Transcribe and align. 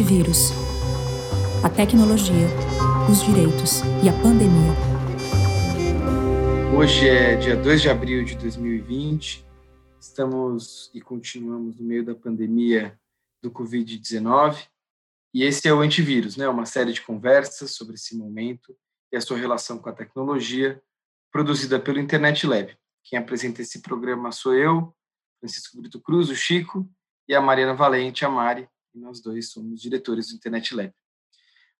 antivírus. 0.00 0.50
A 1.62 1.68
tecnologia, 1.68 2.46
os 3.10 3.22
direitos 3.22 3.82
e 4.02 4.08
a 4.08 4.12
pandemia. 4.22 4.72
Hoje 6.74 7.06
é 7.06 7.36
dia 7.36 7.54
2 7.54 7.82
de 7.82 7.90
abril 7.90 8.24
de 8.24 8.34
2020. 8.36 9.44
Estamos 10.00 10.90
e 10.94 11.02
continuamos 11.02 11.78
no 11.78 11.86
meio 11.86 12.02
da 12.02 12.14
pandemia 12.14 12.98
do 13.42 13.50
Covid-19. 13.50 14.66
E 15.34 15.42
esse 15.42 15.68
é 15.68 15.74
o 15.74 15.80
Antivírus, 15.80 16.34
né? 16.34 16.48
uma 16.48 16.64
série 16.64 16.94
de 16.94 17.02
conversas 17.02 17.72
sobre 17.72 17.96
esse 17.96 18.16
momento 18.16 18.74
e 19.12 19.18
a 19.18 19.20
sua 19.20 19.36
relação 19.36 19.78
com 19.78 19.90
a 19.90 19.92
tecnologia, 19.92 20.80
produzida 21.30 21.78
pelo 21.78 22.00
Internet 22.00 22.46
Lab. 22.46 22.74
Quem 23.04 23.18
apresenta 23.18 23.60
esse 23.60 23.82
programa 23.82 24.32
sou 24.32 24.54
eu, 24.54 24.94
Francisco 25.40 25.78
Brito 25.78 26.00
Cruz, 26.00 26.30
o 26.30 26.34
Chico, 26.34 26.88
e 27.28 27.34
a 27.34 27.40
Mariana 27.40 27.74
Valente, 27.74 28.24
a 28.24 28.30
Mari, 28.30 28.66
e 28.94 28.98
nós 28.98 29.20
dois 29.20 29.50
somos 29.50 29.80
diretores 29.80 30.28
do 30.28 30.34
Internet 30.34 30.74
Lab. 30.74 30.92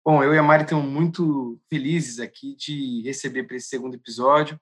Bom, 0.04 0.24
eu 0.24 0.34
e 0.34 0.38
a 0.38 0.42
Mari 0.42 0.64
estamos 0.64 0.90
muito 0.90 1.60
felizes 1.68 2.20
aqui 2.20 2.56
de 2.56 3.02
receber 3.02 3.44
para 3.44 3.56
esse 3.56 3.68
segundo 3.68 3.94
episódio 3.94 4.58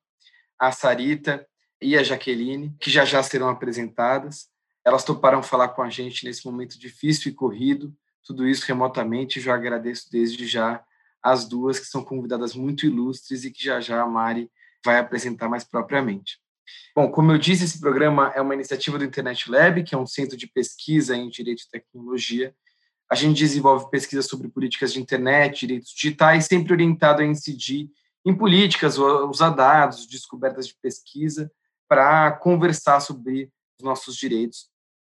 a 0.58 0.72
Sarita 0.72 1.46
e 1.80 1.96
a 1.96 2.02
Jaqueline, 2.02 2.74
que 2.80 2.90
já 2.90 3.04
já 3.04 3.22
serão 3.22 3.48
apresentadas. 3.48 4.48
Elas 4.84 5.04
toparam 5.04 5.42
falar 5.42 5.68
com 5.68 5.82
a 5.82 5.88
gente 5.88 6.24
nesse 6.24 6.44
momento 6.44 6.78
difícil 6.78 7.30
e 7.30 7.34
corrido, 7.34 7.94
tudo 8.24 8.46
isso 8.48 8.66
remotamente. 8.66 9.40
Já 9.40 9.54
agradeço 9.54 10.10
desde 10.10 10.46
já 10.46 10.84
as 11.22 11.48
duas, 11.48 11.78
que 11.78 11.86
são 11.86 12.02
convidadas 12.02 12.54
muito 12.54 12.86
ilustres 12.86 13.44
e 13.44 13.50
que 13.52 13.62
já 13.62 13.80
já 13.80 14.02
a 14.02 14.06
Mari 14.06 14.50
vai 14.84 14.98
apresentar 14.98 15.48
mais 15.48 15.62
propriamente. 15.62 16.40
Bom, 16.94 17.10
como 17.10 17.32
eu 17.32 17.38
disse, 17.38 17.64
esse 17.64 17.80
programa 17.80 18.32
é 18.34 18.40
uma 18.40 18.54
iniciativa 18.54 18.98
do 18.98 19.04
Internet 19.04 19.50
Lab, 19.50 19.82
que 19.82 19.94
é 19.94 19.98
um 19.98 20.06
centro 20.06 20.36
de 20.36 20.46
pesquisa 20.46 21.16
em 21.16 21.28
direito 21.28 21.62
e 21.62 21.70
tecnologia. 21.70 22.54
A 23.10 23.14
gente 23.14 23.38
desenvolve 23.38 23.90
pesquisas 23.90 24.26
sobre 24.26 24.48
políticas 24.48 24.92
de 24.92 25.00
internet, 25.00 25.66
direitos 25.66 25.90
digitais, 25.90 26.46
sempre 26.46 26.72
orientado 26.72 27.22
a 27.22 27.24
incidir 27.24 27.88
em 28.24 28.34
políticas, 28.34 28.98
usar 28.98 29.50
dados, 29.50 30.06
descobertas 30.06 30.66
de 30.66 30.74
pesquisa 30.82 31.50
para 31.88 32.32
conversar 32.32 33.00
sobre 33.00 33.50
os 33.78 33.84
nossos 33.84 34.16
direitos, 34.16 34.68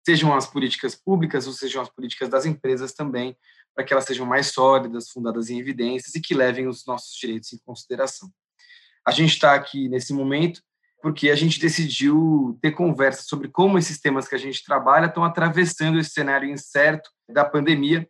sejam 0.04 0.34
as 0.34 0.46
políticas 0.46 0.94
públicas 0.94 1.46
ou 1.46 1.52
sejam 1.52 1.82
as 1.82 1.90
políticas 1.90 2.28
das 2.28 2.46
empresas 2.46 2.92
também, 2.92 3.36
para 3.74 3.84
que 3.84 3.92
elas 3.92 4.04
sejam 4.04 4.24
mais 4.24 4.48
sólidas, 4.48 5.10
fundadas 5.10 5.50
em 5.50 5.58
evidências 5.58 6.14
e 6.14 6.20
que 6.20 6.34
levem 6.34 6.66
os 6.66 6.86
nossos 6.86 7.16
direitos 7.16 7.52
em 7.52 7.58
consideração. 7.58 8.30
A 9.06 9.10
gente 9.10 9.32
está 9.32 9.54
aqui 9.54 9.88
nesse 9.88 10.12
momento 10.12 10.62
porque 11.02 11.30
a 11.30 11.34
gente 11.34 11.58
decidiu 11.58 12.56
ter 12.62 12.70
conversa 12.70 13.24
sobre 13.24 13.48
como 13.48 13.76
esses 13.76 14.00
temas 14.00 14.28
que 14.28 14.36
a 14.36 14.38
gente 14.38 14.64
trabalha 14.64 15.06
estão 15.06 15.24
atravessando 15.24 15.98
esse 15.98 16.10
cenário 16.10 16.48
incerto 16.48 17.10
da 17.28 17.44
pandemia. 17.44 18.08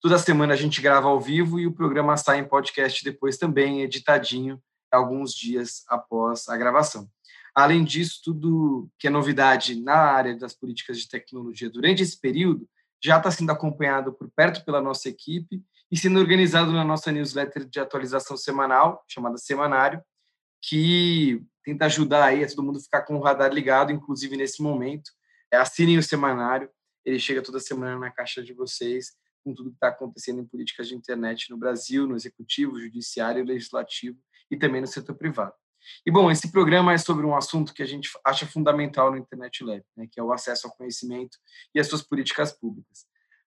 Toda 0.00 0.18
semana 0.18 0.52
a 0.52 0.56
gente 0.56 0.82
grava 0.82 1.08
ao 1.08 1.18
vivo 1.18 1.58
e 1.58 1.66
o 1.66 1.72
programa 1.72 2.16
sai 2.18 2.38
em 2.38 2.48
podcast 2.48 3.02
depois 3.02 3.38
também, 3.38 3.80
editadinho, 3.80 4.62
alguns 4.92 5.32
dias 5.32 5.82
após 5.88 6.46
a 6.48 6.56
gravação. 6.56 7.08
Além 7.54 7.82
disso, 7.82 8.20
tudo 8.22 8.90
que 8.98 9.06
é 9.06 9.10
novidade 9.10 9.80
na 9.80 9.96
área 9.96 10.36
das 10.36 10.52
políticas 10.52 10.98
de 10.98 11.08
tecnologia 11.08 11.70
durante 11.70 12.02
esse 12.02 12.20
período 12.20 12.68
já 13.02 13.16
está 13.16 13.30
sendo 13.30 13.52
acompanhado 13.52 14.12
por 14.12 14.30
perto 14.30 14.64
pela 14.64 14.82
nossa 14.82 15.08
equipe 15.08 15.62
e 15.90 15.96
sendo 15.96 16.18
organizado 16.18 16.72
na 16.72 16.84
nossa 16.84 17.10
newsletter 17.10 17.64
de 17.64 17.80
atualização 17.80 18.36
semanal, 18.36 19.02
chamada 19.08 19.38
Semanário, 19.38 20.02
que 20.68 21.42
tenta 21.64 21.86
ajudar 21.86 22.24
aí 22.24 22.44
a 22.44 22.48
todo 22.48 22.62
mundo 22.62 22.80
ficar 22.80 23.02
com 23.02 23.16
o 23.16 23.20
radar 23.20 23.52
ligado, 23.52 23.92
inclusive 23.92 24.36
nesse 24.36 24.62
momento. 24.62 25.10
É, 25.52 25.56
assinem 25.56 25.98
o 25.98 26.02
semanário, 26.02 26.70
ele 27.04 27.18
chega 27.18 27.42
toda 27.42 27.60
semana 27.60 27.98
na 27.98 28.10
caixa 28.10 28.42
de 28.42 28.52
vocês 28.52 29.12
com 29.44 29.54
tudo 29.54 29.70
que 29.70 29.76
está 29.76 29.88
acontecendo 29.88 30.40
em 30.40 30.46
políticas 30.46 30.88
de 30.88 30.94
internet 30.94 31.50
no 31.50 31.58
Brasil, 31.58 32.06
no 32.06 32.16
executivo, 32.16 32.80
judiciário, 32.80 33.44
legislativo 33.44 34.18
e 34.50 34.56
também 34.56 34.80
no 34.80 34.86
setor 34.86 35.14
privado. 35.14 35.52
E 36.06 36.10
bom, 36.10 36.30
esse 36.30 36.50
programa 36.50 36.94
é 36.94 36.98
sobre 36.98 37.26
um 37.26 37.36
assunto 37.36 37.74
que 37.74 37.82
a 37.82 37.86
gente 37.86 38.08
acha 38.24 38.46
fundamental 38.46 39.10
no 39.10 39.18
Internet 39.18 39.62
Lab, 39.62 39.84
né, 39.94 40.08
que 40.10 40.18
é 40.18 40.22
o 40.22 40.32
acesso 40.32 40.66
ao 40.66 40.74
conhecimento 40.74 41.36
e 41.74 41.80
as 41.80 41.86
suas 41.86 42.00
políticas 42.00 42.52
públicas. 42.52 43.04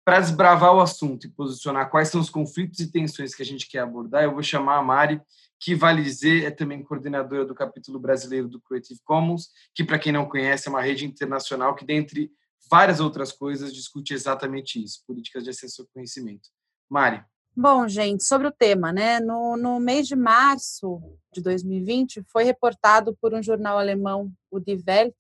Para 0.03 0.19
desbravar 0.19 0.75
o 0.75 0.81
assunto 0.81 1.27
e 1.27 1.31
posicionar 1.31 1.91
quais 1.91 2.09
são 2.09 2.23
os 2.23 2.31
conflitos 2.31 2.81
e 2.81 2.91
tensões 2.91 3.35
que 3.35 3.43
a 3.43 3.47
gente 3.47 3.69
quer 3.69 3.81
abordar, 3.81 4.25
eu 4.25 4.33
vou 4.33 4.43
chamar 4.43 4.79
a 4.79 4.83
Mari, 4.83 5.21
que 5.63 5.77
vale 5.77 6.03
dizer 6.03 6.45
é 6.45 6.51
também 6.51 6.83
coordenadora 6.83 7.45
do 7.45 7.55
capítulo 7.55 8.01
brasileiro 8.01 8.49
do 8.49 8.61
Creative 8.61 8.99
Commons, 9.05 9.49
que 9.73 9.85
para 9.85 9.99
quem 9.99 10.13
não 10.13 10.29
conhece 10.29 10.67
é 10.67 10.71
uma 10.71 10.83
rede 10.83 11.07
internacional 11.07 11.77
que 11.77 11.85
dentre 11.85 12.33
várias 12.69 12.99
outras 12.99 13.31
coisas 13.31 13.73
discute 13.73 14.13
exatamente 14.13 14.83
isso, 14.83 15.05
políticas 15.07 15.45
de 15.45 15.51
acesso 15.51 15.83
ao 15.83 15.89
conhecimento. 15.95 16.49
Mari. 16.91 17.23
Bom, 17.55 17.87
gente, 17.87 18.25
sobre 18.25 18.49
o 18.49 18.53
tema, 18.53 18.93
né? 18.93 19.21
No, 19.21 19.57
no 19.57 19.79
mês 19.79 20.09
de 20.09 20.17
março 20.17 21.01
de 21.33 21.41
2020, 21.41 22.25
foi 22.33 22.43
reportado 22.43 23.17
por 23.21 23.33
um 23.33 23.43
jornal 23.43 23.79
alemão, 23.79 24.33
o 24.51 24.59
Die 24.59 24.83
Welt, 24.89 25.15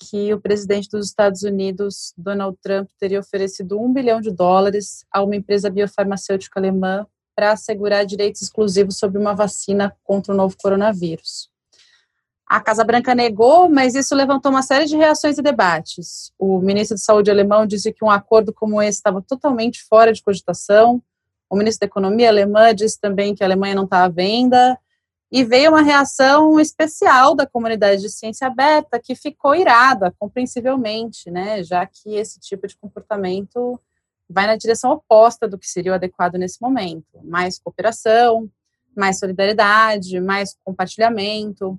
que 0.00 0.34
o 0.34 0.40
presidente 0.40 0.88
dos 0.88 1.06
Estados 1.06 1.42
Unidos, 1.44 2.12
Donald 2.16 2.58
Trump, 2.60 2.88
teria 2.98 3.20
oferecido 3.20 3.78
um 3.78 3.92
bilhão 3.92 4.20
de 4.20 4.32
dólares 4.32 5.04
a 5.12 5.22
uma 5.22 5.36
empresa 5.36 5.70
biofarmacêutica 5.70 6.58
alemã 6.58 7.06
para 7.34 7.52
assegurar 7.52 8.04
direitos 8.04 8.42
exclusivos 8.42 8.98
sobre 8.98 9.18
uma 9.18 9.34
vacina 9.34 9.96
contra 10.04 10.32
o 10.32 10.36
novo 10.36 10.56
coronavírus. 10.60 11.50
A 12.46 12.60
Casa 12.60 12.84
Branca 12.84 13.14
negou, 13.14 13.68
mas 13.68 13.94
isso 13.94 14.14
levantou 14.14 14.50
uma 14.50 14.62
série 14.62 14.84
de 14.84 14.94
reações 14.94 15.38
e 15.38 15.42
debates. 15.42 16.30
O 16.38 16.58
ministro 16.58 16.96
de 16.96 17.02
Saúde 17.02 17.30
alemão 17.30 17.66
disse 17.66 17.90
que 17.92 18.04
um 18.04 18.10
acordo 18.10 18.52
como 18.52 18.82
esse 18.82 18.98
estava 18.98 19.22
totalmente 19.22 19.82
fora 19.84 20.12
de 20.12 20.22
cogitação. 20.22 21.02
O 21.48 21.56
ministro 21.56 21.80
da 21.80 21.90
Economia 21.90 22.28
alemã 22.28 22.74
disse 22.74 23.00
também 23.00 23.34
que 23.34 23.42
a 23.42 23.46
Alemanha 23.46 23.74
não 23.74 23.84
está 23.84 24.04
à 24.04 24.08
venda. 24.08 24.78
E 25.30 25.44
veio 25.44 25.70
uma 25.70 25.80
reação 25.80 26.60
especial 26.60 27.34
da 27.34 27.46
comunidade 27.46 28.02
de 28.02 28.10
ciência 28.10 28.46
aberta, 28.46 29.00
que 29.00 29.14
ficou 29.14 29.54
irada, 29.54 30.14
compreensivelmente, 30.18 31.30
né, 31.30 31.62
já 31.62 31.86
que 31.86 32.16
esse 32.16 32.38
tipo 32.38 32.66
de 32.66 32.76
comportamento 32.76 33.80
vai 34.32 34.46
na 34.46 34.56
direção 34.56 34.90
oposta 34.90 35.46
do 35.46 35.58
que 35.58 35.68
seria 35.68 35.92
o 35.92 35.94
adequado 35.94 36.34
nesse 36.34 36.60
momento. 36.60 37.20
Mais 37.22 37.58
cooperação, 37.58 38.50
mais 38.96 39.18
solidariedade, 39.18 40.20
mais 40.20 40.56
compartilhamento. 40.64 41.78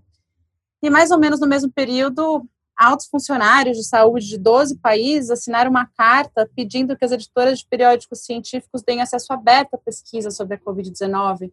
E 0.82 0.90
mais 0.90 1.12
ou 1.12 1.20
menos 1.20 1.40
no 1.40 1.48
mesmo 1.48 1.72
período, 1.72 2.48
altos 2.78 3.08
funcionários 3.08 3.78
de 3.78 3.84
saúde 3.84 4.28
de 4.28 4.38
12 4.38 4.78
países 4.78 5.30
assinaram 5.30 5.72
uma 5.72 5.86
carta 5.86 6.50
pedindo 6.56 6.96
que 6.98 7.06
as 7.06 7.12
editoras 7.12 7.60
de 7.60 7.68
periódicos 7.68 8.24
científicos 8.24 8.84
deem 8.84 9.02
acesso 9.02 9.32
aberto 9.34 9.76
à 9.76 9.78
pesquisa 9.78 10.30
sobre 10.30 10.56
a 10.56 10.60
Covid-19, 10.60 11.52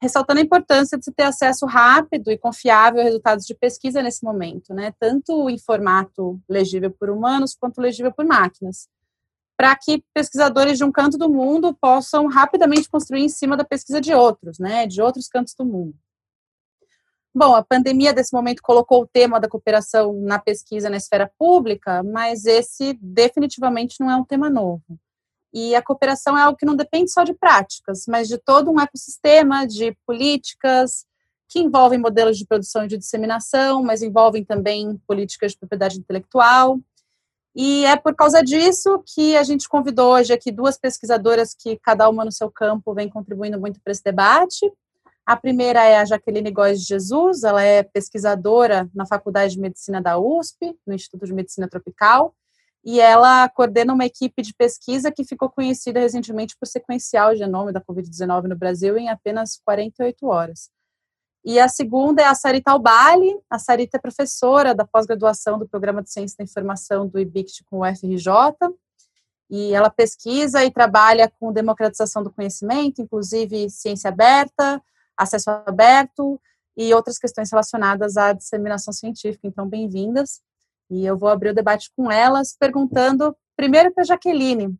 ressaltando 0.00 0.40
a 0.40 0.42
importância 0.42 0.98
de 0.98 1.04
se 1.04 1.12
ter 1.12 1.22
acesso 1.22 1.64
rápido 1.66 2.30
e 2.30 2.36
confiável 2.36 3.00
a 3.00 3.04
resultados 3.04 3.46
de 3.46 3.54
pesquisa 3.54 4.02
nesse 4.02 4.24
momento, 4.24 4.74
né, 4.74 4.92
tanto 5.00 5.48
em 5.48 5.58
formato 5.58 6.38
legível 6.48 6.90
por 6.90 7.08
humanos 7.08 7.56
quanto 7.58 7.80
legível 7.80 8.12
por 8.12 8.26
máquinas 8.26 8.88
para 9.56 9.74
que 9.74 10.04
pesquisadores 10.12 10.76
de 10.76 10.84
um 10.84 10.92
canto 10.92 11.16
do 11.16 11.30
mundo 11.30 11.74
possam 11.80 12.26
rapidamente 12.26 12.90
construir 12.90 13.22
em 13.22 13.28
cima 13.28 13.56
da 13.56 13.64
pesquisa 13.64 14.00
de 14.00 14.12
outros, 14.12 14.58
né, 14.58 14.86
de 14.86 15.00
outros 15.00 15.28
cantos 15.28 15.54
do 15.54 15.64
mundo. 15.64 15.94
Bom, 17.34 17.54
a 17.54 17.62
pandemia 17.62 18.12
desse 18.12 18.32
momento 18.32 18.62
colocou 18.62 19.02
o 19.02 19.06
tema 19.06 19.38
da 19.38 19.48
cooperação 19.48 20.12
na 20.22 20.38
pesquisa 20.38 20.88
na 20.88 20.96
esfera 20.96 21.30
pública, 21.38 22.02
mas 22.02 22.46
esse 22.46 22.98
definitivamente 23.00 24.00
não 24.00 24.10
é 24.10 24.16
um 24.16 24.24
tema 24.24 24.48
novo. 24.48 24.98
E 25.52 25.74
a 25.74 25.82
cooperação 25.82 26.36
é 26.36 26.42
algo 26.42 26.56
que 26.56 26.66
não 26.66 26.76
depende 26.76 27.10
só 27.10 27.24
de 27.24 27.34
práticas, 27.34 28.04
mas 28.08 28.28
de 28.28 28.38
todo 28.38 28.70
um 28.70 28.80
ecossistema 28.80 29.66
de 29.66 29.96
políticas 30.06 31.06
que 31.48 31.60
envolvem 31.60 31.98
modelos 31.98 32.36
de 32.36 32.46
produção 32.46 32.84
e 32.84 32.88
de 32.88 32.98
disseminação, 32.98 33.82
mas 33.82 34.02
envolvem 34.02 34.44
também 34.44 35.00
políticas 35.06 35.52
de 35.52 35.58
propriedade 35.58 35.98
intelectual 35.98 36.80
e 37.58 37.86
é 37.86 37.96
por 37.96 38.14
causa 38.14 38.42
disso 38.42 39.02
que 39.06 39.34
a 39.34 39.42
gente 39.42 39.66
convidou 39.66 40.12
hoje 40.12 40.30
aqui 40.30 40.52
duas 40.52 40.76
pesquisadoras 40.76 41.54
que 41.58 41.78
cada 41.78 42.06
uma 42.06 42.22
no 42.22 42.30
seu 42.30 42.50
campo 42.50 42.92
vem 42.92 43.08
contribuindo 43.08 43.58
muito 43.58 43.80
para 43.82 43.92
esse 43.92 44.04
debate. 44.04 44.70
A 45.24 45.34
primeira 45.34 45.82
é 45.82 45.96
a 45.96 46.04
Jaqueline 46.04 46.50
Góes 46.50 46.82
de 46.82 46.88
Jesus, 46.88 47.44
ela 47.44 47.62
é 47.62 47.82
pesquisadora 47.82 48.90
na 48.94 49.06
Faculdade 49.06 49.54
de 49.54 49.60
Medicina 49.60 50.02
da 50.02 50.18
USP, 50.18 50.76
no 50.86 50.92
Instituto 50.92 51.24
de 51.24 51.32
Medicina 51.32 51.66
Tropical, 51.66 52.34
e 52.84 53.00
ela 53.00 53.48
coordena 53.48 53.94
uma 53.94 54.04
equipe 54.04 54.42
de 54.42 54.52
pesquisa 54.52 55.10
que 55.10 55.24
ficou 55.24 55.48
conhecida 55.48 55.98
recentemente 55.98 56.54
por 56.60 56.66
sequenciar 56.66 57.32
o 57.32 57.36
genoma 57.36 57.72
da 57.72 57.80
Covid-19 57.80 58.48
no 58.48 58.56
Brasil 58.56 58.98
em 58.98 59.08
apenas 59.08 59.58
48 59.64 60.26
horas. 60.26 60.70
E 61.48 61.60
a 61.60 61.68
segunda 61.68 62.20
é 62.20 62.24
a 62.24 62.34
Sarita 62.34 62.72
Albali. 62.72 63.38
A 63.48 63.56
Sarita 63.56 63.96
é 63.96 64.00
professora 64.00 64.74
da 64.74 64.84
pós-graduação 64.84 65.56
do 65.56 65.68
Programa 65.68 66.02
de 66.02 66.10
Ciência 66.10 66.36
da 66.36 66.42
Informação 66.42 67.06
do 67.06 67.20
IBICT 67.20 67.62
com 67.70 67.82
o 67.82 67.84
FRJ. 67.84 68.28
E 69.48 69.72
ela 69.72 69.88
pesquisa 69.88 70.64
e 70.64 70.72
trabalha 70.72 71.30
com 71.38 71.52
democratização 71.52 72.24
do 72.24 72.32
conhecimento, 72.32 73.00
inclusive 73.00 73.70
ciência 73.70 74.08
aberta, 74.08 74.82
acesso 75.16 75.48
aberto 75.48 76.40
e 76.76 76.92
outras 76.92 77.16
questões 77.16 77.48
relacionadas 77.48 78.16
à 78.16 78.32
disseminação 78.32 78.92
científica. 78.92 79.46
Então, 79.46 79.68
bem-vindas. 79.68 80.40
E 80.90 81.06
eu 81.06 81.16
vou 81.16 81.28
abrir 81.28 81.50
o 81.50 81.54
debate 81.54 81.92
com 81.96 82.10
elas, 82.10 82.56
perguntando 82.58 83.36
primeiro 83.56 83.94
para 83.94 84.02
a 84.02 84.06
Jaqueline. 84.06 84.76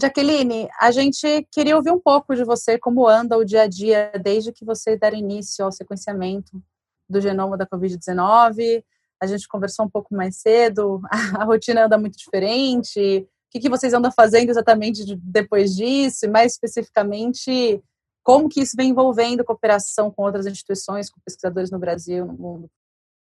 Jaqueline, 0.00 0.68
a 0.80 0.90
gente 0.90 1.46
queria 1.50 1.76
ouvir 1.76 1.92
um 1.92 2.00
pouco 2.00 2.34
de 2.34 2.44
você, 2.44 2.78
como 2.78 3.06
anda 3.06 3.36
o 3.36 3.44
dia 3.44 3.62
a 3.62 3.66
dia 3.68 4.10
desde 4.22 4.52
que 4.52 4.64
você 4.64 4.96
der 4.96 5.14
início 5.14 5.64
ao 5.64 5.72
sequenciamento 5.72 6.62
do 7.08 7.20
genoma 7.20 7.56
da 7.56 7.66
Covid-19. 7.66 8.82
A 9.20 9.26
gente 9.26 9.46
conversou 9.46 9.86
um 9.86 9.90
pouco 9.90 10.14
mais 10.14 10.36
cedo, 10.36 11.00
a 11.38 11.44
rotina 11.44 11.86
anda 11.86 11.98
muito 11.98 12.18
diferente. 12.18 13.28
O 13.54 13.60
que, 13.60 13.68
vocês 13.68 13.92
andam 13.92 14.10
fazendo 14.10 14.48
exatamente 14.48 15.14
depois 15.16 15.76
disso? 15.76 16.24
E 16.24 16.28
mais 16.28 16.52
especificamente, 16.52 17.82
como 18.22 18.48
que 18.48 18.62
isso 18.62 18.74
vem 18.74 18.90
envolvendo 18.90 19.44
cooperação 19.44 20.10
com 20.10 20.22
outras 20.22 20.46
instituições, 20.46 21.10
com 21.10 21.20
pesquisadores 21.24 21.70
no 21.70 21.78
Brasil, 21.78 22.24
no 22.24 22.32
mundo? 22.32 22.70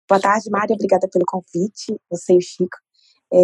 Boa 0.08 0.20
tarde, 0.20 0.50
Mária. 0.50 0.75
Obrigada 0.75 1.08
pelo 1.08 1.25
convite, 1.26 1.96
você 2.10 2.32
e 2.32 2.38
o 2.38 2.40
Chico. 2.40 2.76
É, 3.32 3.38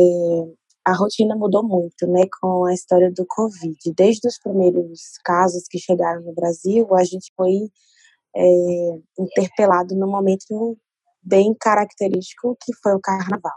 a 0.85 0.93
rotina 0.93 1.35
mudou 1.35 1.67
muito, 1.67 2.07
né, 2.07 2.23
com 2.41 2.67
a 2.67 2.75
história 2.75 3.11
do 3.11 3.25
Covid. 3.27 3.77
Desde 3.97 4.29
os 4.29 4.39
primeiros 4.39 5.01
casos 5.25 5.65
que 5.69 5.79
chegaram 5.79 6.23
no 6.23 6.35
Brasil, 6.35 6.87
a 6.95 7.05
gente 7.05 7.33
foi 7.37 7.71
é, 8.37 8.99
interpelado 9.19 9.95
num 9.95 10.11
momento 10.11 10.79
bem 11.23 11.55
característico 11.59 12.57
que 12.63 12.73
foi 12.83 12.95
o 12.95 13.01
Carnaval. 13.01 13.57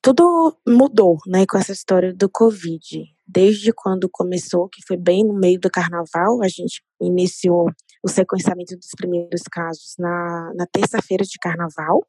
Tudo 0.00 0.56
mudou, 0.66 1.18
né, 1.26 1.44
com 1.48 1.58
essa 1.58 1.72
história 1.72 2.14
do 2.14 2.28
Covid. 2.30 3.04
Desde 3.26 3.72
quando 3.72 4.08
começou, 4.10 4.68
que 4.68 4.82
foi 4.86 4.96
bem 4.96 5.24
no 5.24 5.34
meio 5.34 5.58
do 5.60 5.70
Carnaval, 5.70 6.42
a 6.42 6.48
gente 6.48 6.82
iniciou 7.00 7.70
o 8.04 8.08
sequenciamento 8.08 8.76
dos 8.76 8.90
primeiros 8.96 9.42
casos 9.50 9.94
na, 9.98 10.52
na 10.54 10.66
terça-feira 10.66 11.24
de 11.24 11.38
Carnaval. 11.40 12.04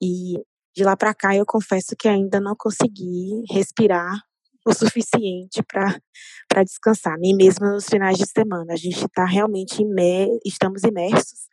E 0.00 0.40
de 0.76 0.84
lá 0.84 0.96
para 0.96 1.14
cá, 1.14 1.34
eu 1.34 1.44
confesso 1.46 1.94
que 1.98 2.08
ainda 2.08 2.40
não 2.40 2.54
consegui 2.56 3.42
respirar 3.50 4.22
o 4.66 4.74
suficiente 4.74 5.62
para 5.62 6.62
descansar, 6.62 7.16
nem 7.18 7.34
mesmo 7.34 7.66
nos 7.66 7.86
finais 7.86 8.18
de 8.18 8.26
semana. 8.26 8.72
A 8.72 8.76
gente 8.76 9.04
está 9.04 9.24
realmente 9.24 9.82
imer, 9.82 10.28
estamos 10.44 10.82
imersos 10.82 11.48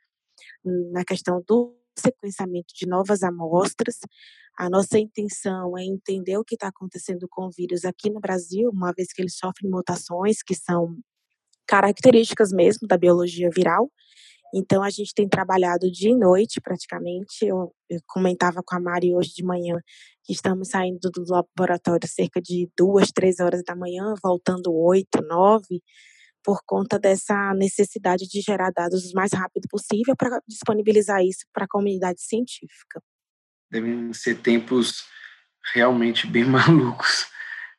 na 0.91 1.03
questão 1.05 1.41
do 1.47 1.75
sequenciamento 1.97 2.73
de 2.75 2.87
novas 2.87 3.23
amostras. 3.23 3.99
A 4.57 4.69
nossa 4.69 4.97
intenção 4.99 5.77
é 5.77 5.83
entender 5.83 6.37
o 6.37 6.43
que 6.43 6.55
está 6.55 6.67
acontecendo 6.67 7.27
com 7.29 7.47
o 7.47 7.51
vírus 7.51 7.85
aqui 7.85 8.09
no 8.09 8.19
Brasil, 8.19 8.69
uma 8.73 8.93
vez 8.93 9.13
que 9.13 9.21
ele 9.21 9.29
sofre 9.29 9.67
mutações 9.67 10.41
que 10.41 10.55
são 10.55 10.97
características 11.67 12.51
mesmo 12.51 12.87
da 12.87 12.97
biologia 12.97 13.49
viral, 13.53 13.91
então 14.57 14.81
a 14.81 14.89
gente 14.89 15.13
tem 15.13 15.27
trabalhado 15.27 15.91
dia 15.91 16.11
e 16.11 16.15
noite 16.15 16.61
praticamente. 16.61 17.45
Eu, 17.45 17.75
eu, 17.89 17.99
comentava 18.07 18.61
com 18.65 18.73
a 18.73 18.79
Mari 18.79 19.13
hoje 19.13 19.33
de 19.35 19.43
manhã 19.43 19.75
que 20.23 20.31
estamos 20.31 20.69
saindo 20.69 21.11
do 21.11 21.25
laboratório 21.27 22.07
cerca 22.07 22.41
de 22.41 22.69
duas, 22.77 23.11
três 23.11 23.41
horas 23.41 23.61
da 23.65 23.75
manhã, 23.75 24.13
voltando 24.23 24.73
oito, 24.73 25.21
nove, 25.27 25.83
por 26.41 26.61
conta 26.65 26.97
dessa 26.97 27.53
necessidade 27.53 28.29
de 28.29 28.39
gerar 28.39 28.71
dados 28.71 29.11
o 29.11 29.13
mais 29.13 29.33
rápido 29.33 29.67
possível 29.69 30.15
para 30.15 30.39
disponibilizar 30.47 31.21
isso 31.21 31.45
para 31.51 31.65
a 31.65 31.69
comunidade 31.69 32.21
científica. 32.21 33.01
Devem 33.69 34.13
ser 34.13 34.41
tempos 34.41 35.03
realmente 35.73 36.27
bem 36.27 36.45
malucos. 36.47 37.27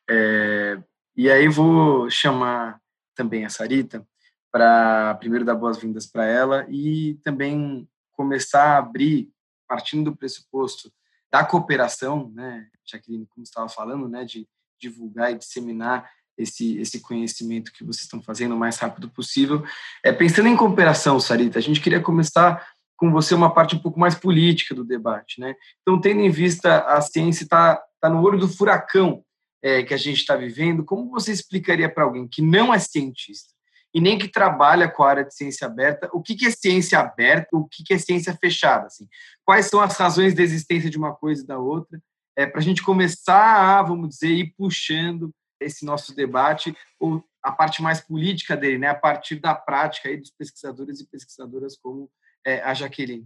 É, 0.07 0.77
e 1.15 1.27
aí 1.27 1.47
vou 1.47 2.07
chamar 2.07 2.79
também 3.15 3.45
a 3.45 3.49
Sarita 3.49 4.05
para 4.51 5.15
primeiro 5.15 5.45
dar 5.45 5.55
boas-vindas 5.55 6.05
para 6.05 6.25
ela 6.25 6.65
e 6.69 7.15
também 7.23 7.87
começar 8.13 8.75
a 8.75 8.77
abrir, 8.77 9.29
partindo 9.67 10.11
do 10.11 10.17
pressuposto 10.17 10.91
da 11.31 11.43
cooperação, 11.43 12.31
né, 12.33 12.67
Jaqueline, 12.85 13.27
como 13.27 13.43
estava 13.43 13.67
falando, 13.67 14.07
né, 14.07 14.23
de 14.23 14.47
divulgar 14.79 15.31
e 15.31 15.37
disseminar 15.37 16.09
esse, 16.37 16.77
esse 16.77 16.99
conhecimento 17.01 17.71
que 17.71 17.83
vocês 17.83 18.03
estão 18.03 18.21
fazendo 18.21 18.55
o 18.55 18.57
mais 18.57 18.77
rápido 18.77 19.09
possível. 19.09 19.65
É, 20.03 20.11
pensando 20.11 20.47
em 20.47 20.55
cooperação, 20.55 21.19
Sarita, 21.19 21.57
a 21.57 21.61
gente 21.61 21.81
queria 21.81 22.01
começar 22.01 22.65
com 22.95 23.11
você 23.11 23.33
uma 23.33 23.53
parte 23.53 23.75
um 23.75 23.79
pouco 23.79 23.99
mais 23.99 24.15
política 24.15 24.73
do 24.73 24.83
debate. 24.83 25.39
Né? 25.39 25.55
Então, 25.81 25.99
tendo 25.99 26.21
em 26.21 26.29
vista 26.29 26.79
a 26.81 27.01
ciência 27.01 27.43
está 27.43 27.81
tá 27.99 28.09
no 28.09 28.21
olho 28.21 28.39
do 28.39 28.47
furacão 28.47 29.23
é, 29.61 29.83
que 29.83 29.93
a 29.93 29.97
gente 29.97 30.17
está 30.17 30.35
vivendo, 30.35 30.83
como 30.83 31.09
você 31.09 31.31
explicaria 31.31 31.89
para 31.89 32.03
alguém 32.03 32.27
que 32.27 32.41
não 32.41 32.73
é 32.73 32.79
cientista, 32.79 33.53
e 33.93 34.01
nem 34.01 34.17
que 34.17 34.27
trabalha 34.27 34.89
com 34.89 35.03
a 35.03 35.09
área 35.09 35.23
de 35.23 35.33
ciência 35.33 35.65
aberta. 35.65 36.09
O 36.13 36.21
que, 36.21 36.35
que 36.35 36.45
é 36.45 36.51
ciência 36.51 36.99
aberta? 36.99 37.55
O 37.55 37.65
que, 37.65 37.83
que 37.83 37.93
é 37.93 37.97
ciência 37.97 38.33
fechada? 38.35 38.87
Assim? 38.87 39.07
Quais 39.45 39.67
são 39.67 39.81
as 39.81 39.97
razões 39.97 40.33
da 40.33 40.43
existência 40.43 40.89
de 40.89 40.97
uma 40.97 41.13
coisa 41.13 41.43
e 41.43 41.47
da 41.47 41.57
outra? 41.57 41.99
É, 42.35 42.45
Para 42.45 42.59
a 42.59 42.63
gente 42.63 42.83
começar 42.83 43.79
a, 43.79 43.81
vamos 43.81 44.09
dizer, 44.09 44.29
ir 44.29 44.53
puxando 44.57 45.31
esse 45.59 45.85
nosso 45.85 46.15
debate, 46.15 46.75
ou 46.99 47.23
a 47.41 47.51
parte 47.51 47.81
mais 47.81 47.99
política 47.99 48.55
dele, 48.55 48.77
né, 48.77 48.89
a 48.89 48.95
partir 48.95 49.39
da 49.39 49.55
prática 49.55 50.09
aí 50.09 50.17
dos 50.17 50.29
pesquisadores 50.29 50.99
e 50.99 51.07
pesquisadoras 51.07 51.77
como 51.77 52.09
é, 52.45 52.61
a 52.61 52.73
Jaqueline. 52.73 53.25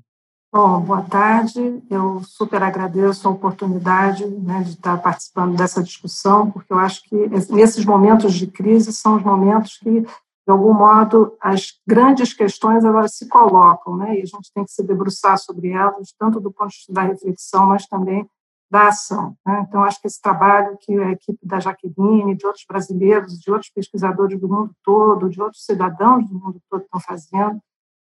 Bom, 0.53 0.81
boa 0.81 1.01
tarde. 1.01 1.81
Eu 1.89 2.21
super 2.23 2.61
agradeço 2.61 3.25
a 3.25 3.31
oportunidade 3.31 4.25
né, 4.25 4.61
de 4.63 4.71
estar 4.71 4.97
participando 4.97 5.55
dessa 5.55 5.81
discussão, 5.81 6.51
porque 6.51 6.73
eu 6.73 6.77
acho 6.77 7.03
que 7.03 7.15
nesses 7.49 7.85
momentos 7.85 8.33
de 8.33 8.47
crise 8.47 8.91
são 8.91 9.15
os 9.15 9.23
momentos 9.23 9.77
que 9.77 10.05
de 10.45 10.51
algum 10.51 10.73
modo, 10.73 11.37
as 11.39 11.79
grandes 11.87 12.33
questões 12.33 12.83
elas 12.83 13.15
se 13.15 13.27
colocam, 13.27 13.95
né? 13.95 14.17
E 14.17 14.21
a 14.21 14.25
gente 14.25 14.51
tem 14.53 14.63
que 14.65 14.71
se 14.71 14.83
debruçar 14.83 15.37
sobre 15.37 15.69
elas, 15.69 16.13
tanto 16.17 16.39
do 16.39 16.51
ponto 16.51 16.71
de 16.71 16.91
da 16.91 17.03
reflexão, 17.03 17.67
mas 17.67 17.85
também 17.85 18.27
da 18.71 18.87
ação. 18.87 19.35
Né? 19.45 19.65
Então, 19.67 19.83
acho 19.83 19.99
que 20.01 20.07
esse 20.07 20.21
trabalho 20.21 20.77
que 20.79 20.97
a 20.97 21.11
equipe 21.11 21.45
da 21.45 21.59
Jaqueline, 21.59 22.35
de 22.35 22.45
outros 22.47 22.65
brasileiros, 22.65 23.37
de 23.37 23.51
outros 23.51 23.69
pesquisadores 23.69 24.39
do 24.39 24.47
mundo 24.47 24.73
todo, 24.81 25.29
de 25.29 25.41
outros 25.41 25.65
cidadãos 25.65 26.27
do 26.29 26.39
mundo 26.39 26.59
todo 26.69 26.81
estão 26.81 26.99
fazendo, 27.01 27.61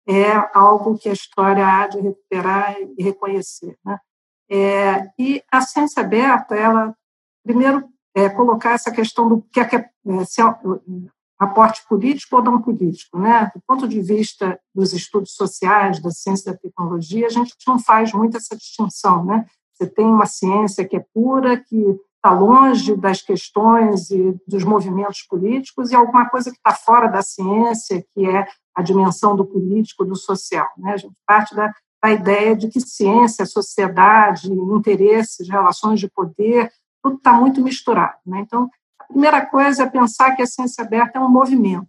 é 0.07 0.33
algo 0.57 0.97
que 0.97 1.09
a 1.09 1.13
história 1.13 1.65
há 1.65 1.87
de 1.87 1.99
recuperar 1.99 2.75
e 2.97 3.03
reconhecer. 3.03 3.77
Né? 3.85 3.99
É, 4.49 5.09
e 5.19 5.43
a 5.51 5.61
ciência 5.61 6.01
aberta, 6.01 6.55
ela, 6.55 6.95
primeiro, 7.43 7.87
é, 8.15 8.27
colocar 8.29 8.71
essa 8.71 8.91
questão 8.91 9.29
do 9.29 9.41
que 9.53 9.59
é, 9.59 9.65
é 9.65 10.25
se, 10.25 10.41
aporte 11.39 11.85
político 11.87 12.37
ou 12.37 12.43
não 12.43 12.61
político. 12.61 13.19
Né? 13.19 13.51
Do 13.53 13.61
ponto 13.67 13.87
de 13.87 14.01
vista 14.01 14.59
dos 14.73 14.93
estudos 14.93 15.33
sociais, 15.33 16.01
da 16.01 16.11
ciência 16.11 16.51
da 16.51 16.57
tecnologia, 16.57 17.27
a 17.27 17.29
gente 17.31 17.53
não 17.67 17.79
faz 17.79 18.11
muito 18.13 18.37
essa 18.37 18.55
distinção. 18.55 19.23
Né? 19.25 19.45
Você 19.73 19.87
tem 19.87 20.05
uma 20.05 20.25
ciência 20.25 20.87
que 20.87 20.95
é 20.95 21.05
pura, 21.13 21.57
que 21.57 21.97
está 22.15 22.31
longe 22.31 22.95
das 22.95 23.21
questões 23.21 24.09
e 24.09 24.35
dos 24.47 24.63
movimentos 24.63 25.21
políticos, 25.21 25.91
e 25.91 25.95
alguma 25.95 26.27
coisa 26.27 26.49
que 26.51 26.57
está 26.57 26.73
fora 26.73 27.07
da 27.07 27.21
ciência, 27.21 28.03
que 28.13 28.25
é 28.25 28.47
a 28.75 28.81
dimensão 28.81 29.35
do 29.35 29.45
político, 29.45 30.03
do 30.03 30.15
social. 30.15 30.67
Né? 30.77 30.93
A 30.93 30.97
gente 30.97 31.15
parte 31.25 31.55
da, 31.55 31.71
da 32.03 32.11
ideia 32.11 32.55
de 32.55 32.67
que 32.69 32.81
ciência, 32.81 33.45
sociedade, 33.45 34.51
interesses, 34.51 35.47
relações 35.47 35.99
de 35.99 36.09
poder, 36.09 36.71
tudo 37.03 37.17
está 37.17 37.33
muito 37.33 37.61
misturado. 37.61 38.17
Né? 38.25 38.39
Então, 38.39 38.69
primeira 39.07 39.45
coisa 39.45 39.83
é 39.83 39.89
pensar 39.89 40.35
que 40.35 40.41
a 40.41 40.47
ciência 40.47 40.83
aberta 40.83 41.17
é 41.17 41.21
um 41.21 41.29
movimento. 41.29 41.87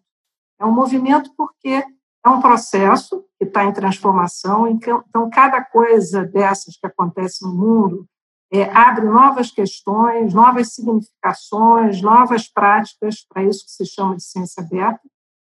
É 0.60 0.64
um 0.64 0.72
movimento 0.72 1.30
porque 1.36 1.84
é 2.24 2.28
um 2.28 2.40
processo 2.40 3.24
que 3.38 3.44
está 3.44 3.64
em 3.64 3.72
transformação, 3.72 4.66
então 4.66 5.30
cada 5.30 5.62
coisa 5.62 6.24
dessas 6.24 6.76
que 6.76 6.86
acontece 6.86 7.44
no 7.44 7.54
mundo 7.54 8.06
é, 8.50 8.64
abre 8.64 9.04
novas 9.04 9.50
questões, 9.50 10.32
novas 10.32 10.72
significações, 10.74 12.00
novas 12.00 12.48
práticas, 12.48 13.24
para 13.28 13.44
isso 13.44 13.64
que 13.64 13.70
se 13.70 13.86
chama 13.86 14.16
de 14.16 14.24
ciência 14.24 14.62
aberta. 14.62 15.00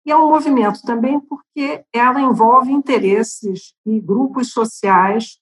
E 0.07 0.11
é 0.11 0.17
um 0.17 0.29
movimento 0.29 0.83
também 0.83 1.21
porque 1.21 1.85
ela 1.93 2.21
envolve 2.21 2.73
interesses 2.73 3.75
e 3.85 4.01
grupos 4.01 4.53
sociais 4.53 5.39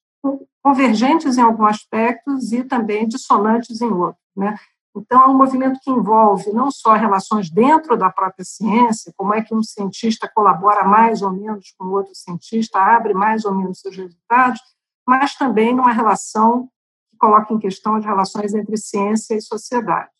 convergentes 0.62 1.38
em 1.38 1.42
alguns 1.42 1.70
aspectos 1.70 2.52
e 2.52 2.62
também 2.64 3.08
dissonantes 3.08 3.80
em 3.80 3.90
outros. 3.90 4.22
Né? 4.36 4.54
Então, 4.96 5.22
é 5.22 5.26
um 5.28 5.36
movimento 5.36 5.78
que 5.80 5.90
envolve 5.90 6.52
não 6.52 6.70
só 6.70 6.94
relações 6.94 7.48
dentro 7.48 7.96
da 7.96 8.10
própria 8.10 8.44
ciência, 8.44 9.12
como 9.16 9.32
é 9.32 9.40
que 9.40 9.54
um 9.54 9.62
cientista 9.62 10.28
colabora 10.34 10.84
mais 10.84 11.22
ou 11.22 11.30
menos 11.30 11.72
com 11.78 11.86
outro 11.86 12.12
cientista, 12.14 12.80
abre 12.80 13.14
mais 13.14 13.44
ou 13.44 13.54
menos 13.54 13.80
seus 13.80 13.96
resultados, 13.96 14.60
mas 15.06 15.34
também 15.36 15.74
numa 15.74 15.92
relação 15.92 16.68
que 17.10 17.16
coloca 17.16 17.54
em 17.54 17.58
questão 17.58 17.96
as 17.96 18.04
relações 18.04 18.52
entre 18.52 18.76
ciência 18.76 19.34
e 19.34 19.40
sociedade. 19.40 20.10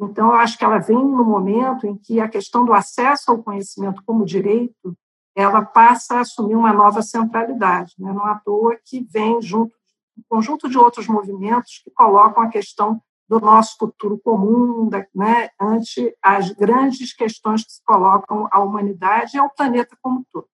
Então, 0.00 0.28
eu 0.28 0.36
acho 0.36 0.56
que 0.56 0.64
ela 0.64 0.78
vem 0.78 0.96
no 0.96 1.24
momento 1.24 1.86
em 1.86 1.96
que 1.96 2.20
a 2.20 2.28
questão 2.28 2.64
do 2.64 2.72
acesso 2.72 3.30
ao 3.30 3.42
conhecimento 3.42 4.02
como 4.06 4.24
direito, 4.24 4.96
ela 5.36 5.64
passa 5.64 6.16
a 6.16 6.20
assumir 6.20 6.54
uma 6.54 6.72
nova 6.72 7.02
centralidade. 7.02 7.94
Né? 7.98 8.12
Não 8.12 8.24
à 8.24 8.38
toa 8.38 8.76
que 8.84 9.00
vem 9.00 9.42
junto 9.42 9.74
um 10.16 10.22
conjunto 10.28 10.68
de 10.68 10.76
outros 10.76 11.06
movimentos 11.06 11.80
que 11.84 11.90
colocam 11.92 12.42
a 12.42 12.48
questão 12.48 13.00
do 13.28 13.38
nosso 13.38 13.76
futuro 13.78 14.18
comum, 14.18 14.88
né, 15.14 15.50
ante 15.60 16.16
as 16.22 16.50
grandes 16.52 17.12
questões 17.12 17.64
que 17.64 17.72
se 17.72 17.84
colocam 17.84 18.48
à 18.50 18.60
humanidade 18.60 19.36
e 19.36 19.38
ao 19.38 19.50
planeta 19.50 19.96
como 20.00 20.20
um 20.20 20.24
todo. 20.32 20.48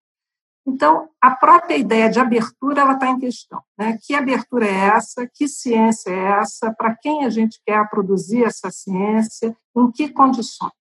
Então, 0.67 1.11
a 1.21 1.31
própria 1.31 1.77
ideia 1.77 2.09
de 2.09 2.19
abertura 2.19 2.81
ela 2.81 2.95
está 2.95 3.09
em 3.09 3.19
questão. 3.19 3.63
Né? 3.79 3.99
Que 4.03 4.15
abertura 4.15 4.67
é 4.67 4.87
essa? 4.97 5.29
Que 5.33 5.47
ciência 5.47 6.11
é 6.11 6.41
essa? 6.41 6.73
Para 6.73 6.97
quem 6.97 7.25
a 7.25 7.31
gente 7.31 7.61
quer 7.67 7.89
produzir 7.91 8.45
essa 8.45 8.71
ciência? 8.71 9.55
Em 9.77 9.91
que 9.93 10.09
condições? 10.09 10.73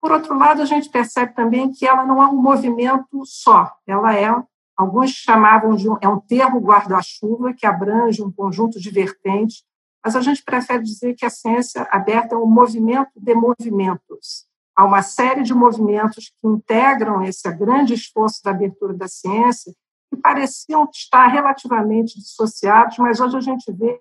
Por 0.00 0.12
outro 0.12 0.36
lado, 0.36 0.62
a 0.62 0.64
gente 0.64 0.88
percebe 0.88 1.34
também 1.34 1.70
que 1.70 1.86
ela 1.86 2.06
não 2.06 2.22
é 2.22 2.26
um 2.26 2.40
movimento 2.40 3.22
só, 3.26 3.70
ela 3.86 4.14
é, 4.14 4.34
alguns 4.74 5.10
chamavam 5.10 5.76
de 5.76 5.90
um, 5.90 5.98
é 6.00 6.08
um 6.08 6.18
termo 6.18 6.58
guarda-chuva 6.58 7.52
que 7.52 7.66
abrange 7.66 8.22
um 8.22 8.32
conjunto 8.32 8.80
de 8.80 8.90
vertentes, 8.90 9.62
mas 10.04 10.16
a 10.16 10.20
gente 10.20 10.42
prefere 10.42 10.82
dizer 10.82 11.14
que 11.14 11.26
a 11.26 11.30
ciência 11.30 11.86
aberta 11.90 12.34
é 12.34 12.38
um 12.38 12.46
movimento 12.46 13.10
de 13.16 13.34
movimentos. 13.34 14.46
Há 14.76 14.84
uma 14.84 15.02
série 15.02 15.42
de 15.42 15.52
movimentos 15.52 16.32
que 16.40 16.46
integram 16.46 17.22
esse 17.22 17.50
grande 17.52 17.94
esforço 17.94 18.42
da 18.42 18.50
abertura 18.50 18.94
da 18.94 19.08
ciência 19.08 19.74
que 20.10 20.16
pareciam 20.16 20.88
estar 20.92 21.26
relativamente 21.28 22.18
dissociados, 22.18 22.98
mas 22.98 23.20
hoje 23.20 23.36
a 23.36 23.40
gente 23.40 23.70
vê 23.72 24.00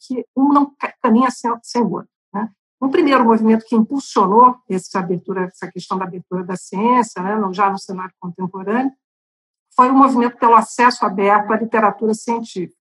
que 0.00 0.26
um 0.36 0.48
não 0.48 0.74
caminha 1.02 1.30
sem, 1.30 1.82
o 1.82 1.92
outro. 1.92 2.10
Né? 2.32 2.50
Um 2.80 2.90
primeiro 2.90 3.24
movimento 3.24 3.64
que 3.66 3.76
impulsionou 3.76 4.56
essa 4.68 4.98
abertura, 4.98 5.44
essa 5.44 5.70
questão 5.70 5.96
da 5.96 6.04
abertura 6.04 6.44
da 6.44 6.56
ciência, 6.56 7.22
né, 7.22 7.36
já 7.52 7.70
no 7.70 7.78
cenário 7.78 8.12
contemporâneo, 8.20 8.92
foi 9.74 9.90
o 9.90 9.94
movimento 9.94 10.36
pelo 10.38 10.56
acesso 10.56 11.06
aberto 11.06 11.52
à 11.52 11.56
literatura 11.56 12.12
científica. 12.12 12.77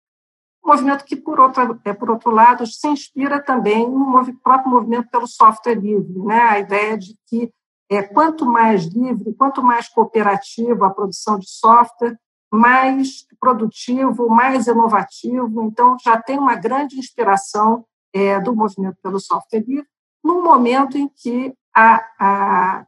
Movimento 0.67 1.05
que, 1.05 1.15
por 1.15 1.39
outro, 1.39 1.79
é, 1.85 1.93
por 1.93 2.11
outro 2.11 2.29
lado, 2.29 2.67
se 2.67 2.85
inspira 2.89 3.41
também 3.41 3.89
no 3.89 4.21
próprio 4.43 4.69
movimento 4.69 5.09
pelo 5.09 5.25
software 5.25 5.79
livre, 5.79 6.19
né? 6.19 6.41
a 6.41 6.59
ideia 6.59 6.97
de 6.97 7.15
que 7.25 7.49
é, 7.89 8.03
quanto 8.03 8.45
mais 8.45 8.83
livre, 8.83 9.33
quanto 9.33 9.63
mais 9.63 9.87
cooperativo 9.87 10.83
a 10.83 10.89
produção 10.89 11.39
de 11.39 11.49
software, 11.49 12.19
mais 12.51 13.25
produtivo, 13.39 14.27
mais 14.27 14.67
inovativo. 14.67 15.63
Então, 15.63 15.95
já 16.03 16.21
tem 16.21 16.37
uma 16.37 16.55
grande 16.55 16.99
inspiração 16.99 17.85
é, 18.13 18.37
do 18.41 18.53
movimento 18.53 18.97
pelo 19.01 19.21
software 19.21 19.63
livre, 19.65 19.87
no 20.21 20.43
momento 20.43 20.97
em 20.97 21.07
que 21.07 21.53
a, 21.73 22.05
a, 22.19 22.85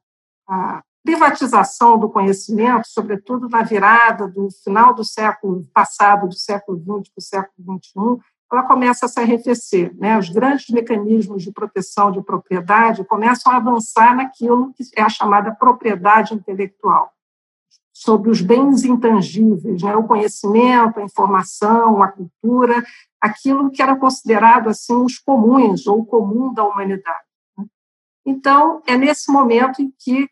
a 0.50 0.84
privatização 1.04 1.98
do 1.98 2.10
conhecimento, 2.10 2.88
sobretudo 2.88 3.48
na 3.50 3.64
virada 3.64 4.28
do 4.28 4.50
final 4.64 4.94
do 4.94 5.04
século 5.04 5.66
passado, 5.74 6.28
do 6.28 6.36
século 6.36 6.78
XX 6.78 7.10
para 7.10 7.20
o 7.20 7.22
século 7.22 7.80
XXI, 7.80 8.24
ela 8.52 8.64
começa 8.64 9.06
a 9.06 9.10
se 9.10 9.20
arrefecer. 9.20 9.96
Né? 9.96 10.18
Os 10.18 10.30
grandes 10.30 10.70
mecanismos 10.70 11.44
de 11.44 11.52
proteção 11.52 12.12
de 12.12 12.22
propriedade 12.22 13.04
começam 13.04 13.52
a 13.52 13.58
avançar 13.58 14.16
naquilo 14.16 14.74
que 14.74 14.84
é 14.96 15.02
a 15.02 15.10
chamada 15.10 15.54
propriedade 15.54 16.34
intelectual, 16.34 17.12
sobre 17.94 18.30
os 18.30 18.42
bens 18.42 18.84
intangíveis, 18.84 19.84
né? 19.84 19.96
o 19.96 20.08
conhecimento, 20.08 21.00
a 21.00 21.04
informação, 21.04 22.02
a 22.02 22.08
cultura, 22.08 22.84
aquilo 23.22 23.70
que 23.70 23.82
era 23.82 23.96
considerado 23.96 24.70
assim 24.70 24.96
os 24.96 25.20
comuns 25.20 25.86
ou 25.86 26.00
o 26.00 26.06
comum 26.06 26.54
da 26.54 26.64
humanidade. 26.64 27.26
Né? 27.58 27.66
Então, 28.26 28.82
é 28.88 28.98
nesse 28.98 29.32
momento 29.32 29.82
em 29.82 29.94
que 30.00 30.28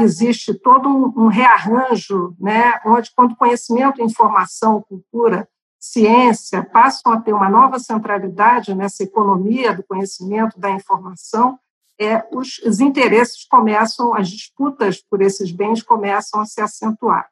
existe 0.00 0.52
todo 0.54 0.88
um, 0.88 1.24
um, 1.24 1.26
rearranjo, 1.28 2.34
né, 2.40 2.80
onde 2.84 3.10
quando 3.14 3.36
conhecimento, 3.36 4.02
informação, 4.02 4.82
cultura, 4.82 5.48
ciência 5.78 6.62
passam 6.62 7.12
a 7.12 7.20
ter 7.20 7.32
uma 7.32 7.48
nova 7.48 7.78
centralidade 7.78 8.74
nessa 8.74 9.02
economia 9.02 9.74
do 9.74 9.82
conhecimento, 9.82 10.58
da 10.58 10.70
informação, 10.70 11.58
é, 11.98 12.26
os, 12.32 12.58
os 12.60 12.80
interesses 12.80 13.44
começam, 13.44 14.14
as 14.14 14.28
disputas 14.28 15.02
por 15.02 15.22
esses 15.22 15.52
bens 15.52 15.82
começam 15.82 16.40
a 16.40 16.46
se 16.46 16.60
acentuar. 16.60 17.28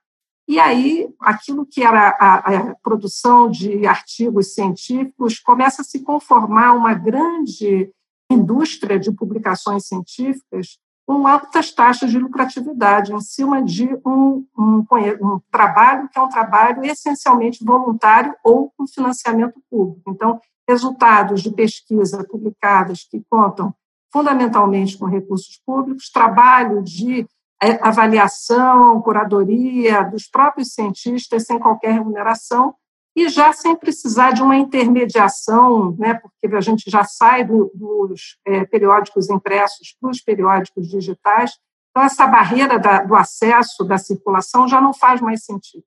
E 0.46 0.58
aí, 0.58 1.08
aquilo 1.20 1.66
que 1.66 1.82
era 1.82 2.08
a, 2.08 2.36
a, 2.36 2.74
produção 2.76 3.50
de 3.50 3.86
artigos 3.86 4.54
científicos 4.54 5.38
começa 5.38 5.82
a 5.82 5.84
se 5.84 6.00
conformar 6.00 6.72
uma 6.72 6.94
grande 6.94 7.90
indústria 8.30 8.98
de 8.98 9.12
publicações 9.12 9.86
científicas 9.86 10.78
com 11.08 11.26
altas 11.26 11.72
taxas 11.72 12.10
de 12.10 12.18
lucratividade 12.18 13.14
em 13.14 13.20
cima 13.22 13.62
de 13.62 13.88
um, 14.04 14.44
um, 14.58 14.84
um, 14.90 15.40
trabalho 15.50 16.06
que 16.10 16.18
é 16.18 16.22
um 16.22 16.28
trabalho 16.28 16.84
essencialmente 16.84 17.64
voluntário 17.64 18.36
ou 18.44 18.70
com 18.76 18.86
financiamento 18.86 19.58
público. 19.70 20.10
Então, 20.10 20.38
resultados 20.68 21.40
de 21.40 21.50
pesquisa 21.50 22.22
publicadas 22.24 23.04
que 23.10 23.24
contam 23.30 23.74
fundamentalmente 24.12 24.98
com 24.98 25.06
recursos 25.06 25.58
públicos, 25.64 26.10
trabalho 26.10 26.82
de 26.82 27.26
é, 27.62 27.82
avaliação, 27.82 29.00
curadoria 29.00 30.02
dos 30.02 30.28
próprios 30.28 30.74
cientistas 30.74 31.46
sem 31.46 31.58
qualquer 31.58 31.92
remuneração 31.92 32.74
e 33.18 33.28
já 33.28 33.52
sem 33.52 33.74
precisar 33.74 34.30
de 34.30 34.40
uma 34.40 34.56
intermediação, 34.56 35.96
né, 35.98 36.14
porque 36.14 36.54
a 36.54 36.60
gente 36.60 36.88
já 36.88 37.02
sai 37.02 37.44
do, 37.44 37.68
dos 37.74 38.38
é, 38.46 38.64
periódicos 38.64 39.28
impressos 39.28 39.96
para 40.00 40.10
os 40.10 40.20
periódicos 40.20 40.86
digitais, 40.86 41.58
então 41.90 42.04
essa 42.04 42.28
barreira 42.28 42.78
da, 42.78 43.02
do 43.02 43.16
acesso, 43.16 43.82
da 43.82 43.98
circulação, 43.98 44.68
já 44.68 44.80
não 44.80 44.94
faz 44.94 45.20
mais 45.20 45.44
sentido. 45.44 45.82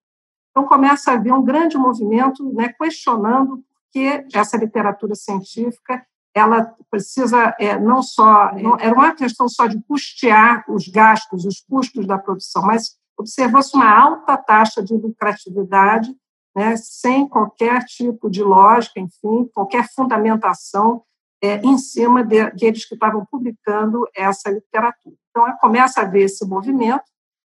Então 0.50 0.68
começa 0.68 1.12
a 1.12 1.14
haver 1.14 1.32
um 1.32 1.42
grande 1.42 1.78
movimento 1.78 2.52
né, 2.52 2.74
questionando 2.78 3.60
por 3.60 3.64
que 3.94 4.26
essa 4.34 4.58
literatura 4.58 5.16
científica 5.16 6.06
ela 6.36 6.76
precisa 6.90 7.56
é, 7.58 7.80
não 7.80 8.04
só 8.04 8.52
não, 8.56 8.78
era 8.78 8.94
uma 8.94 9.16
questão 9.16 9.48
só 9.48 9.68
de 9.68 9.82
custear 9.84 10.66
os 10.68 10.86
gastos, 10.90 11.46
os 11.46 11.62
custos 11.62 12.06
da 12.06 12.18
produção, 12.18 12.64
mas 12.64 12.98
observou-se 13.18 13.74
uma 13.74 13.90
alta 13.90 14.36
taxa 14.36 14.84
de 14.84 14.94
lucratividade 14.94 16.14
né, 16.56 16.76
sem 16.78 17.28
qualquer 17.28 17.84
tipo 17.86 18.30
de 18.30 18.44
lógica, 18.44 19.00
enfim, 19.00 19.50
qualquer 19.54 19.88
fundamentação 19.94 21.04
é, 21.42 21.58
em 21.58 21.78
cima 21.78 22.24
daqueles 22.24 22.86
que 22.86 22.94
estavam 22.94 23.26
publicando 23.26 24.08
essa 24.16 24.50
literatura. 24.50 25.16
Então, 25.30 25.58
começa 25.60 26.02
a 26.02 26.04
haver 26.04 26.26
esse 26.26 26.46
movimento, 26.46 27.04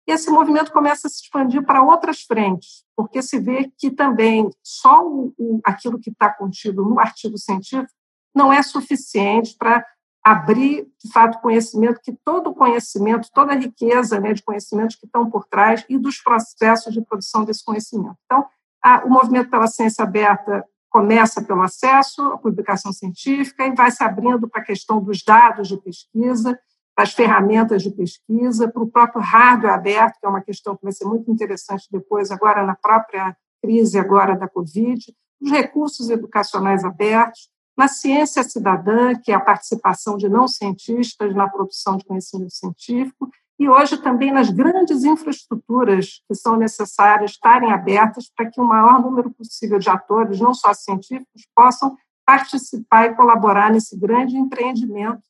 e 0.07 0.13
esse 0.13 0.31
movimento 0.31 0.73
começa 0.73 1.07
a 1.07 1.11
se 1.11 1.23
expandir 1.23 1.65
para 1.65 1.83
outras 1.83 2.23
frentes, 2.23 2.85
porque 2.97 3.23
se 3.23 3.39
vê 3.39 3.71
que 3.79 3.91
também 3.91 4.51
só 4.63 5.07
o, 5.07 5.33
o, 5.39 5.61
aquilo 5.65 5.99
que 5.99 6.11
está 6.11 6.33
contido 6.33 6.85
no 6.85 6.99
artigo 6.99 7.39
científico 7.39 7.93
não 8.35 8.53
é 8.53 8.63
suficiente 8.63 9.57
para 9.57 9.85
abrir, 10.25 10.87
de 11.03 11.13
fato, 11.13 11.41
conhecimento, 11.41 12.01
que 12.03 12.13
todo 12.25 12.51
o 12.51 12.55
conhecimento, 12.55 13.31
toda 13.33 13.53
a 13.53 13.57
riqueza 13.57 14.21
né, 14.21 14.35
de 14.35 14.43
conhecimentos 14.43 14.97
que 14.97 15.07
estão 15.07 15.31
por 15.31 15.47
trás 15.47 15.85
e 15.89 15.99
dos 15.99 16.21
processos 16.23 16.93
de 16.93 17.01
produção 17.03 17.45
desse 17.45 17.65
conhecimento. 17.65 18.17
Então, 18.27 18.47
a, 18.83 19.05
o 19.05 19.11
movimento 19.11 19.51
pela 19.51 19.67
ciência 19.67 20.03
aberta 20.03 20.65
começa 20.89 21.43
pelo 21.43 21.63
acesso 21.63 22.21
à 22.23 22.39
publicação 22.39 22.93
científica 22.93 23.67
e 23.67 23.75
vai 23.75 23.91
se 23.91 24.03
abrindo 24.03 24.49
para 24.49 24.61
a 24.61 24.65
questão 24.65 25.03
dos 25.03 25.23
dados 25.23 25.69
de 25.69 25.77
pesquisa, 25.77 26.59
das 26.97 27.13
ferramentas 27.13 27.83
de 27.83 27.91
pesquisa, 27.91 28.69
para 28.69 28.83
o 28.83 28.91
próprio 28.91 29.23
hardware 29.23 29.73
aberto, 29.73 30.19
que 30.19 30.27
é 30.27 30.29
uma 30.29 30.43
questão 30.43 30.77
que 30.77 30.83
vai 30.83 30.93
ser 30.93 31.05
muito 31.05 31.31
interessante 31.31 31.87
depois, 31.91 32.31
agora 32.31 32.65
na 32.67 32.75
própria 32.75 33.37
crise 33.63 33.99
agora 33.99 34.37
da 34.37 34.49
Covid, 34.49 35.01
os 35.41 35.51
recursos 35.51 36.11
educacionais 36.11 36.85
abertos, 36.85 37.49
na 37.77 37.89
ciência 37.89 38.43
cidadã, 38.43 39.15
que 39.15 39.33
é 39.33 39.35
a 39.35 39.41
participação 39.41 40.17
de 40.17 40.29
não 40.29 40.47
cientistas 40.47 41.35
na 41.35 41.49
produção 41.49 41.97
de 41.97 42.05
conhecimento 42.05 42.53
científico, 42.53 43.31
e 43.61 43.69
hoje 43.69 43.99
também 43.99 44.33
nas 44.33 44.49
grandes 44.49 45.05
infraestruturas 45.05 46.23
que 46.27 46.35
são 46.35 46.57
necessárias 46.57 47.33
estarem 47.33 47.71
abertas 47.71 48.33
para 48.35 48.51
que 48.51 48.59
o 48.59 48.65
maior 48.65 49.03
número 49.03 49.31
possível 49.31 49.79
de 49.79 49.91
atores, 49.91 50.41
não 50.41 50.55
só 50.55 50.73
científicos, 50.73 51.47
possam 51.55 51.95
participar 52.25 53.07
e 53.11 53.15
colaborar 53.15 53.71
nesse 53.71 53.99
grande 53.99 54.35
empreendimento. 54.35 55.21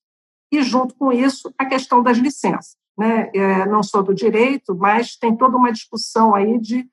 E, 0.52 0.62
junto 0.62 0.94
com 0.94 1.12
isso, 1.12 1.52
a 1.58 1.64
questão 1.64 2.04
das 2.04 2.18
licenças. 2.18 2.76
Né? 2.96 3.32
É, 3.34 3.66
não 3.66 3.82
sou 3.82 4.00
do 4.00 4.14
direito, 4.14 4.76
mas 4.76 5.16
tem 5.16 5.36
toda 5.36 5.56
uma 5.56 5.72
discussão 5.72 6.32
aí 6.32 6.56
de 6.60 6.88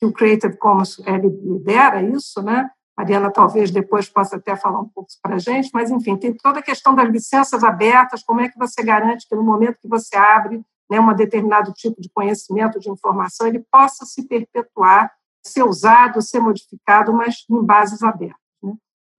que 0.00 0.06
o 0.06 0.12
Creative 0.12 0.58
Commons 0.58 0.98
lidera 1.44 2.02
isso, 2.02 2.42
né? 2.42 2.68
Mariana 2.96 3.30
talvez 3.30 3.70
depois 3.70 4.08
possa 4.08 4.36
até 4.36 4.56
falar 4.56 4.80
um 4.80 4.88
pouco 4.88 5.10
para 5.22 5.34
a 5.34 5.38
gente, 5.38 5.70
mas, 5.74 5.90
enfim, 5.90 6.16
tem 6.16 6.32
toda 6.32 6.60
a 6.60 6.62
questão 6.62 6.94
das 6.94 7.08
licenças 7.10 7.62
abertas, 7.62 8.22
como 8.22 8.40
é 8.40 8.48
que 8.48 8.58
você 8.58 8.82
garante 8.82 9.28
que 9.28 9.36
no 9.36 9.42
momento 9.42 9.78
que 9.80 9.88
você 9.88 10.16
abre 10.16 10.64
né, 10.90 10.98
um 10.98 11.14
determinado 11.14 11.72
tipo 11.72 12.00
de 12.00 12.08
conhecimento, 12.08 12.80
de 12.80 12.88
informação, 12.88 13.46
ele 13.46 13.64
possa 13.70 14.06
se 14.06 14.26
perpetuar, 14.26 15.12
ser 15.44 15.62
usado, 15.62 16.22
ser 16.22 16.40
modificado, 16.40 17.12
mas 17.12 17.44
em 17.50 17.62
bases 17.62 18.02
abertas. 18.02 18.40
Né? 18.62 18.72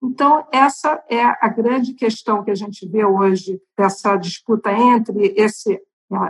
Então, 0.04 0.48
essa 0.52 1.04
é 1.08 1.24
a 1.24 1.48
grande 1.48 1.94
questão 1.94 2.44
que 2.44 2.50
a 2.50 2.56
gente 2.56 2.88
vê 2.88 3.06
hoje, 3.06 3.62
essa 3.78 4.16
disputa 4.18 4.72
entre 4.72 5.34
esse, 5.38 5.80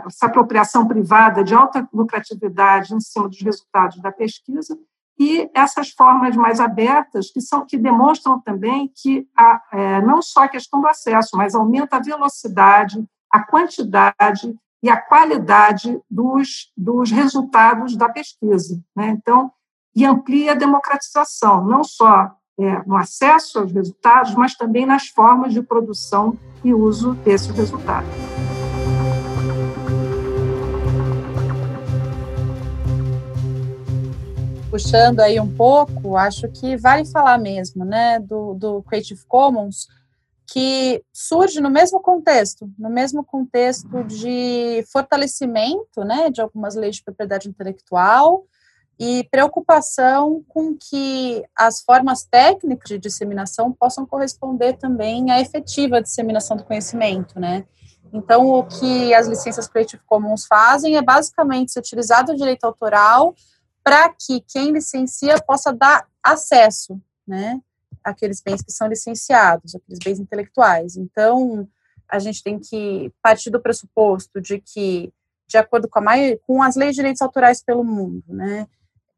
essa 0.06 0.26
apropriação 0.26 0.86
privada 0.86 1.42
de 1.42 1.54
alta 1.54 1.88
lucratividade 1.94 2.94
em 2.94 3.00
cima 3.00 3.26
dos 3.26 3.40
resultados 3.40 4.02
da 4.02 4.12
pesquisa 4.12 4.78
e 5.18 5.50
essas 5.52 5.90
formas 5.90 6.36
mais 6.36 6.60
abertas 6.60 7.30
que 7.30 7.40
são 7.40 7.66
que 7.66 7.76
demonstram 7.76 8.40
também 8.40 8.90
que 8.94 9.26
a, 9.36 9.60
é, 9.72 10.00
não 10.00 10.22
só 10.22 10.44
a 10.44 10.48
questão 10.48 10.80
do 10.80 10.86
acesso, 10.86 11.36
mas 11.36 11.54
aumenta 11.54 11.96
a 11.96 12.02
velocidade, 12.02 13.04
a 13.30 13.42
quantidade 13.42 14.54
e 14.82 14.88
a 14.88 14.96
qualidade 14.96 16.00
dos, 16.08 16.72
dos 16.76 17.10
resultados 17.10 17.96
da 17.96 18.08
pesquisa. 18.08 18.80
Né? 18.94 19.08
Então, 19.08 19.50
e 19.94 20.04
amplia 20.04 20.52
a 20.52 20.54
democratização, 20.54 21.64
não 21.64 21.82
só 21.82 22.30
é, 22.58 22.82
no 22.86 22.96
acesso 22.96 23.58
aos 23.58 23.72
resultados, 23.72 24.34
mas 24.34 24.54
também 24.54 24.86
nas 24.86 25.08
formas 25.08 25.52
de 25.52 25.62
produção 25.62 26.36
e 26.62 26.72
uso 26.72 27.14
desses 27.14 27.48
resultados. 27.48 28.37
Puxando 34.78 35.18
aí 35.18 35.40
um 35.40 35.56
pouco, 35.56 36.16
acho 36.16 36.46
que 36.50 36.76
vale 36.76 37.04
falar 37.04 37.36
mesmo, 37.36 37.84
né, 37.84 38.20
do, 38.20 38.54
do 38.54 38.80
Creative 38.84 39.20
Commons, 39.26 39.88
que 40.46 41.02
surge 41.12 41.60
no 41.60 41.68
mesmo 41.68 42.00
contexto, 42.00 42.70
no 42.78 42.88
mesmo 42.88 43.24
contexto 43.24 44.04
de 44.04 44.84
fortalecimento, 44.92 46.04
né, 46.04 46.30
de 46.30 46.40
algumas 46.40 46.76
leis 46.76 46.94
de 46.94 47.02
propriedade 47.02 47.48
intelectual, 47.48 48.44
e 49.00 49.26
preocupação 49.32 50.44
com 50.46 50.76
que 50.76 51.42
as 51.56 51.82
formas 51.82 52.22
técnicas 52.22 52.88
de 52.88 52.98
disseminação 52.98 53.72
possam 53.72 54.06
corresponder 54.06 54.74
também 54.74 55.32
à 55.32 55.40
efetiva 55.40 56.00
disseminação 56.00 56.56
do 56.56 56.62
conhecimento, 56.62 57.40
né? 57.40 57.64
Então, 58.12 58.46
o 58.46 58.62
que 58.62 59.12
as 59.12 59.26
licenças 59.26 59.66
Creative 59.66 60.02
Commons 60.06 60.46
fazem 60.46 60.96
é 60.96 61.02
basicamente 61.02 61.72
se 61.72 61.80
utilizar 61.80 62.24
do 62.24 62.36
direito 62.36 62.62
autoral 62.62 63.34
para 63.88 64.10
que 64.10 64.42
quem 64.42 64.70
licencia 64.70 65.40
possa 65.40 65.72
dar 65.72 66.06
acesso, 66.22 67.00
né, 67.26 67.58
àqueles 68.04 68.42
bens 68.42 68.60
que 68.60 68.70
são 68.70 68.86
licenciados, 68.86 69.74
aqueles 69.74 69.98
bens 70.04 70.20
intelectuais. 70.20 70.98
Então, 70.98 71.66
a 72.06 72.18
gente 72.18 72.42
tem 72.42 72.58
que 72.58 73.10
partir 73.22 73.48
do 73.48 73.62
pressuposto 73.62 74.42
de 74.42 74.60
que, 74.60 75.10
de 75.46 75.56
acordo 75.56 75.88
com, 75.88 76.00
a 76.00 76.14
com 76.46 76.62
as 76.62 76.76
leis 76.76 76.90
de 76.90 76.96
direitos 76.96 77.22
autorais 77.22 77.62
pelo 77.62 77.82
mundo, 77.82 78.24
né, 78.28 78.66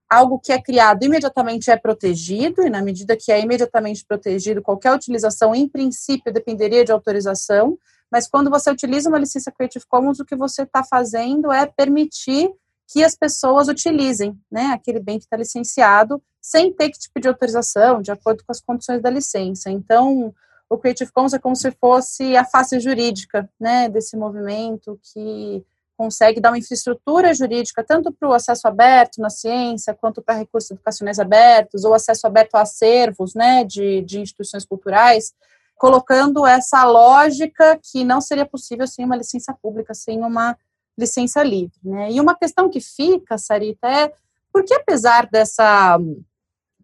algo 0.09 0.39
que 0.39 0.53
é 0.53 0.63
criado 0.63 1.05
imediatamente 1.05 1.69
é 1.69 1.77
protegido, 1.77 2.63
e 2.63 2.71
na 2.71 2.81
medida 2.81 3.17
que 3.17 3.33
é 3.33 3.41
imediatamente 3.41 4.05
protegido, 4.07 4.63
qualquer 4.63 4.93
utilização, 4.93 5.53
em 5.53 5.69
princípio, 5.69 6.33
dependeria 6.33 6.85
de 6.85 6.93
autorização, 6.93 7.77
mas 8.09 8.29
quando 8.29 8.49
você 8.49 8.71
utiliza 8.71 9.09
uma 9.09 9.19
licença 9.19 9.51
Creative 9.51 9.85
Commons, 9.89 10.21
o 10.21 10.25
que 10.25 10.37
você 10.37 10.63
está 10.63 10.85
fazendo 10.85 11.51
é 11.51 11.67
permitir 11.67 12.53
que 12.91 13.05
as 13.05 13.15
pessoas 13.15 13.69
utilizem 13.69 14.37
né, 14.51 14.73
aquele 14.75 14.99
bem 14.99 15.17
que 15.17 15.25
está 15.25 15.37
licenciado, 15.37 16.21
sem 16.41 16.73
ter 16.73 16.91
que 16.91 16.99
te 16.99 17.09
pedir 17.15 17.29
autorização, 17.29 18.03
de 18.03 18.11
acordo 18.11 18.45
com 18.45 18.51
as 18.51 18.61
condições 18.61 19.01
da 19.01 19.09
licença. 19.09 19.71
Então, 19.71 20.35
o 20.69 20.77
Creative 20.77 21.13
Commons 21.13 21.33
é 21.33 21.39
como 21.39 21.55
se 21.55 21.71
fosse 21.71 22.37
a 22.37 22.45
face 22.45 22.81
jurídica 22.81 23.49
né, 23.61 23.89
desse 23.89 24.17
movimento 24.17 24.99
que 25.03 25.65
consegue 25.97 26.41
dar 26.41 26.51
uma 26.51 26.59
infraestrutura 26.59 27.33
jurídica 27.33 27.85
tanto 27.85 28.11
para 28.11 28.29
o 28.29 28.33
acesso 28.33 28.67
aberto 28.67 29.21
na 29.21 29.31
ciência, 29.31 29.95
quanto 29.95 30.21
para 30.21 30.39
recursos 30.39 30.73
educacionais 30.73 31.21
abertos, 31.21 31.85
ou 31.85 31.95
acesso 31.95 32.27
aberto 32.27 32.57
a 32.57 32.63
acervos 32.63 33.35
né, 33.35 33.63
de, 33.63 34.01
de 34.03 34.21
instituições 34.21 34.65
culturais, 34.65 35.33
colocando 35.77 36.45
essa 36.45 36.85
lógica 36.85 37.79
que 37.81 38.03
não 38.03 38.21
seria 38.21 38.47
possível 38.47 38.87
sem 38.89 39.05
uma 39.05 39.17
licença 39.17 39.55
pública, 39.63 39.95
sem 39.95 40.19
uma 40.25 40.57
licença 41.01 41.43
livre. 41.43 41.79
Né? 41.83 42.13
E 42.13 42.21
uma 42.21 42.37
questão 42.37 42.69
que 42.69 42.81
fica, 42.81 43.39
Sarita, 43.39 43.89
é 43.89 44.13
porque 44.53 44.75
apesar 44.75 45.27
dessa 45.29 45.99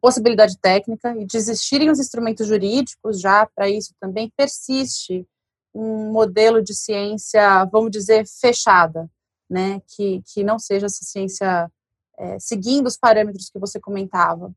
possibilidade 0.00 0.58
técnica 0.58 1.16
e 1.16 1.24
de 1.24 1.36
existirem 1.36 1.90
os 1.90 1.98
instrumentos 1.98 2.46
jurídicos 2.46 3.20
já 3.20 3.46
para 3.46 3.68
isso 3.68 3.94
também, 4.00 4.32
persiste 4.36 5.26
um 5.74 6.10
modelo 6.10 6.62
de 6.62 6.74
ciência, 6.74 7.64
vamos 7.66 7.90
dizer, 7.90 8.26
fechada, 8.26 9.10
né? 9.48 9.80
Que, 9.86 10.22
que 10.22 10.42
não 10.42 10.58
seja 10.58 10.86
essa 10.86 11.04
ciência 11.04 11.70
é, 12.18 12.38
seguindo 12.38 12.86
os 12.86 12.96
parâmetros 12.96 13.50
que 13.50 13.58
você 13.58 13.78
comentava. 13.78 14.54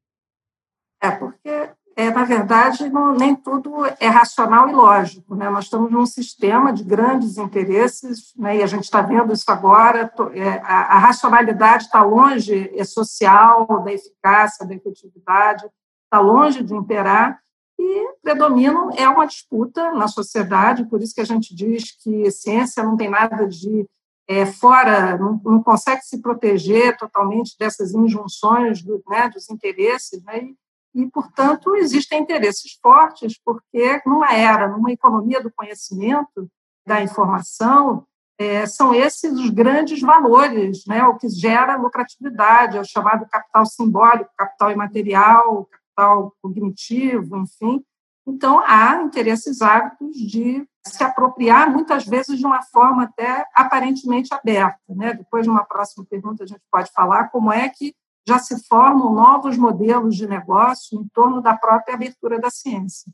É, 1.02 1.12
porque, 1.12 1.72
é, 2.00 2.10
na 2.12 2.24
verdade, 2.24 2.90
não, 2.90 3.14
nem 3.14 3.36
tudo 3.36 3.86
é 4.00 4.08
racional 4.08 4.70
e 4.70 4.72
lógico. 4.72 5.36
Né? 5.36 5.50
Nós 5.50 5.66
estamos 5.66 5.92
num 5.92 6.06
sistema 6.06 6.72
de 6.72 6.82
grandes 6.82 7.38
interesses, 7.38 8.34
né? 8.38 8.56
e 8.56 8.64
a 8.64 8.68
gente 8.68 8.86
está 8.86 9.02
vendo 9.02 9.34
isso 9.34 9.52
agora. 9.52 10.10
É, 10.34 10.50
a, 10.64 10.98
racionalidade 10.98 11.84
está 11.84 12.02
longe, 12.02 12.72
é 12.74 12.86
social, 12.86 13.84
da 13.84 13.92
eficácia, 13.92 14.66
da 14.66 14.74
efetividade, 14.74 15.66
está 16.06 16.22
longe 16.22 16.64
de 16.64 16.74
imperar, 16.74 17.38
e 17.78 18.14
predominam, 18.24 18.92
é 18.96 19.08
uma 19.10 19.28
disputa 19.28 19.92
na 19.92 20.08
sociedade, 20.08 20.86
por 20.86 21.02
isso 21.02 21.14
que 21.14 21.22
a 21.22 21.26
gente 21.26 21.54
diz 21.54 21.92
que 22.02 22.32
ciência 22.32 22.82
não 22.82 22.96
tem 22.96 23.10
nada 23.10 23.46
de 23.46 23.86
é, 24.26 24.46
fora, 24.46 25.18
não, 25.18 25.42
não, 25.44 25.62
consegue 25.62 26.02
se 26.04 26.22
proteger 26.22 26.96
totalmente 26.98 27.58
dessas 27.60 27.94
injunções 27.94 28.82
do, 28.82 29.04
né, 29.10 29.30
dos 29.30 29.50
interesses, 29.50 30.24
né, 30.24 30.44
e, 30.44 30.56
e, 30.94 31.06
portanto, 31.08 31.76
existem 31.76 32.22
interesses 32.22 32.78
fortes, 32.82 33.40
porque 33.44 34.02
numa 34.06 34.34
era, 34.34 34.68
numa 34.68 34.92
economia 34.92 35.42
do 35.42 35.52
conhecimento, 35.52 36.50
da 36.86 37.02
informação, 37.02 38.06
é, 38.40 38.66
são 38.66 38.96
esses 38.96 39.34
os 39.34 39.50
grandes 39.50 40.02
valores, 40.02 40.86
né, 40.88 41.04
o 41.04 41.16
que 41.16 41.28
gera 41.30 41.76
lucratividade, 41.76 42.78
é 42.78 42.82
o 42.82 42.86
chamado 42.86 43.28
capital 43.30 43.66
simbólico, 43.66 44.32
capital 44.38 44.72
imaterial, 44.72 45.66
capital 45.66 46.34
cognitivo, 46.42 47.38
enfim. 47.38 47.84
Então, 48.26 48.62
há 48.66 49.02
interesses 49.04 49.62
hábitos 49.62 50.16
de 50.16 50.66
se 50.86 51.04
apropriar, 51.04 51.72
muitas 51.72 52.06
vezes 52.06 52.40
de 52.40 52.46
uma 52.46 52.62
forma 52.62 53.04
até 53.04 53.46
aparentemente 53.54 54.34
aberta. 54.34 54.80
Né? 54.88 55.14
Depois, 55.14 55.46
numa 55.46 55.66
próxima 55.66 56.06
pergunta, 56.10 56.44
a 56.44 56.48
gente 56.48 56.62
pode 56.72 56.92
falar 56.92 57.30
como 57.30 57.52
é 57.52 57.68
que 57.70 57.94
já 58.30 58.38
se 58.38 58.64
formam 58.68 59.14
novos 59.14 59.58
modelos 59.58 60.16
de 60.16 60.28
negócio 60.28 61.00
em 61.00 61.08
torno 61.10 61.42
da 61.42 61.58
própria 61.58 61.96
abertura 61.96 62.40
da 62.40 62.50
ciência. 62.50 63.12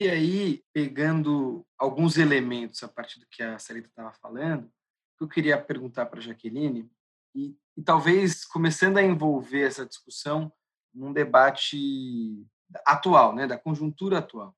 E 0.00 0.08
aí, 0.08 0.64
pegando 0.72 1.64
alguns 1.78 2.16
elementos 2.16 2.82
a 2.82 2.88
partir 2.88 3.20
do 3.20 3.26
que 3.30 3.42
a 3.42 3.58
Sarita 3.58 3.88
estava 3.88 4.12
falando, 4.20 4.70
eu 5.20 5.28
queria 5.28 5.60
perguntar 5.60 6.06
para 6.06 6.18
a 6.18 6.22
Jaqueline, 6.22 6.90
e, 7.34 7.54
e 7.76 7.82
talvez 7.82 8.44
começando 8.44 8.96
a 8.96 9.02
envolver 9.02 9.62
essa 9.62 9.86
discussão 9.86 10.50
num 10.94 11.12
debate 11.12 12.46
atual, 12.86 13.34
né, 13.34 13.46
da 13.46 13.58
conjuntura 13.58 14.18
atual. 14.18 14.54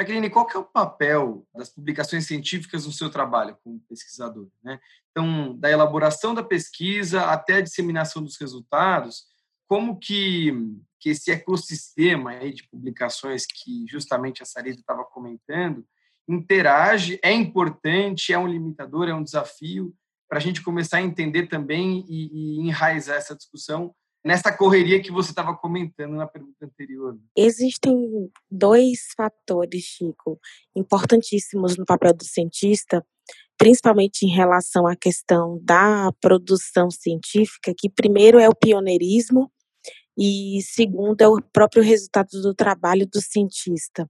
Jaqueline, 0.00 0.30
qual 0.30 0.46
que 0.46 0.56
é 0.56 0.60
o 0.60 0.64
papel 0.64 1.46
das 1.54 1.68
publicações 1.68 2.26
científicas 2.26 2.86
no 2.86 2.92
seu 2.92 3.10
trabalho 3.10 3.56
como 3.62 3.80
pesquisador? 3.88 4.48
Né? 4.62 4.80
Então, 5.10 5.54
da 5.58 5.70
elaboração 5.70 6.34
da 6.34 6.42
pesquisa 6.42 7.24
até 7.24 7.56
a 7.56 7.60
disseminação 7.60 8.22
dos 8.22 8.38
resultados, 8.38 9.24
como 9.68 9.98
que, 9.98 10.52
que 10.98 11.10
esse 11.10 11.30
ecossistema 11.30 12.30
aí 12.30 12.54
de 12.54 12.66
publicações 12.68 13.44
que 13.46 13.84
justamente 13.86 14.42
a 14.42 14.46
Sarita 14.46 14.80
estava 14.80 15.04
comentando 15.04 15.84
interage, 16.26 17.18
é 17.22 17.32
importante, 17.32 18.32
é 18.32 18.38
um 18.38 18.46
limitador, 18.46 19.08
é 19.08 19.14
um 19.14 19.22
desafio 19.22 19.92
para 20.28 20.38
a 20.38 20.40
gente 20.40 20.62
começar 20.62 20.98
a 20.98 21.02
entender 21.02 21.48
também 21.48 22.04
e, 22.08 22.60
e 22.60 22.68
enraizar 22.68 23.16
essa 23.16 23.34
discussão 23.34 23.94
nessa 24.24 24.52
correria 24.52 25.00
que 25.02 25.10
você 25.10 25.30
estava 25.30 25.56
comentando 25.56 26.14
na 26.14 26.26
pergunta 26.26 26.64
anterior? 26.64 27.18
Existem 27.36 28.30
dois 28.50 29.12
fatores, 29.16 29.82
Chico, 29.84 30.38
importantíssimos 30.74 31.76
no 31.76 31.84
papel 31.84 32.14
do 32.14 32.24
cientista, 32.24 33.04
principalmente 33.58 34.24
em 34.24 34.30
relação 34.30 34.86
à 34.86 34.96
questão 34.96 35.58
da 35.62 36.12
produção 36.20 36.90
científica, 36.90 37.74
que 37.76 37.90
primeiro 37.90 38.38
é 38.38 38.48
o 38.48 38.54
pioneirismo 38.54 39.50
e 40.16 40.60
segundo 40.62 41.22
é 41.22 41.28
o 41.28 41.40
próprio 41.52 41.82
resultado 41.82 42.30
do 42.42 42.54
trabalho 42.54 43.06
do 43.06 43.20
cientista. 43.20 44.08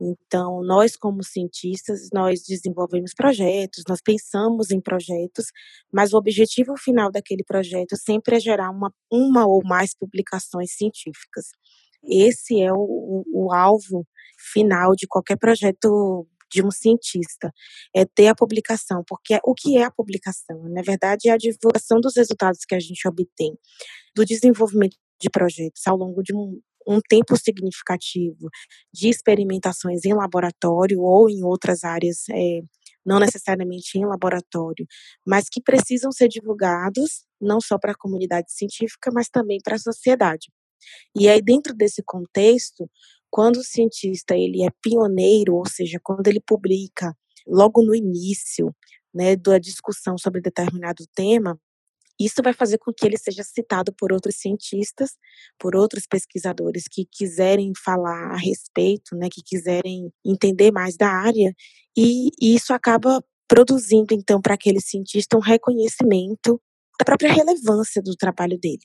Então, 0.00 0.62
nós 0.62 0.96
como 0.96 1.24
cientistas, 1.24 2.08
nós 2.12 2.42
desenvolvemos 2.42 3.12
projetos, 3.14 3.84
nós 3.88 4.00
pensamos 4.00 4.70
em 4.70 4.80
projetos, 4.80 5.46
mas 5.92 6.12
o 6.12 6.16
objetivo 6.16 6.76
final 6.76 7.10
daquele 7.10 7.42
projeto 7.44 7.96
sempre 7.96 8.36
é 8.36 8.40
gerar 8.40 8.70
uma, 8.70 8.92
uma 9.10 9.46
ou 9.46 9.62
mais 9.64 9.94
publicações 9.96 10.72
científicas. 10.72 11.46
Esse 12.04 12.62
é 12.62 12.72
o, 12.72 13.24
o 13.32 13.52
alvo 13.52 14.06
final 14.52 14.94
de 14.94 15.06
qualquer 15.08 15.36
projeto 15.36 16.26
de 16.50 16.64
um 16.64 16.70
cientista, 16.70 17.52
é 17.94 18.04
ter 18.04 18.28
a 18.28 18.34
publicação, 18.34 19.04
porque 19.06 19.38
o 19.44 19.54
que 19.54 19.76
é 19.76 19.84
a 19.84 19.90
publicação? 19.90 20.62
Na 20.70 20.82
verdade, 20.82 21.28
é 21.28 21.32
a 21.32 21.36
divulgação 21.36 22.00
dos 22.00 22.16
resultados 22.16 22.60
que 22.66 22.74
a 22.74 22.80
gente 22.80 23.06
obtém 23.06 23.52
do 24.14 24.24
desenvolvimento 24.24 24.96
de 25.20 25.28
projetos 25.28 25.86
ao 25.86 25.96
longo 25.96 26.22
de 26.22 26.34
um, 26.34 26.60
um 26.88 27.00
tempo 27.06 27.36
significativo 27.36 28.48
de 28.92 29.10
experimentações 29.10 30.04
em 30.06 30.14
laboratório 30.14 31.00
ou 31.00 31.28
em 31.28 31.44
outras 31.44 31.84
áreas, 31.84 32.22
é, 32.30 32.60
não 33.04 33.20
necessariamente 33.20 33.98
em 33.98 34.06
laboratório, 34.06 34.86
mas 35.26 35.48
que 35.50 35.60
precisam 35.60 36.10
ser 36.10 36.28
divulgados 36.28 37.26
não 37.40 37.60
só 37.60 37.78
para 37.78 37.92
a 37.92 37.98
comunidade 37.98 38.50
científica, 38.52 39.10
mas 39.12 39.28
também 39.28 39.58
para 39.62 39.76
a 39.76 39.78
sociedade. 39.78 40.48
E 41.14 41.28
aí, 41.28 41.42
dentro 41.42 41.74
desse 41.74 42.02
contexto, 42.02 42.88
quando 43.30 43.56
o 43.56 43.64
cientista 43.64 44.34
ele 44.34 44.64
é 44.64 44.70
pioneiro, 44.82 45.54
ou 45.56 45.68
seja, 45.68 46.00
quando 46.02 46.26
ele 46.26 46.40
publica 46.40 47.14
logo 47.46 47.82
no 47.82 47.94
início, 47.94 48.74
né, 49.14 49.36
da 49.36 49.58
discussão 49.58 50.16
sobre 50.18 50.40
determinado 50.40 51.04
tema, 51.14 51.58
isso 52.18 52.42
vai 52.42 52.52
fazer 52.52 52.78
com 52.78 52.92
que 52.92 53.06
ele 53.06 53.16
seja 53.16 53.42
citado 53.42 53.92
por 53.92 54.12
outros 54.12 54.36
cientistas, 54.36 55.10
por 55.58 55.76
outros 55.76 56.06
pesquisadores 56.06 56.84
que 56.90 57.06
quiserem 57.10 57.72
falar 57.76 58.32
a 58.32 58.36
respeito, 58.36 59.16
né, 59.16 59.28
que 59.30 59.42
quiserem 59.42 60.12
entender 60.24 60.72
mais 60.72 60.96
da 60.96 61.08
área, 61.08 61.54
e, 61.96 62.30
e 62.40 62.54
isso 62.54 62.72
acaba 62.72 63.22
produzindo 63.48 64.12
então 64.12 64.40
para 64.40 64.54
aquele 64.54 64.80
cientista 64.80 65.36
um 65.36 65.40
reconhecimento 65.40 66.60
da 66.98 67.04
própria 67.04 67.32
relevância 67.32 68.02
do 68.02 68.14
trabalho 68.16 68.58
dele. 68.58 68.82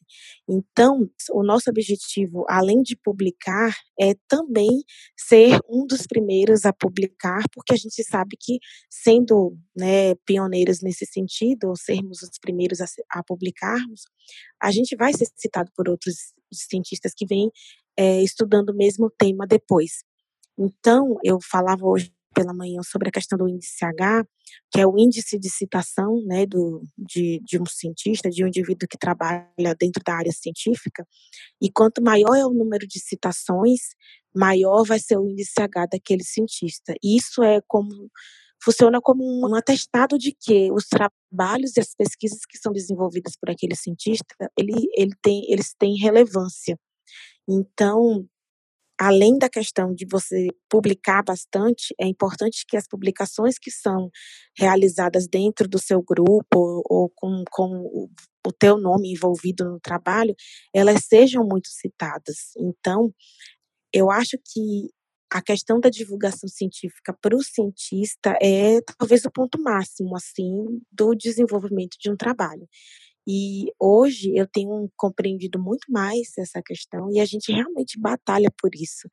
Então, 0.47 1.09
o 1.31 1.43
nosso 1.43 1.69
objetivo, 1.69 2.45
além 2.47 2.81
de 2.83 2.95
publicar, 2.95 3.75
é 3.99 4.13
também 4.27 4.83
ser 5.17 5.59
um 5.67 5.85
dos 5.85 6.05
primeiros 6.05 6.63
a 6.65 6.71
publicar, 6.71 7.43
porque 7.51 7.73
a 7.73 7.77
gente 7.77 8.03
sabe 8.03 8.37
que, 8.39 8.59
sendo 8.89 9.57
né, 9.75 10.13
pioneiros 10.25 10.81
nesse 10.81 11.05
sentido, 11.05 11.69
ou 11.69 11.75
sermos 11.75 12.21
os 12.21 12.37
primeiros 12.39 12.81
a, 12.81 12.85
a 13.11 13.23
publicarmos, 13.23 14.03
a 14.61 14.69
gente 14.69 14.95
vai 14.95 15.11
ser 15.13 15.27
citado 15.35 15.71
por 15.75 15.89
outros 15.89 16.15
cientistas 16.53 17.13
que 17.15 17.25
vêm 17.25 17.49
é, 17.97 18.21
estudando 18.21 18.69
o 18.69 18.77
mesmo 18.77 19.11
tema 19.17 19.47
depois. 19.47 20.03
Então, 20.57 21.17
eu 21.23 21.39
falava 21.41 21.83
hoje 21.83 22.11
pela 22.33 22.53
manhã 22.53 22.81
sobre 22.83 23.09
a 23.09 23.11
questão 23.11 23.37
do 23.37 23.47
índice 23.47 23.83
H, 23.83 24.25
que 24.71 24.79
é 24.79 24.87
o 24.87 24.97
índice 24.97 25.39
de 25.39 25.49
citação 25.49 26.21
né, 26.25 26.45
do, 26.45 26.81
de, 26.97 27.39
de 27.43 27.61
um 27.61 27.65
cientista, 27.65 28.29
de 28.29 28.43
um 28.43 28.47
indivíduo 28.47 28.87
que 28.89 28.97
trabalha 28.97 29.75
dentro 29.79 30.01
da 30.05 30.15
área 30.15 30.31
científica, 30.31 31.05
e 31.61 31.71
quanto 31.71 32.01
maior 32.01 32.35
é 32.35 32.45
o 32.45 32.53
número 32.53 32.87
de 32.87 32.99
citações, 32.99 33.79
maior 34.35 34.83
vai 34.83 34.99
ser 34.99 35.17
o 35.17 35.27
índice 35.29 35.61
H 35.61 35.87
daquele 35.87 36.23
cientista. 36.23 36.93
Isso 37.03 37.43
é 37.43 37.61
como 37.67 38.09
funciona 38.63 39.01
como 39.01 39.23
um 39.45 39.55
atestado 39.55 40.17
de 40.17 40.33
que 40.39 40.71
os 40.71 40.87
trabalhos 40.87 41.75
e 41.75 41.81
as 41.81 41.93
pesquisas 41.93 42.39
que 42.47 42.57
são 42.57 42.71
desenvolvidas 42.71 43.33
por 43.35 43.49
aquele 43.49 43.75
cientista, 43.75 44.33
ele, 44.57 44.73
ele 44.95 45.11
tem, 45.21 45.51
eles 45.51 45.75
têm 45.77 45.97
relevância. 45.97 46.79
Então, 47.47 48.25
além 48.99 49.37
da 49.37 49.49
questão 49.49 49.93
de 49.93 50.05
você 50.09 50.47
publicar 50.69 51.23
bastante, 51.23 51.93
é 51.99 52.07
importante 52.07 52.65
que 52.67 52.77
as 52.77 52.87
publicações 52.87 53.57
que 53.59 53.71
são 53.71 54.09
realizadas 54.57 55.27
dentro 55.27 55.67
do 55.67 55.79
seu 55.79 56.01
grupo 56.01 56.83
ou 56.89 57.11
com, 57.15 57.43
com 57.51 58.09
o 58.45 58.51
teu 58.51 58.77
nome 58.77 59.11
envolvido 59.11 59.65
no 59.65 59.79
trabalho, 59.79 60.35
elas 60.73 61.05
sejam 61.05 61.45
muito 61.45 61.69
citadas. 61.69 62.51
Então, 62.57 63.13
eu 63.93 64.11
acho 64.11 64.37
que 64.37 64.89
a 65.31 65.41
questão 65.41 65.79
da 65.79 65.89
divulgação 65.89 66.47
científica 66.47 67.15
para 67.19 67.35
o 67.35 67.43
cientista 67.43 68.37
é 68.41 68.79
talvez 68.99 69.25
o 69.25 69.31
ponto 69.31 69.59
máximo 69.59 70.15
assim 70.15 70.79
do 70.91 71.15
desenvolvimento 71.15 71.97
de 71.99 72.11
um 72.11 72.15
trabalho. 72.15 72.67
E 73.27 73.71
hoje 73.79 74.33
eu 74.35 74.45
tenho 74.47 74.89
compreendido 74.97 75.61
muito 75.61 75.89
mais 75.89 76.37
essa 76.37 76.61
questão 76.61 77.09
e 77.11 77.19
a 77.19 77.25
gente 77.25 77.51
realmente 77.51 77.99
batalha 77.99 78.49
por 78.59 78.71
isso. 78.75 79.07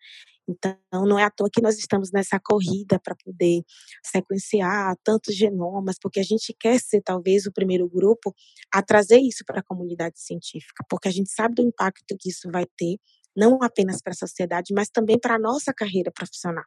Então, 0.49 0.77
não 1.07 1.17
é 1.19 1.23
à 1.25 1.31
toa 1.31 1.49
que 1.53 1.63
nós 1.63 1.79
estamos 1.79 2.11
nessa 2.11 2.41
corrida 2.41 2.99
para 2.99 3.15
poder 3.15 3.63
sequenciar 4.05 4.97
tantos 5.05 5.37
genomas, 5.37 5.97
porque 6.01 6.19
a 6.19 6.25
gente 6.25 6.55
quer 6.59 6.81
ser 6.81 7.01
talvez 7.03 7.47
o 7.47 7.53
primeiro 7.53 7.89
grupo 7.89 8.35
a 8.75 8.83
trazer 8.83 9.19
isso 9.19 9.45
para 9.47 9.61
a 9.61 9.63
comunidade 9.63 10.19
científica, 10.19 10.85
porque 10.89 11.09
a 11.09 11.13
gente 11.13 11.31
sabe 11.31 11.55
do 11.55 11.63
impacto 11.63 12.17
que 12.19 12.31
isso 12.31 12.51
vai 12.51 12.67
ter, 12.77 12.97
não 13.37 13.63
apenas 13.63 14.03
para 14.03 14.13
a 14.13 14.17
sociedade, 14.17 14.75
mas 14.75 14.89
também 14.89 15.19
para 15.21 15.37
a 15.37 15.39
nossa 15.39 15.73
carreira 15.73 16.11
profissional. 16.11 16.65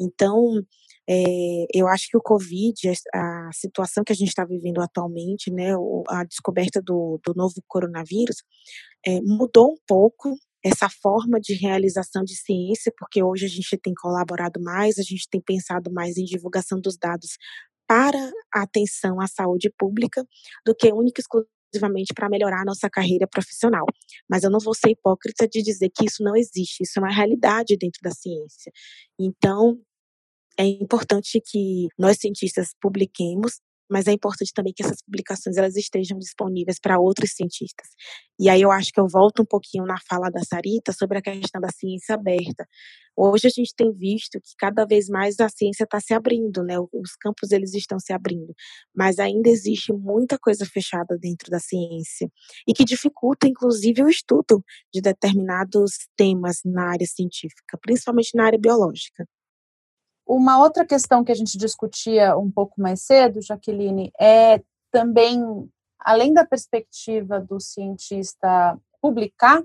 Então, 0.00 0.62
é, 1.08 1.66
eu 1.72 1.88
acho 1.88 2.08
que 2.08 2.16
o 2.16 2.22
Covid, 2.22 2.74
a 3.14 3.50
situação 3.52 4.04
que 4.04 4.12
a 4.12 4.16
gente 4.16 4.28
está 4.28 4.44
vivendo 4.44 4.80
atualmente, 4.80 5.50
né, 5.50 5.72
a 6.08 6.24
descoberta 6.24 6.82
do, 6.82 7.18
do 7.24 7.32
novo 7.34 7.54
coronavírus, 7.66 8.36
é, 9.06 9.20
mudou 9.22 9.72
um 9.72 9.78
pouco 9.86 10.36
essa 10.64 10.88
forma 10.90 11.40
de 11.40 11.54
realização 11.54 12.22
de 12.24 12.36
ciência, 12.36 12.92
porque 12.98 13.22
hoje 13.22 13.46
a 13.46 13.48
gente 13.48 13.78
tem 13.78 13.94
colaborado 13.94 14.60
mais, 14.60 14.98
a 14.98 15.02
gente 15.02 15.26
tem 15.30 15.40
pensado 15.40 15.90
mais 15.90 16.16
em 16.18 16.24
divulgação 16.24 16.80
dos 16.80 16.98
dados 16.98 17.38
para 17.86 18.18
a 18.54 18.62
atenção 18.62 19.20
à 19.20 19.26
saúde 19.26 19.72
pública 19.78 20.22
do 20.66 20.74
que 20.74 20.92
única 20.92 21.22
exclusivamente 21.22 22.12
para 22.14 22.28
melhorar 22.28 22.62
a 22.62 22.64
nossa 22.64 22.90
carreira 22.90 23.26
profissional. 23.26 23.86
Mas 24.28 24.42
eu 24.42 24.50
não 24.50 24.58
vou 24.58 24.74
ser 24.74 24.90
hipócrita 24.90 25.48
de 25.48 25.62
dizer 25.62 25.90
que 25.94 26.04
isso 26.04 26.22
não 26.22 26.36
existe, 26.36 26.82
isso 26.82 26.98
é 26.98 27.00
uma 27.00 27.14
realidade 27.14 27.76
dentro 27.78 28.00
da 28.02 28.10
ciência. 28.10 28.70
Então, 29.18 29.80
é 30.58 30.64
importante 30.66 31.40
que 31.44 31.88
nós 31.98 32.18
cientistas 32.18 32.70
publiquemos, 32.80 33.60
mas 33.90 34.06
é 34.06 34.12
importante 34.12 34.52
também 34.52 34.72
que 34.74 34.82
essas 34.82 35.00
publicações 35.02 35.56
elas 35.56 35.76
estejam 35.76 36.18
disponíveis 36.18 36.78
para 36.78 36.98
outros 36.98 37.30
cientistas. 37.32 37.88
E 38.38 38.48
aí 38.50 38.60
eu 38.60 38.70
acho 38.70 38.92
que 38.92 39.00
eu 39.00 39.08
volto 39.08 39.42
um 39.42 39.46
pouquinho 39.46 39.84
na 39.86 39.96
fala 40.08 40.30
da 40.30 40.40
Sarita 40.44 40.92
sobre 40.92 41.18
a 41.18 41.22
questão 41.22 41.60
da 41.60 41.70
ciência 41.70 42.14
aberta. 42.14 42.66
Hoje 43.16 43.46
a 43.48 43.50
gente 43.50 43.74
tem 43.74 43.92
visto 43.92 44.40
que 44.40 44.50
cada 44.58 44.84
vez 44.84 45.08
mais 45.08 45.40
a 45.40 45.48
ciência 45.48 45.84
está 45.84 46.00
se 46.00 46.14
abrindo, 46.14 46.62
né? 46.62 46.78
Os 46.78 47.16
campos 47.20 47.50
eles 47.50 47.74
estão 47.74 47.98
se 47.98 48.12
abrindo, 48.12 48.54
mas 48.94 49.18
ainda 49.18 49.48
existe 49.48 49.92
muita 49.92 50.38
coisa 50.38 50.66
fechada 50.66 51.18
dentro 51.18 51.50
da 51.50 51.58
ciência 51.58 52.30
e 52.66 52.72
que 52.74 52.84
dificulta, 52.84 53.48
inclusive, 53.48 54.02
o 54.02 54.08
estudo 54.08 54.62
de 54.92 55.00
determinados 55.00 55.92
temas 56.16 56.60
na 56.64 56.90
área 56.90 57.06
científica, 57.06 57.78
principalmente 57.82 58.36
na 58.36 58.46
área 58.46 58.58
biológica. 58.58 59.26
Uma 60.28 60.58
outra 60.58 60.84
questão 60.84 61.24
que 61.24 61.32
a 61.32 61.34
gente 61.34 61.56
discutia 61.56 62.36
um 62.36 62.50
pouco 62.50 62.78
mais 62.78 63.00
cedo, 63.00 63.40
Jaqueline, 63.40 64.12
é 64.20 64.62
também, 64.92 65.42
além 65.98 66.34
da 66.34 66.44
perspectiva 66.44 67.40
do 67.40 67.58
cientista 67.58 68.78
publicar, 69.00 69.64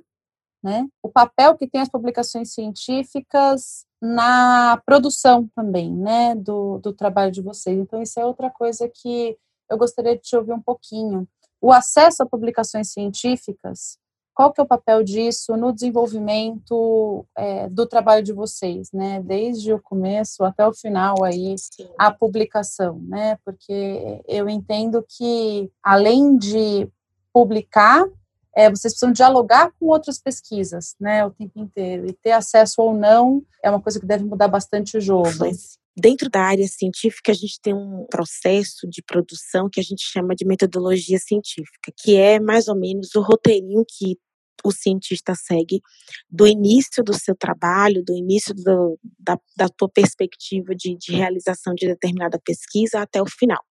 né, 0.63 0.87
o 1.03 1.09
papel 1.09 1.57
que 1.57 1.67
tem 1.67 1.81
as 1.81 1.89
publicações 1.89 2.53
científicas 2.53 3.85
na 4.01 4.81
produção 4.85 5.49
também, 5.53 5.91
né, 5.91 6.33
do, 6.33 6.77
do 6.79 6.93
trabalho 6.93 7.31
de 7.31 7.41
vocês. 7.41 7.77
Então, 7.77 8.01
isso 8.01 8.17
é 8.17 8.25
outra 8.25 8.49
coisa 8.49 8.89
que 8.89 9.37
eu 9.69 9.77
gostaria 9.77 10.15
de 10.15 10.21
te 10.21 10.37
ouvir 10.37 10.53
um 10.53 10.61
pouquinho. 10.61 11.27
O 11.59 11.73
acesso 11.73 12.23
a 12.23 12.25
publicações 12.25 12.93
científicas 12.93 13.97
qual 14.33 14.51
que 14.51 14.59
é 14.59 14.63
o 14.63 14.67
papel 14.67 15.03
disso 15.03 15.55
no 15.55 15.71
desenvolvimento 15.71 17.25
é, 17.37 17.69
do 17.69 17.85
trabalho 17.85 18.23
de 18.23 18.33
vocês, 18.33 18.91
né? 18.91 19.21
Desde 19.21 19.73
o 19.73 19.81
começo 19.81 20.43
até 20.43 20.65
o 20.67 20.73
final 20.73 21.23
aí, 21.23 21.55
Sim. 21.57 21.87
a 21.97 22.11
publicação, 22.11 22.99
né? 23.07 23.37
Porque 23.45 24.21
eu 24.27 24.49
entendo 24.49 25.05
que 25.07 25.71
além 25.83 26.37
de 26.37 26.89
publicar, 27.31 28.05
é, 28.55 28.69
vocês 28.69 28.93
precisam 28.93 29.11
dialogar 29.11 29.71
com 29.79 29.87
outras 29.87 30.19
pesquisas, 30.19 30.95
né? 30.99 31.25
O 31.25 31.31
tempo 31.31 31.59
inteiro 31.59 32.07
e 32.07 32.13
ter 32.13 32.31
acesso 32.31 32.81
ou 32.81 32.93
não 32.93 33.43
é 33.63 33.69
uma 33.69 33.81
coisa 33.81 33.99
que 33.99 34.05
deve 34.05 34.23
mudar 34.23 34.47
bastante 34.47 34.97
o 34.97 35.01
jogo. 35.01 35.29
Mas, 35.39 35.77
Dentro 35.95 36.29
da 36.29 36.41
área 36.41 36.67
científica, 36.67 37.31
a 37.31 37.35
gente 37.35 37.59
tem 37.61 37.73
um 37.73 38.05
processo 38.09 38.87
de 38.89 39.03
produção 39.03 39.69
que 39.71 39.79
a 39.79 39.83
gente 39.83 40.03
chama 40.03 40.35
de 40.35 40.45
metodologia 40.45 41.19
científica, 41.19 41.91
que 41.95 42.15
é 42.15 42.39
mais 42.39 42.67
ou 42.67 42.75
menos 42.75 43.13
o 43.15 43.21
roteirinho 43.21 43.85
que 43.87 44.17
o 44.63 44.71
cientista 44.71 45.35
segue 45.35 45.81
do 46.29 46.47
início 46.47 47.03
do 47.03 47.13
seu 47.13 47.35
trabalho, 47.35 48.03
do 48.03 48.15
início 48.15 48.55
do, 48.55 48.97
da, 49.19 49.37
da 49.55 49.69
tua 49.69 49.89
perspectiva 49.89 50.73
de, 50.73 50.95
de 50.97 51.11
realização 51.11 51.75
de 51.75 51.85
determinada 51.85 52.39
pesquisa 52.43 53.01
até 53.01 53.21
o 53.21 53.29
final. 53.29 53.63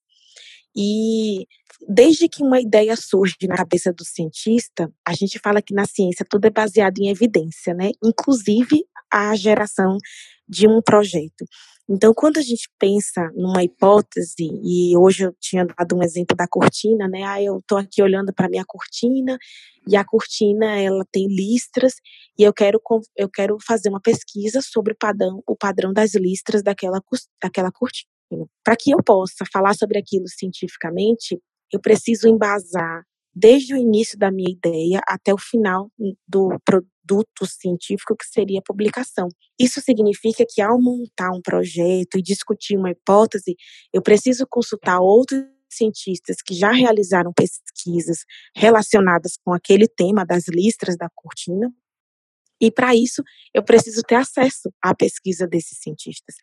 E 0.77 1.47
desde 1.89 2.29
que 2.29 2.43
uma 2.43 2.61
ideia 2.61 2.95
surge 2.97 3.37
na 3.45 3.57
cabeça 3.57 3.93
do 3.93 4.05
cientista, 4.05 4.93
a 5.07 5.15
gente 5.15 5.39
fala 5.39 5.63
que 5.63 5.75
na 5.75 5.87
ciência 5.87 6.27
tudo 6.29 6.47
é 6.47 6.51
baseado 6.51 6.99
em 6.99 7.09
evidência, 7.09 7.75
né? 7.75 7.91
Inclusive 8.05 8.85
a 9.13 9.35
geração 9.35 9.97
de 10.49 10.69
um 10.69 10.81
projeto. 10.81 11.45
Então, 11.93 12.15
quando 12.15 12.39
a 12.39 12.43
gente 12.43 12.71
pensa 12.79 13.33
numa 13.35 13.65
hipótese, 13.65 14.49
e 14.63 14.97
hoje 14.97 15.25
eu 15.25 15.35
tinha 15.41 15.67
dado 15.67 15.97
um 15.97 16.03
exemplo 16.05 16.37
da 16.37 16.47
cortina, 16.47 17.09
né? 17.09 17.25
Ah, 17.25 17.43
eu 17.43 17.59
estou 17.59 17.79
aqui 17.79 18.01
olhando 18.01 18.33
para 18.33 18.49
minha 18.49 18.65
cortina 18.65 19.37
e 19.89 19.97
a 19.97 20.05
cortina 20.05 20.79
ela 20.79 21.05
tem 21.11 21.27
listras 21.27 21.95
e 22.39 22.45
eu 22.45 22.53
quero 22.53 22.81
eu 23.17 23.29
quero 23.29 23.57
fazer 23.67 23.89
uma 23.89 24.01
pesquisa 24.01 24.61
sobre 24.63 24.93
o 24.93 24.97
padrão 24.97 25.43
o 25.45 25.57
padrão 25.57 25.93
das 25.93 26.15
listras 26.15 26.63
daquela 26.63 27.01
daquela 27.43 27.73
cortina. 27.73 28.09
Para 28.65 28.77
que 28.77 28.93
eu 28.93 29.03
possa 29.05 29.45
falar 29.53 29.75
sobre 29.75 29.99
aquilo 29.99 30.29
cientificamente, 30.29 31.41
eu 31.73 31.81
preciso 31.81 32.29
embasar 32.29 33.03
desde 33.35 33.75
o 33.75 33.77
início 33.77 34.19
da 34.19 34.31
minha 34.31 34.51
ideia 34.51 35.01
até 35.07 35.33
o 35.33 35.39
final 35.39 35.91
do 36.27 36.59
produto 36.65 37.47
científico 37.47 38.17
que 38.17 38.27
seria 38.27 38.61
a 38.61 38.63
publicação. 38.63 39.29
Isso 39.59 39.81
significa 39.81 40.45
que 40.49 40.61
ao 40.61 40.81
montar 40.81 41.31
um 41.33 41.41
projeto 41.43 42.19
e 42.19 42.23
discutir 42.23 42.77
uma 42.77 42.91
hipótese, 42.91 43.57
eu 43.93 44.03
preciso 44.03 44.47
consultar 44.49 45.01
outros 45.01 45.45
cientistas 45.73 46.37
que 46.45 46.55
já 46.55 46.73
realizaram 46.73 47.33
pesquisas 47.33 48.25
relacionadas 48.55 49.35
com 49.45 49.53
aquele 49.53 49.87
tema 49.87 50.25
das 50.25 50.49
listras 50.49 50.97
da 50.97 51.09
cortina, 51.15 51.73
E 52.61 52.71
para 52.71 52.95
isso, 52.95 53.23
eu 53.55 53.63
preciso 53.63 54.03
ter 54.03 54.17
acesso 54.17 54.73
à 54.83 54.95
pesquisa 54.95 55.47
desses 55.47 55.79
cientistas. 55.79 56.35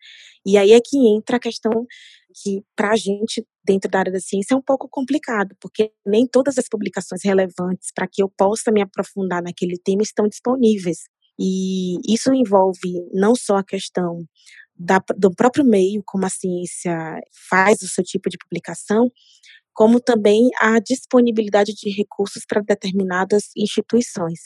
E 0.44 0.58
aí 0.58 0.72
é 0.72 0.80
que 0.80 0.96
entra 1.08 1.36
a 1.36 1.40
questão 1.40 1.86
que, 2.42 2.62
para 2.74 2.92
a 2.92 2.96
gente, 2.96 3.46
dentro 3.64 3.90
da 3.90 4.00
área 4.00 4.12
da 4.12 4.20
ciência, 4.20 4.54
é 4.54 4.56
um 4.56 4.62
pouco 4.62 4.88
complicado, 4.88 5.56
porque 5.60 5.92
nem 6.04 6.26
todas 6.26 6.58
as 6.58 6.68
publicações 6.68 7.22
relevantes 7.24 7.90
para 7.94 8.08
que 8.08 8.22
eu 8.22 8.28
possa 8.28 8.72
me 8.72 8.82
aprofundar 8.82 9.42
naquele 9.42 9.78
tema 9.78 10.02
estão 10.02 10.26
disponíveis. 10.28 11.04
E 11.38 11.98
isso 12.12 12.34
envolve 12.34 13.08
não 13.12 13.34
só 13.34 13.58
a 13.58 13.64
questão 13.64 14.24
da, 14.76 15.00
do 15.16 15.30
próprio 15.34 15.64
meio, 15.64 16.02
como 16.04 16.26
a 16.26 16.30
ciência 16.30 17.20
faz 17.48 17.80
o 17.82 17.88
seu 17.88 18.04
tipo 18.04 18.28
de 18.28 18.38
publicação, 18.38 19.10
como 19.78 20.00
também 20.00 20.50
a 20.58 20.80
disponibilidade 20.80 21.72
de 21.72 21.88
recursos 21.88 22.42
para 22.44 22.60
determinadas 22.60 23.44
instituições. 23.56 24.40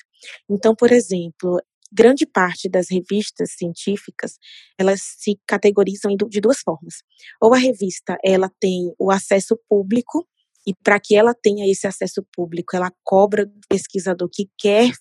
Então, 0.47 0.75
por 0.77 0.93
exemplo, 0.93 1.59
grande 1.91 2.27
parte 2.27 2.69
das 2.69 2.91
revistas 2.91 3.55
científicas, 3.57 4.35
elas 4.79 5.01
se 5.01 5.41
categorizam 5.47 6.15
de 6.29 6.39
duas 6.39 6.59
formas. 6.59 6.97
Ou 7.41 7.55
a 7.55 7.57
revista, 7.57 8.15
ela 8.23 8.53
tem 8.61 8.93
o 8.99 9.11
acesso 9.11 9.59
público, 9.67 10.29
e 10.67 10.75
para 10.85 11.01
que 11.01 11.17
ela 11.17 11.33
tenha 11.33 11.67
esse 11.67 11.87
acesso 11.87 12.23
público, 12.31 12.77
ela 12.77 12.93
cobra 13.03 13.47
do 13.47 13.61
pesquisador 13.71 14.29
que 14.31 14.51
quer 14.59 14.93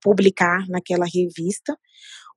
publicar 0.00 0.64
naquela 0.68 1.06
revista, 1.12 1.76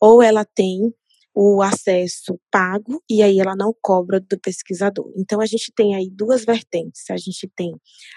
ou 0.01 0.19
ela 0.19 0.43
tem 0.43 0.91
o 1.35 1.61
acesso 1.61 2.39
pago 2.49 3.03
e 3.09 3.21
aí 3.21 3.39
ela 3.39 3.55
não 3.57 3.75
cobra 3.81 4.21
do 4.21 4.39
pesquisador. 4.39 5.11
Então 5.17 5.41
a 5.41 5.45
gente 5.45 5.71
tem 5.75 5.93
aí 5.93 6.09
duas 6.09 6.45
vertentes. 6.45 7.09
A 7.09 7.17
gente 7.17 7.51
tem 7.53 7.73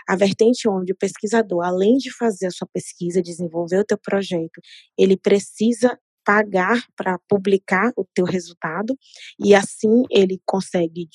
a 0.09 0.15
vertente 0.15 0.69
onde 0.69 0.93
o 0.93 0.97
pesquisador, 0.97 1.65
além 1.65 1.97
de 1.97 2.15
fazer 2.17 2.47
a 2.47 2.51
sua 2.51 2.69
pesquisa, 2.73 3.21
desenvolver 3.21 3.81
o 3.81 3.85
teu 3.85 3.99
projeto, 3.99 4.61
ele 4.97 5.17
precisa 5.17 5.99
pagar 6.25 6.85
para 6.95 7.19
publicar 7.29 7.91
o 7.97 8.05
teu 8.15 8.25
resultado 8.25 8.97
e 9.43 9.55
assim 9.55 10.05
ele 10.11 10.41
consegue 10.47 11.09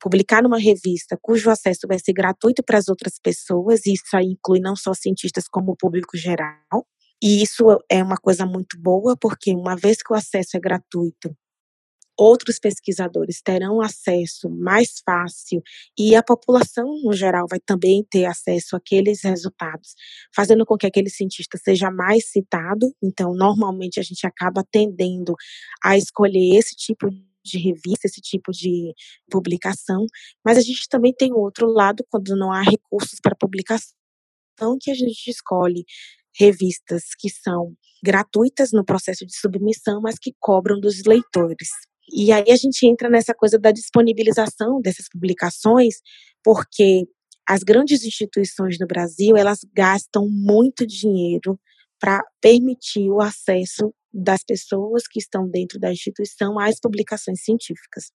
publicar 0.00 0.42
numa 0.42 0.58
revista 0.58 1.18
cujo 1.20 1.48
acesso 1.48 1.86
vai 1.88 1.98
ser 1.98 2.12
gratuito 2.12 2.62
para 2.62 2.78
as 2.78 2.88
outras 2.88 3.14
pessoas, 3.22 3.86
e 3.86 3.92
isso 3.92 4.16
aí 4.16 4.26
inclui 4.26 4.60
não 4.60 4.76
só 4.76 4.92
cientistas 4.94 5.48
como 5.48 5.72
o 5.72 5.76
público 5.76 6.16
geral. 6.16 6.86
E 7.22 7.42
isso 7.42 7.64
é 7.90 8.02
uma 8.02 8.16
coisa 8.16 8.46
muito 8.46 8.78
boa, 8.80 9.16
porque 9.16 9.52
uma 9.52 9.76
vez 9.76 9.98
que 10.02 10.12
o 10.12 10.16
acesso 10.16 10.56
é 10.56 10.60
gratuito, 10.60 11.36
outros 12.18 12.58
pesquisadores 12.58 13.40
terão 13.40 13.80
acesso 13.80 14.50
mais 14.50 15.00
fácil 15.04 15.62
e 15.96 16.16
a 16.16 16.22
população 16.22 16.86
no 17.02 17.12
geral 17.12 17.46
vai 17.48 17.60
também 17.60 18.04
ter 18.10 18.24
acesso 18.24 18.74
àqueles 18.74 19.22
resultados, 19.22 19.94
fazendo 20.34 20.66
com 20.66 20.76
que 20.76 20.86
aquele 20.86 21.08
cientista 21.08 21.56
seja 21.56 21.90
mais 21.90 22.30
citado. 22.30 22.92
Então, 23.02 23.32
normalmente 23.34 24.00
a 24.00 24.02
gente 24.02 24.26
acaba 24.26 24.64
tendendo 24.70 25.34
a 25.82 25.96
escolher 25.96 26.56
esse 26.58 26.74
tipo 26.74 27.08
de 27.44 27.58
revista, 27.58 28.06
esse 28.06 28.20
tipo 28.20 28.50
de 28.50 28.92
publicação, 29.30 30.04
mas 30.44 30.58
a 30.58 30.60
gente 30.60 30.88
também 30.88 31.14
tem 31.14 31.32
outro 31.32 31.66
lado 31.68 32.04
quando 32.10 32.36
não 32.36 32.52
há 32.52 32.62
recursos 32.62 33.20
para 33.22 33.36
publicação 33.36 33.96
que 34.80 34.90
a 34.90 34.94
gente 34.94 35.30
escolhe 35.30 35.84
revistas 36.38 37.02
que 37.18 37.28
são 37.28 37.74
gratuitas 38.02 38.70
no 38.72 38.84
processo 38.84 39.26
de 39.26 39.36
submissão, 39.36 40.00
mas 40.00 40.16
que 40.20 40.32
cobram 40.38 40.78
dos 40.80 41.02
leitores. 41.04 41.68
E 42.12 42.32
aí 42.32 42.50
a 42.50 42.56
gente 42.56 42.86
entra 42.86 43.10
nessa 43.10 43.34
coisa 43.34 43.58
da 43.58 43.70
disponibilização 43.70 44.80
dessas 44.80 45.08
publicações, 45.10 45.96
porque 46.42 47.04
as 47.46 47.62
grandes 47.62 48.04
instituições 48.04 48.78
no 48.78 48.86
Brasil, 48.86 49.36
elas 49.36 49.60
gastam 49.74 50.28
muito 50.28 50.86
dinheiro 50.86 51.58
para 52.00 52.22
permitir 52.40 53.10
o 53.10 53.20
acesso 53.20 53.92
das 54.12 54.42
pessoas 54.42 55.02
que 55.06 55.18
estão 55.18 55.48
dentro 55.48 55.78
da 55.78 55.92
instituição 55.92 56.58
às 56.58 56.80
publicações 56.80 57.42
científicas. 57.42 58.10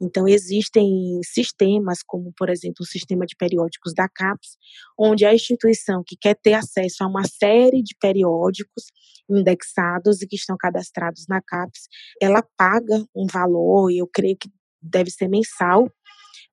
Então, 0.00 0.28
existem 0.28 0.88
sistemas, 1.24 2.00
como, 2.06 2.32
por 2.36 2.50
exemplo, 2.50 2.76
o 2.80 2.86
sistema 2.86 3.24
de 3.24 3.34
periódicos 3.36 3.94
da 3.94 4.08
CAPES, 4.08 4.56
onde 4.98 5.24
a 5.24 5.34
instituição 5.34 6.02
que 6.06 6.16
quer 6.16 6.36
ter 6.36 6.54
acesso 6.54 7.02
a 7.02 7.06
uma 7.06 7.24
série 7.24 7.82
de 7.82 7.94
periódicos 8.00 8.84
indexados 9.28 10.22
e 10.22 10.26
que 10.26 10.36
estão 10.36 10.56
cadastrados 10.58 11.24
na 11.28 11.40
CAPES, 11.40 11.88
ela 12.20 12.42
paga 12.56 13.04
um 13.14 13.26
valor, 13.26 13.90
eu 13.90 14.06
creio 14.12 14.36
que 14.36 14.50
deve 14.82 15.10
ser 15.10 15.28
mensal, 15.28 15.90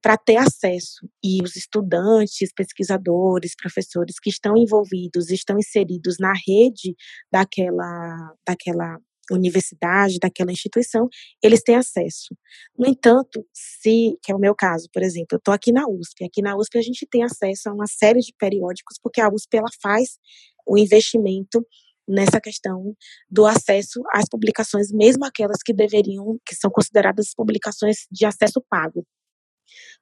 para 0.02 0.18
ter 0.18 0.38
acesso. 0.38 1.08
E 1.24 1.42
os 1.44 1.56
estudantes, 1.56 2.52
pesquisadores, 2.56 3.56
professores 3.56 4.20
que 4.20 4.30
estão 4.30 4.56
envolvidos, 4.58 5.30
estão 5.30 5.58
inseridos 5.58 6.18
na 6.20 6.34
rede 6.34 6.96
daquela, 7.32 8.34
daquela 8.46 9.00
universidade, 9.32 10.20
daquela 10.20 10.52
instituição, 10.52 11.10
eles 11.44 11.62
têm 11.62 11.76
acesso. 11.76 12.36
No 12.78 12.88
entanto, 12.88 13.46
se, 13.54 14.18
que 14.24 14.32
é 14.32 14.36
o 14.36 14.40
meu 14.40 14.56
caso, 14.56 14.88
por 14.94 15.04
exemplo, 15.04 15.28
eu 15.34 15.38
estou 15.38 15.54
aqui 15.54 15.72
na 15.72 15.88
USP, 15.88 16.24
aqui 16.24 16.42
na 16.42 16.56
USP 16.56 16.78
a 16.78 16.82
gente 16.82 17.06
tem 17.10 17.24
acesso 17.24 17.70
a 17.70 17.74
uma 17.74 17.88
série 17.88 18.20
de 18.20 18.34
periódicos, 18.38 18.98
porque 19.02 19.22
a 19.22 19.30
USP 19.30 19.58
ela 19.58 19.70
faz 19.82 20.18
o 20.66 20.78
investimento 20.78 21.66
nessa 22.08 22.40
questão 22.40 22.96
do 23.30 23.46
acesso 23.46 24.02
às 24.14 24.26
publicações, 24.30 24.92
mesmo 24.92 25.26
aquelas 25.26 25.62
que 25.64 25.74
deveriam, 25.74 26.40
que 26.46 26.56
são 26.56 26.72
consideradas 26.72 27.34
publicações 27.36 28.08
de 28.10 28.26
acesso 28.26 28.64
pago. 28.70 29.06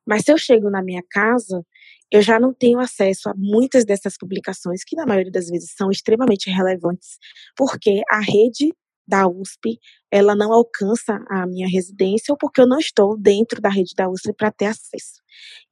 Mas 0.07 0.23
se 0.23 0.31
eu 0.31 0.37
chego 0.37 0.69
na 0.69 0.83
minha 0.83 1.03
casa, 1.09 1.65
eu 2.11 2.21
já 2.21 2.39
não 2.39 2.53
tenho 2.53 2.79
acesso 2.79 3.29
a 3.29 3.33
muitas 3.35 3.85
dessas 3.85 4.17
publicações, 4.17 4.83
que 4.83 4.95
na 4.95 5.05
maioria 5.05 5.31
das 5.31 5.47
vezes 5.47 5.73
são 5.75 5.89
extremamente 5.89 6.49
relevantes, 6.49 7.17
porque 7.55 8.01
a 8.09 8.19
rede 8.19 8.73
da 9.07 9.27
USP, 9.27 9.79
ela 10.11 10.35
não 10.35 10.51
alcança 10.51 11.23
a 11.29 11.45
minha 11.45 11.67
residência 11.67 12.31
ou 12.31 12.37
porque 12.37 12.59
eu 12.61 12.67
não 12.67 12.79
estou 12.79 13.17
dentro 13.17 13.61
da 13.61 13.69
rede 13.69 13.93
da 13.95 14.09
USP 14.09 14.33
para 14.33 14.51
ter 14.51 14.65
acesso. 14.65 15.21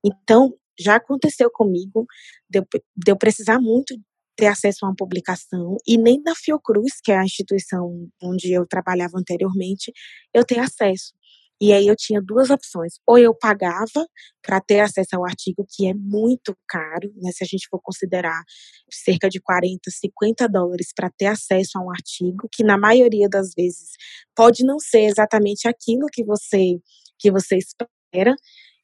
Então, 0.06 0.54
já 0.80 0.96
aconteceu 0.96 1.50
comigo 1.52 2.06
de 2.50 2.60
eu, 2.60 2.66
de 2.96 3.12
eu 3.12 3.18
precisar 3.18 3.60
muito 3.60 3.96
ter 4.36 4.48
acesso 4.48 4.86
a 4.86 4.90
uma 4.90 4.96
publicação 4.96 5.78
e 5.88 5.98
nem 5.98 6.22
na 6.24 6.34
Fiocruz, 6.36 7.00
que 7.04 7.12
é 7.12 7.18
a 7.18 7.24
instituição 7.24 8.08
onde 8.22 8.52
eu 8.52 8.66
trabalhava 8.66 9.18
anteriormente, 9.18 9.92
eu 10.34 10.44
ter 10.44 10.60
acesso. 10.60 11.14
E 11.62 11.72
aí 11.74 11.88
eu 11.88 11.96
tinha 11.96 12.22
duas 12.22 12.50
opções. 12.50 12.94
Ou 13.08 13.18
eu 13.18 13.34
pagava 13.36 14.08
para 14.42 14.60
ter 14.62 14.82
acesso 14.82 15.16
ao 15.16 15.26
artigo, 15.26 15.66
que 15.70 15.88
é 15.88 15.94
muito 15.94 16.56
caro, 16.68 17.12
né? 17.18 17.32
Se 17.32 17.44
a 17.44 17.48
gente 17.48 17.68
for 17.70 17.80
considerar 17.82 18.44
cerca 18.92 19.30
de 19.30 19.40
40, 19.42 19.90
50 19.90 20.48
dólares 20.50 20.88
para 20.96 21.10
ter 21.10 21.28
acesso 21.28 21.78
a 21.78 21.82
um 21.82 21.92
artigo, 21.92 22.48
que 22.52 22.64
na 22.64 22.78
maioria 22.78 23.30
das 23.30 23.54
vezes 23.56 23.92
pode 24.36 24.66
não 24.66 24.80
ser 24.80 25.06
exatamente 25.06 25.68
aquilo 25.68 26.08
que 26.12 26.24
você 26.24 26.80
que 27.20 27.32
você 27.32 27.58
espera, 27.58 28.36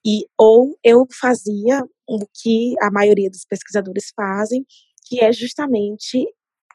e 0.06 0.26
ou 0.38 0.78
eu 0.84 1.06
fazia 1.20 1.84
o 2.08 2.20
que 2.42 2.74
a 2.82 2.90
maioria 2.92 3.30
dos 3.30 3.46
pesquisadores 3.46 4.12
fazem, 4.16 4.66
que 5.06 5.20
é 5.22 5.32
justamente 5.34 6.26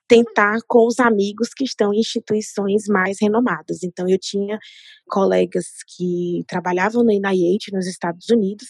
tentar 0.07 0.59
com 0.67 0.87
os 0.87 0.99
amigos 1.01 1.51
que 1.55 1.65
estão 1.65 1.93
em 1.93 2.01
instituições 2.01 2.87
mais 2.87 3.19
renomadas. 3.21 3.83
Então, 3.83 4.09
eu 4.09 4.19
tinha 4.19 4.59
colegas 5.09 5.67
que 5.97 6.45
trabalhavam 6.47 7.03
no 7.03 7.11
NIH 7.11 7.73
nos 7.73 7.87
Estados 7.87 8.29
Unidos, 8.29 8.69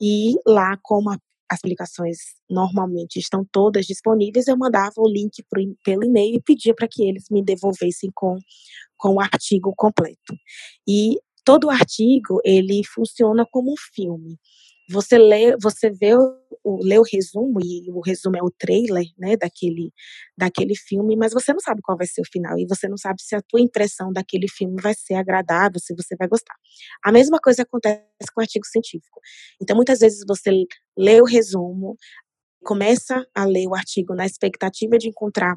e 0.00 0.34
lá, 0.46 0.78
como 0.82 1.10
as 1.10 1.18
aplicações 1.50 2.18
normalmente 2.48 3.18
estão 3.18 3.44
todas 3.50 3.86
disponíveis, 3.86 4.46
eu 4.46 4.56
mandava 4.56 4.92
o 4.98 5.08
link 5.08 5.42
pro, 5.48 5.60
pelo 5.84 6.04
e-mail 6.04 6.36
e 6.36 6.42
pedia 6.42 6.74
para 6.74 6.86
que 6.88 7.02
eles 7.02 7.24
me 7.30 7.42
devolvessem 7.42 8.10
com, 8.14 8.36
com 8.96 9.14
o 9.14 9.20
artigo 9.20 9.74
completo. 9.76 10.36
E 10.86 11.18
todo 11.44 11.70
artigo, 11.70 12.40
ele 12.44 12.82
funciona 12.84 13.46
como 13.50 13.72
um 13.72 13.76
filme 13.94 14.38
você 14.88 15.18
lê, 15.18 15.56
você 15.62 15.90
vê 15.90 16.14
o, 16.16 16.78
lê 16.82 16.98
o 16.98 17.02
resumo 17.02 17.60
e 17.62 17.90
o 17.90 18.00
resumo 18.00 18.36
é 18.36 18.42
o 18.42 18.50
trailer, 18.50 19.04
né, 19.18 19.36
daquele 19.36 19.92
daquele 20.36 20.74
filme, 20.76 21.16
mas 21.16 21.32
você 21.32 21.52
não 21.52 21.60
sabe 21.60 21.80
qual 21.82 21.96
vai 21.98 22.06
ser 22.06 22.20
o 22.22 22.24
final 22.30 22.58
e 22.58 22.66
você 22.66 22.88
não 22.88 22.96
sabe 22.96 23.22
se 23.22 23.34
a 23.34 23.42
tua 23.42 23.60
impressão 23.60 24.12
daquele 24.12 24.48
filme 24.48 24.80
vai 24.80 24.94
ser 24.94 25.14
agradável, 25.14 25.80
se 25.80 25.94
você 25.94 26.16
vai 26.16 26.28
gostar. 26.28 26.54
A 27.04 27.12
mesma 27.12 27.38
coisa 27.38 27.62
acontece 27.62 28.04
com 28.34 28.40
o 28.40 28.42
artigo 28.42 28.66
científico. 28.66 29.20
Então, 29.60 29.76
muitas 29.76 30.00
vezes 30.00 30.24
você 30.26 30.50
lê 30.96 31.20
o 31.20 31.24
resumo, 31.24 31.96
começa 32.64 33.26
a 33.34 33.44
ler 33.44 33.66
o 33.66 33.74
artigo 33.74 34.14
na 34.14 34.26
expectativa 34.26 34.98
de 34.98 35.08
encontrar 35.08 35.56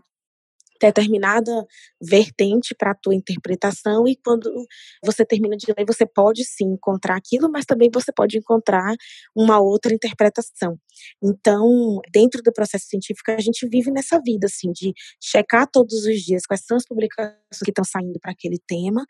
determinada 0.82 1.66
vertente 2.02 2.76
para 2.76 2.92
a 2.92 2.96
tua 2.96 3.16
interpretação 3.16 4.08
e 4.08 4.16
quando 4.16 4.52
você 5.04 5.26
termina 5.26 5.56
de 5.56 5.66
ler, 5.68 5.86
você 5.86 6.06
pode 6.06 6.44
sim 6.44 6.66
encontrar 6.66 7.16
aquilo, 7.16 7.50
mas 7.52 7.66
também 7.66 7.90
você 7.94 8.12
pode 8.12 8.38
encontrar 8.38 8.96
uma 9.36 9.60
outra 9.60 9.94
interpretação. 9.94 10.78
Então, 11.24 12.00
dentro 12.12 12.42
do 12.42 12.52
processo 12.52 12.86
científico, 12.88 13.32
a 13.32 13.40
gente 13.40 13.68
vive 13.68 13.92
nessa 13.92 14.20
vida 14.20 14.48
assim 14.48 14.72
de 14.72 14.94
checar 15.22 15.68
todos 15.72 16.06
os 16.06 16.22
dias 16.22 16.46
quais 16.46 16.64
são 16.66 16.78
as 16.78 16.86
publicações 16.86 17.38
que 17.64 17.72
estão 17.72 17.86
saindo 17.86 18.20
para 18.20 18.32
aquele 18.32 18.60
tema 18.68 19.06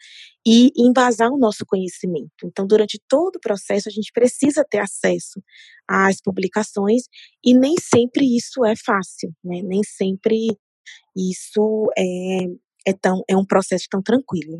e 0.46 0.72
embasar 0.78 1.32
o 1.32 1.38
nosso 1.38 1.66
conhecimento. 1.66 2.46
Então, 2.46 2.66
durante 2.68 3.00
todo 3.08 3.36
o 3.38 3.40
processo, 3.40 3.90
a 3.90 3.92
gente 3.92 4.12
precisa 4.14 4.66
ter 4.70 4.80
acesso 4.80 5.42
às 5.88 6.22
publicações 6.22 7.04
e 7.44 7.54
nem 7.54 7.76
sempre 7.80 8.26
isso 8.26 8.66
é 8.66 8.76
fácil, 8.76 9.34
né? 9.44 9.62
Nem 9.64 9.82
sempre 9.84 10.58
isso 11.16 11.92
é, 11.98 12.46
é 12.88 12.94
tão 12.94 13.24
é 13.28 13.36
um 13.36 13.46
processo 13.46 13.86
tão 13.90 14.02
tranquilo. 14.02 14.60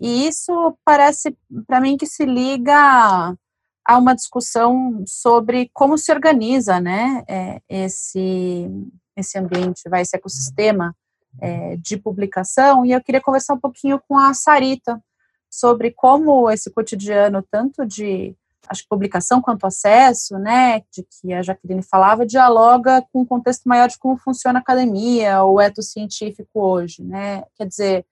E 0.00 0.26
isso 0.26 0.76
parece 0.84 1.36
para 1.66 1.80
mim 1.80 1.96
que 1.96 2.06
se 2.06 2.24
liga 2.24 3.36
a 3.84 3.98
uma 3.98 4.14
discussão 4.14 5.02
sobre 5.06 5.70
como 5.72 5.98
se 5.98 6.12
organiza, 6.12 6.80
né, 6.80 7.24
é, 7.28 7.60
esse 7.68 8.68
esse 9.16 9.38
ambiente, 9.38 9.88
vai 9.88 10.02
esse 10.02 10.16
ecossistema 10.16 10.96
é, 11.40 11.76
de 11.76 11.96
publicação. 11.96 12.86
E 12.86 12.92
eu 12.92 13.02
queria 13.02 13.20
conversar 13.20 13.54
um 13.54 13.60
pouquinho 13.60 14.00
com 14.08 14.16
a 14.16 14.32
Sarita 14.32 15.02
sobre 15.50 15.90
como 15.90 16.50
esse 16.50 16.70
cotidiano, 16.70 17.44
tanto 17.50 17.84
de 17.84 18.34
acho 18.68 18.82
que 18.82 18.88
publicação 18.88 19.40
quanto 19.40 19.66
acesso, 19.66 20.38
né, 20.38 20.80
de 20.92 21.02
que 21.02 21.32
a 21.32 21.42
Jaqueline 21.42 21.82
falava, 21.82 22.26
dialoga 22.26 23.02
com 23.12 23.22
um 23.22 23.26
contexto 23.26 23.68
maior 23.68 23.88
de 23.88 23.98
como 23.98 24.16
funciona 24.16 24.58
a 24.58 24.62
academia, 24.62 25.42
o 25.44 25.60
eto 25.60 25.82
científico 25.82 26.60
hoje, 26.60 27.02
né? 27.02 27.42
Quer 27.56 27.66
dizer, 27.66 28.06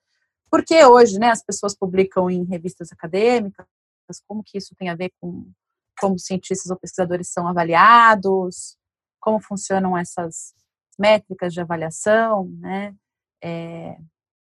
por 0.50 0.64
que 0.64 0.84
hoje, 0.84 1.18
né, 1.18 1.30
as 1.30 1.42
pessoas 1.42 1.74
publicam 1.76 2.30
em 2.30 2.44
revistas 2.44 2.90
acadêmicas? 2.92 3.66
Como 4.26 4.42
que 4.42 4.58
isso 4.58 4.74
tem 4.76 4.88
a 4.88 4.94
ver 4.94 5.12
com 5.20 5.50
como 6.00 6.18
cientistas 6.18 6.70
ou 6.70 6.78
pesquisadores 6.78 7.28
são 7.28 7.46
avaliados? 7.46 8.76
Como 9.20 9.40
funcionam 9.40 9.96
essas 9.96 10.54
métricas 10.98 11.52
de 11.52 11.60
avaliação, 11.60 12.48
né? 12.60 12.94
É, 13.42 13.96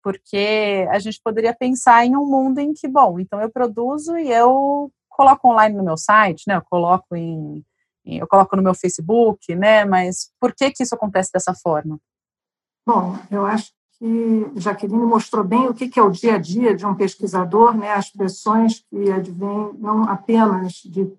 porque 0.03 0.87
a 0.90 0.99
gente 0.99 1.21
poderia 1.25 1.55
pensar 1.55 2.05
em 2.05 2.14
um 2.14 2.27
mundo 2.27 2.59
em 2.59 2.75
que, 2.75 2.87
bom, 2.87 3.19
então 3.19 3.40
eu 3.40 3.51
produzo 3.51 4.17
e 4.19 4.31
eu 4.31 4.93
coloco 5.14 5.48
online 5.48 5.77
no 5.77 5.85
meu 5.85 5.96
site, 5.96 6.44
né? 6.46 6.57
Eu 6.57 6.62
coloco 6.62 7.14
em, 7.16 7.64
eu 8.05 8.27
coloco 8.27 8.57
no 8.57 8.62
meu 8.62 8.74
Facebook, 8.74 9.55
né? 9.55 9.85
Mas 9.85 10.31
por 10.40 10.55
que 10.55 10.70
que 10.70 10.83
isso 10.83 10.94
acontece 10.94 11.31
dessa 11.33 11.55
forma? 11.55 11.98
Bom, 12.87 13.16
eu 13.31 13.46
acho 13.46 13.72
que 13.98 14.50
Jaqueline 14.57 15.07
mostrou 15.07 15.44
bem 15.44 15.68
o 15.68 15.74
que 15.74 15.98
é 15.98 16.03
o 16.03 16.11
dia 16.11 16.35
a 16.35 16.38
dia 16.38 16.77
de 16.77 16.85
um 16.85 16.94
pesquisador, 16.94 17.77
né? 17.77 17.92
As 17.92 18.11
pressões 18.11 18.85
que 18.90 19.11
advêm 19.11 19.72
não 19.79 20.05
apenas 20.05 20.74
de 20.85 21.11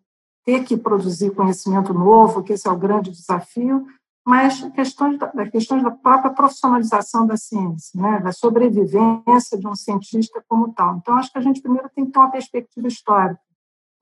ter 0.45 0.63
que 0.63 0.77
produzir 0.77 1.31
conhecimento 1.31 1.93
novo, 1.93 2.43
que 2.43 2.53
esse 2.53 2.67
é 2.67 2.71
o 2.71 2.77
grande 2.77 3.09
desafio, 3.09 3.87
mas 4.23 4.61
questões 4.73 5.17
da, 5.17 5.29
questões 5.49 5.83
da 5.83 5.91
própria 5.91 6.31
profissionalização 6.31 7.25
da 7.25 7.37
ciência, 7.37 7.99
né, 7.99 8.19
da 8.19 8.31
sobrevivência 8.31 9.57
de 9.57 9.67
um 9.67 9.75
cientista 9.75 10.43
como 10.47 10.73
tal. 10.73 10.97
Então, 10.97 11.15
acho 11.15 11.31
que 11.31 11.37
a 11.37 11.41
gente 11.41 11.61
primeiro 11.61 11.89
tem 11.95 12.05
que 12.05 12.11
ter 12.11 12.19
uma 12.19 12.31
perspectiva 12.31 12.87
histórica. 12.87 13.39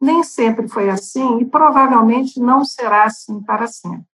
Nem 0.03 0.21
sempre 0.21 0.67
foi 0.67 0.89
assim 0.89 1.39
e 1.39 1.45
provavelmente 1.45 2.37
não 2.37 2.65
será 2.65 3.05
assim 3.05 3.41
para 3.41 3.67
sempre. 3.67 4.05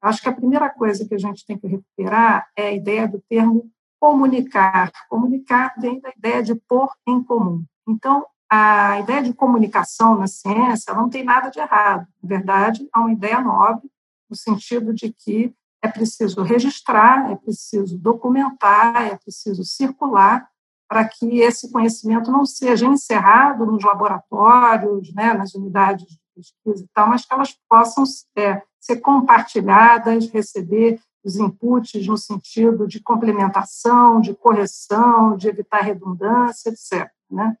Acho 0.00 0.22
que 0.22 0.30
a 0.30 0.34
primeira 0.34 0.70
coisa 0.70 1.06
que 1.06 1.14
a 1.14 1.18
gente 1.18 1.44
tem 1.44 1.58
que 1.58 1.66
recuperar 1.66 2.48
é 2.56 2.68
a 2.68 2.72
ideia 2.72 3.06
do 3.06 3.22
termo 3.28 3.70
comunicar. 4.00 4.90
Comunicar 5.10 5.74
vem 5.78 6.00
da 6.00 6.08
ideia 6.16 6.42
de 6.42 6.54
pôr 6.54 6.90
em 7.06 7.22
comum. 7.22 7.62
Então, 7.86 8.24
a 8.50 8.98
ideia 8.98 9.22
de 9.22 9.34
comunicação 9.34 10.16
na 10.16 10.26
ciência 10.26 10.94
não 10.94 11.10
tem 11.10 11.22
nada 11.22 11.50
de 11.50 11.58
errado. 11.58 12.06
Na 12.22 12.28
verdade, 12.30 12.88
é 12.94 12.98
uma 12.98 13.12
ideia 13.12 13.38
nobre 13.38 13.90
no 14.30 14.36
sentido 14.36 14.94
de 14.94 15.12
que 15.12 15.54
é 15.82 15.88
preciso 15.88 16.42
registrar, 16.42 17.30
é 17.30 17.36
preciso 17.36 17.98
documentar, 17.98 19.06
é 19.06 19.16
preciso 19.16 19.64
circular 19.64 20.48
para 20.88 21.04
que 21.08 21.40
esse 21.40 21.70
conhecimento 21.70 22.30
não 22.30 22.46
seja 22.46 22.86
encerrado 22.86 23.66
nos 23.66 23.82
laboratórios, 23.84 25.12
né, 25.14 25.34
nas 25.34 25.54
unidades 25.54 26.06
de 26.06 26.18
pesquisa 26.34 26.84
e 26.84 26.88
tal, 26.94 27.08
mas 27.08 27.24
que 27.24 27.32
elas 27.32 27.56
possam 27.68 28.04
é, 28.36 28.62
ser 28.78 28.96
compartilhadas, 28.96 30.28
receber 30.28 31.00
os 31.24 31.36
inputs 31.36 32.06
no 32.06 32.16
sentido 32.16 32.86
de 32.86 33.00
complementação, 33.00 34.20
de 34.20 34.32
correção, 34.32 35.36
de 35.36 35.48
evitar 35.48 35.80
redundância, 35.80 36.70
etc. 36.70 37.10
Né? 37.28 37.56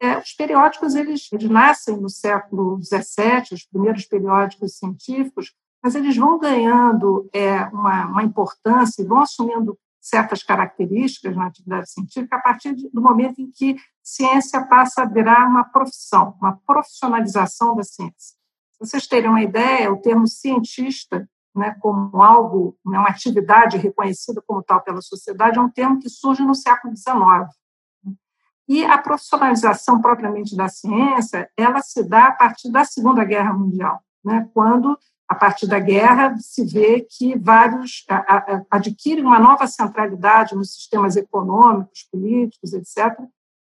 É, 0.00 0.16
os 0.18 0.32
periódicos 0.32 0.94
eles, 0.94 1.28
eles 1.32 1.50
nascem 1.50 1.96
no 1.96 2.08
século 2.08 2.80
XVII, 2.82 3.52
os 3.52 3.66
primeiros 3.66 4.06
periódicos 4.06 4.78
científicos, 4.78 5.52
mas 5.82 5.94
eles 5.94 6.16
vão 6.16 6.38
ganhando 6.38 7.28
é, 7.32 7.64
uma, 7.64 8.06
uma 8.06 8.22
importância 8.22 9.02
e 9.02 9.06
vão 9.06 9.18
assumindo 9.18 9.76
certas 10.00 10.42
características 10.42 11.36
na 11.36 11.46
atividade 11.46 11.90
científica 11.90 12.36
a 12.36 12.40
partir 12.40 12.72
do 12.74 13.02
momento 13.02 13.40
em 13.40 13.50
que 13.50 13.76
ciência 14.02 14.64
passa 14.66 15.02
a 15.02 15.06
virar 15.06 15.46
uma 15.46 15.64
profissão, 15.64 16.36
uma 16.40 16.56
profissionalização 16.66 17.76
da 17.76 17.82
ciência. 17.82 18.36
Vocês 18.80 19.06
terem 19.06 19.28
uma 19.28 19.42
ideia, 19.42 19.92
o 19.92 20.00
termo 20.00 20.26
cientista, 20.26 21.28
né, 21.54 21.76
como 21.80 22.22
algo, 22.22 22.78
né, 22.84 22.98
uma 22.98 23.10
atividade 23.10 23.76
reconhecida 23.76 24.42
como 24.46 24.62
tal 24.62 24.80
pela 24.80 25.02
sociedade, 25.02 25.58
é 25.58 25.60
um 25.60 25.68
termo 25.68 25.98
que 25.98 26.08
surge 26.08 26.42
no 26.42 26.54
século 26.54 26.96
XIX. 26.96 27.54
E 28.66 28.84
a 28.84 28.96
profissionalização 28.96 30.00
propriamente 30.00 30.56
da 30.56 30.68
ciência, 30.68 31.50
ela 31.56 31.82
se 31.82 32.02
dá 32.08 32.28
a 32.28 32.32
partir 32.32 32.70
da 32.70 32.84
Segunda 32.84 33.24
Guerra 33.24 33.52
Mundial, 33.52 34.00
né, 34.24 34.48
quando 34.54 34.96
a 35.30 35.34
partir 35.36 35.68
da 35.68 35.78
guerra, 35.78 36.36
se 36.38 36.64
vê 36.64 37.06
que 37.08 37.38
vários 37.38 38.04
adquirem 38.68 39.24
uma 39.24 39.38
nova 39.38 39.64
centralidade 39.68 40.56
nos 40.56 40.74
sistemas 40.74 41.14
econômicos, 41.14 42.02
políticos, 42.10 42.72
etc., 42.72 43.16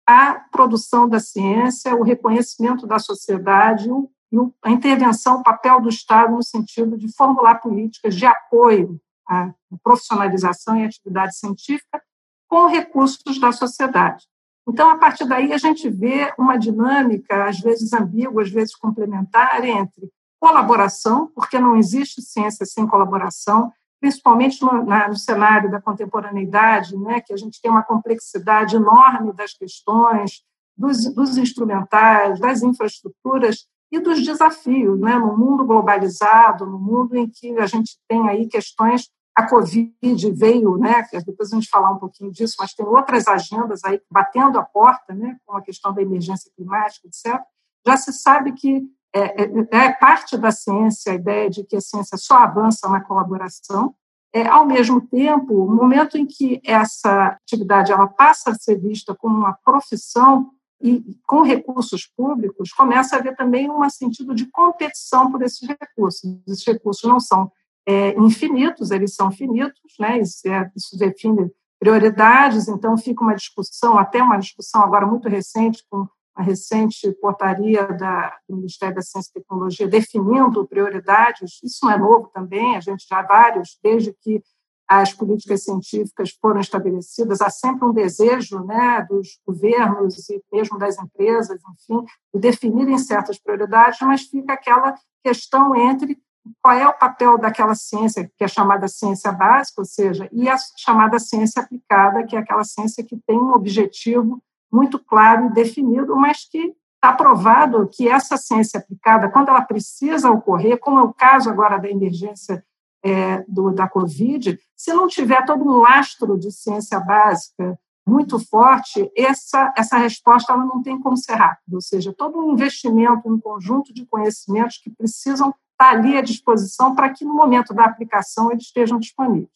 a 0.08 0.36
produção 0.50 1.06
da 1.06 1.20
ciência, 1.20 1.94
o 1.94 2.02
reconhecimento 2.02 2.86
da 2.86 2.98
sociedade 2.98 3.86
e 4.32 4.36
a 4.64 4.70
intervenção, 4.70 5.40
o 5.40 5.42
papel 5.42 5.78
do 5.82 5.90
Estado 5.90 6.34
no 6.34 6.42
sentido 6.42 6.96
de 6.96 7.14
formular 7.14 7.56
políticas 7.56 8.14
de 8.14 8.24
apoio 8.24 8.98
à 9.28 9.52
profissionalização 9.84 10.78
e 10.78 10.86
atividade 10.86 11.36
científica 11.36 12.02
com 12.48 12.66
recursos 12.66 13.38
da 13.38 13.52
sociedade. 13.52 14.24
Então, 14.66 14.88
a 14.88 14.96
partir 14.96 15.26
daí, 15.26 15.52
a 15.52 15.58
gente 15.58 15.86
vê 15.90 16.32
uma 16.38 16.56
dinâmica, 16.56 17.44
às 17.44 17.60
vezes 17.60 17.92
ambígua, 17.92 18.40
às 18.40 18.50
vezes 18.50 18.74
complementar, 18.74 19.62
entre 19.66 20.10
colaboração, 20.42 21.30
porque 21.36 21.60
não 21.60 21.76
existe 21.76 22.20
ciência 22.20 22.66
sem 22.66 22.84
colaboração, 22.84 23.72
principalmente 24.00 24.60
no, 24.60 24.84
na, 24.84 25.06
no 25.06 25.14
cenário 25.14 25.70
da 25.70 25.80
contemporaneidade, 25.80 26.96
né, 26.96 27.20
que 27.20 27.32
a 27.32 27.36
gente 27.36 27.62
tem 27.62 27.70
uma 27.70 27.84
complexidade 27.84 28.74
enorme 28.74 29.32
das 29.32 29.52
questões, 29.52 30.42
dos, 30.76 31.14
dos 31.14 31.36
instrumentais, 31.36 32.40
das 32.40 32.60
infraestruturas 32.60 33.68
e 33.92 34.00
dos 34.00 34.20
desafios, 34.24 34.98
né, 34.98 35.16
no 35.16 35.38
mundo 35.38 35.64
globalizado, 35.64 36.66
no 36.66 36.76
mundo 36.76 37.16
em 37.16 37.30
que 37.30 37.56
a 37.60 37.66
gente 37.66 37.96
tem 38.08 38.28
aí 38.28 38.48
questões 38.48 39.08
a 39.36 39.48
Covid 39.48 40.32
veio, 40.32 40.76
né, 40.76 41.06
depois 41.24 41.52
a 41.52 41.54
gente 41.54 41.70
falar 41.70 41.92
um 41.92 41.98
pouquinho 41.98 42.32
disso, 42.32 42.56
mas 42.58 42.74
tem 42.74 42.84
outras 42.84 43.28
agendas 43.28 43.84
aí 43.84 44.00
batendo 44.10 44.58
a 44.58 44.64
porta, 44.64 45.14
né, 45.14 45.36
com 45.46 45.56
a 45.56 45.62
questão 45.62 45.94
da 45.94 46.02
emergência 46.02 46.50
climática, 46.56 47.06
etc. 47.06 47.40
Já 47.86 47.96
se 47.96 48.12
sabe 48.12 48.52
que 48.52 48.82
é, 49.14 49.42
é, 49.42 49.68
é, 49.70 49.92
parte 49.92 50.36
da 50.36 50.50
ciência 50.50 51.12
a 51.12 51.14
ideia 51.14 51.50
de 51.50 51.64
que 51.64 51.76
a 51.76 51.80
ciência 51.80 52.16
só 52.16 52.38
avança 52.38 52.88
na 52.88 53.00
colaboração. 53.00 53.94
É, 54.34 54.46
ao 54.46 54.64
mesmo 54.64 55.00
tempo, 55.00 55.64
o 55.64 55.70
momento 55.70 56.16
em 56.16 56.26
que 56.26 56.60
essa 56.64 57.36
atividade 57.44 57.92
ela 57.92 58.06
passa 58.06 58.50
a 58.50 58.54
ser 58.54 58.80
vista 58.80 59.14
como 59.14 59.36
uma 59.36 59.52
profissão 59.52 60.50
e 60.80 61.16
com 61.26 61.42
recursos 61.42 62.06
públicos, 62.06 62.72
começa 62.72 63.14
a 63.14 63.18
haver 63.20 63.36
também 63.36 63.70
um 63.70 63.88
sentido 63.88 64.34
de 64.34 64.46
competição 64.46 65.30
por 65.30 65.42
esses 65.42 65.68
recursos. 65.68 66.22
Esses 66.48 66.66
recursos 66.66 67.08
não 67.08 67.20
são 67.20 67.52
é, 67.86 68.18
infinitos, 68.18 68.90
eles 68.90 69.14
são 69.14 69.30
finitos, 69.30 69.92
né? 70.00 70.18
isso, 70.18 70.48
é, 70.48 70.70
isso 70.74 70.98
define 70.98 71.50
prioridades, 71.78 72.68
então 72.68 72.96
fica 72.96 73.22
uma 73.22 73.34
discussão, 73.34 73.98
até 73.98 74.22
uma 74.22 74.38
discussão 74.38 74.82
agora 74.82 75.06
muito 75.06 75.28
recente 75.28 75.84
com 75.90 76.06
a 76.34 76.42
recente 76.42 77.10
portaria 77.20 77.86
da, 77.88 78.36
do 78.48 78.56
Ministério 78.56 78.94
da 78.94 79.02
Ciência 79.02 79.30
e 79.30 79.40
Tecnologia 79.40 79.86
definindo 79.86 80.66
prioridades, 80.66 81.60
isso 81.62 81.84
não 81.84 81.92
é 81.92 81.98
novo 81.98 82.30
também, 82.32 82.76
a 82.76 82.80
gente 82.80 83.06
já 83.08 83.22
vários, 83.22 83.78
desde 83.82 84.14
que 84.14 84.42
as 84.88 85.12
políticas 85.12 85.64
científicas 85.64 86.30
foram 86.40 86.60
estabelecidas, 86.60 87.40
há 87.40 87.48
sempre 87.48 87.86
um 87.86 87.92
desejo 87.92 88.60
né, 88.64 89.06
dos 89.08 89.40
governos 89.46 90.28
e 90.28 90.42
mesmo 90.52 90.78
das 90.78 90.98
empresas, 90.98 91.60
enfim, 91.72 92.04
de 92.34 92.40
definirem 92.40 92.98
certas 92.98 93.38
prioridades, 93.38 93.98
mas 94.02 94.22
fica 94.22 94.52
aquela 94.52 94.94
questão 95.24 95.74
entre 95.74 96.18
qual 96.60 96.76
é 96.76 96.86
o 96.86 96.98
papel 96.98 97.38
daquela 97.38 97.74
ciência 97.74 98.30
que 98.36 98.44
é 98.44 98.48
chamada 98.48 98.88
ciência 98.88 99.30
básica, 99.32 99.80
ou 99.80 99.84
seja, 99.84 100.28
e 100.32 100.48
a 100.48 100.56
chamada 100.76 101.18
ciência 101.18 101.62
aplicada, 101.62 102.26
que 102.26 102.36
é 102.36 102.40
aquela 102.40 102.64
ciência 102.64 103.04
que 103.04 103.16
tem 103.26 103.38
um 103.38 103.52
objetivo 103.52 104.42
muito 104.72 104.98
claro 104.98 105.46
e 105.46 105.52
definido, 105.52 106.16
mas 106.16 106.48
que 106.48 106.74
está 106.94 107.12
provado 107.12 107.88
que 107.92 108.08
essa 108.08 108.36
ciência 108.36 108.78
aplicada, 108.78 109.28
quando 109.28 109.48
ela 109.48 109.62
precisa 109.62 110.30
ocorrer, 110.30 110.78
como 110.78 111.00
é 111.00 111.02
o 111.02 111.12
caso 111.12 111.50
agora 111.50 111.76
da 111.76 111.90
emergência 111.90 112.64
é, 113.04 113.44
do, 113.48 113.72
da 113.72 113.88
Covid, 113.88 114.58
se 114.76 114.92
não 114.92 115.08
tiver 115.08 115.44
todo 115.44 115.64
um 115.64 115.78
lastro 115.78 116.38
de 116.38 116.52
ciência 116.52 117.00
básica 117.00 117.78
muito 118.06 118.38
forte, 118.38 119.10
essa, 119.16 119.72
essa 119.76 119.96
resposta 119.96 120.52
ela 120.52 120.64
não 120.64 120.82
tem 120.82 121.00
como 121.00 121.16
ser 121.16 121.34
rápida, 121.34 121.76
ou 121.76 121.80
seja, 121.80 122.12
todo 122.12 122.38
um 122.38 122.52
investimento, 122.52 123.28
um 123.28 123.38
conjunto 123.38 123.92
de 123.92 124.06
conhecimentos 124.06 124.78
que 124.78 124.90
precisam 124.90 125.54
estar 125.72 125.90
ali 125.90 126.16
à 126.16 126.20
disposição 126.20 126.94
para 126.94 127.10
que 127.10 127.24
no 127.24 127.34
momento 127.34 127.74
da 127.74 127.84
aplicação 127.84 128.50
eles 128.50 128.64
estejam 128.64 128.98
disponíveis. 128.98 129.50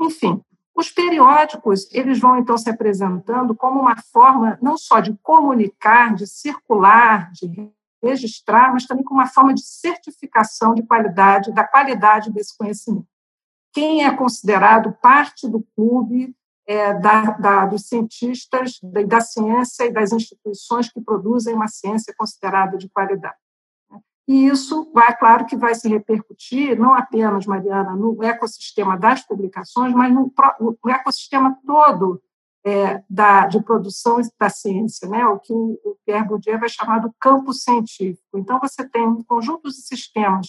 Enfim, 0.00 0.40
Os 0.78 0.92
periódicos, 0.92 1.92
eles 1.92 2.20
vão 2.20 2.38
então 2.38 2.56
se 2.56 2.70
apresentando 2.70 3.52
como 3.52 3.80
uma 3.80 4.00
forma 4.12 4.56
não 4.62 4.78
só 4.78 5.00
de 5.00 5.12
comunicar, 5.24 6.14
de 6.14 6.24
circular, 6.24 7.32
de 7.32 7.68
registrar, 8.00 8.72
mas 8.72 8.86
também 8.86 9.02
como 9.02 9.18
uma 9.18 9.26
forma 9.26 9.52
de 9.52 9.60
certificação 9.60 10.76
de 10.76 10.84
qualidade, 10.84 11.52
da 11.52 11.66
qualidade 11.66 12.30
desse 12.30 12.56
conhecimento. 12.56 13.08
Quem 13.74 14.04
é 14.04 14.16
considerado 14.16 14.96
parte 15.02 15.48
do 15.48 15.66
clube 15.74 16.32
é, 16.64 16.94
da, 16.94 17.32
da, 17.32 17.66
dos 17.66 17.88
cientistas 17.88 18.78
da, 18.80 19.02
da 19.02 19.20
ciência 19.20 19.82
e 19.82 19.92
das 19.92 20.12
instituições 20.12 20.92
que 20.92 21.00
produzem 21.00 21.54
uma 21.54 21.66
ciência 21.66 22.14
considerada 22.16 22.78
de 22.78 22.88
qualidade. 22.88 23.47
E 24.28 24.46
isso 24.46 24.90
vai, 24.92 25.16
claro, 25.16 25.46
que 25.46 25.56
vai 25.56 25.74
se 25.74 25.88
repercutir 25.88 26.78
não 26.78 26.92
apenas, 26.92 27.46
Mariana, 27.46 27.96
no 27.96 28.22
ecossistema 28.22 28.94
das 28.94 29.26
publicações, 29.26 29.94
mas 29.94 30.12
no, 30.12 30.30
no 30.60 30.90
ecossistema 30.90 31.56
todo 31.66 32.20
é, 32.62 33.02
da, 33.08 33.46
de 33.46 33.62
produção 33.62 34.20
da 34.38 34.50
ciência, 34.50 35.08
né? 35.08 35.24
o 35.24 35.38
que 35.38 35.52
o, 35.52 35.96
Pierre 36.04 36.26
Bourdieu 36.26 36.58
vai 36.58 36.68
chamar 36.68 36.98
do 36.98 37.10
campo 37.18 37.54
científico. 37.54 38.36
Então, 38.36 38.60
você 38.60 38.86
tem 38.86 39.06
um 39.06 39.22
conjunto 39.22 39.68
de 39.68 39.76
sistemas 39.76 40.48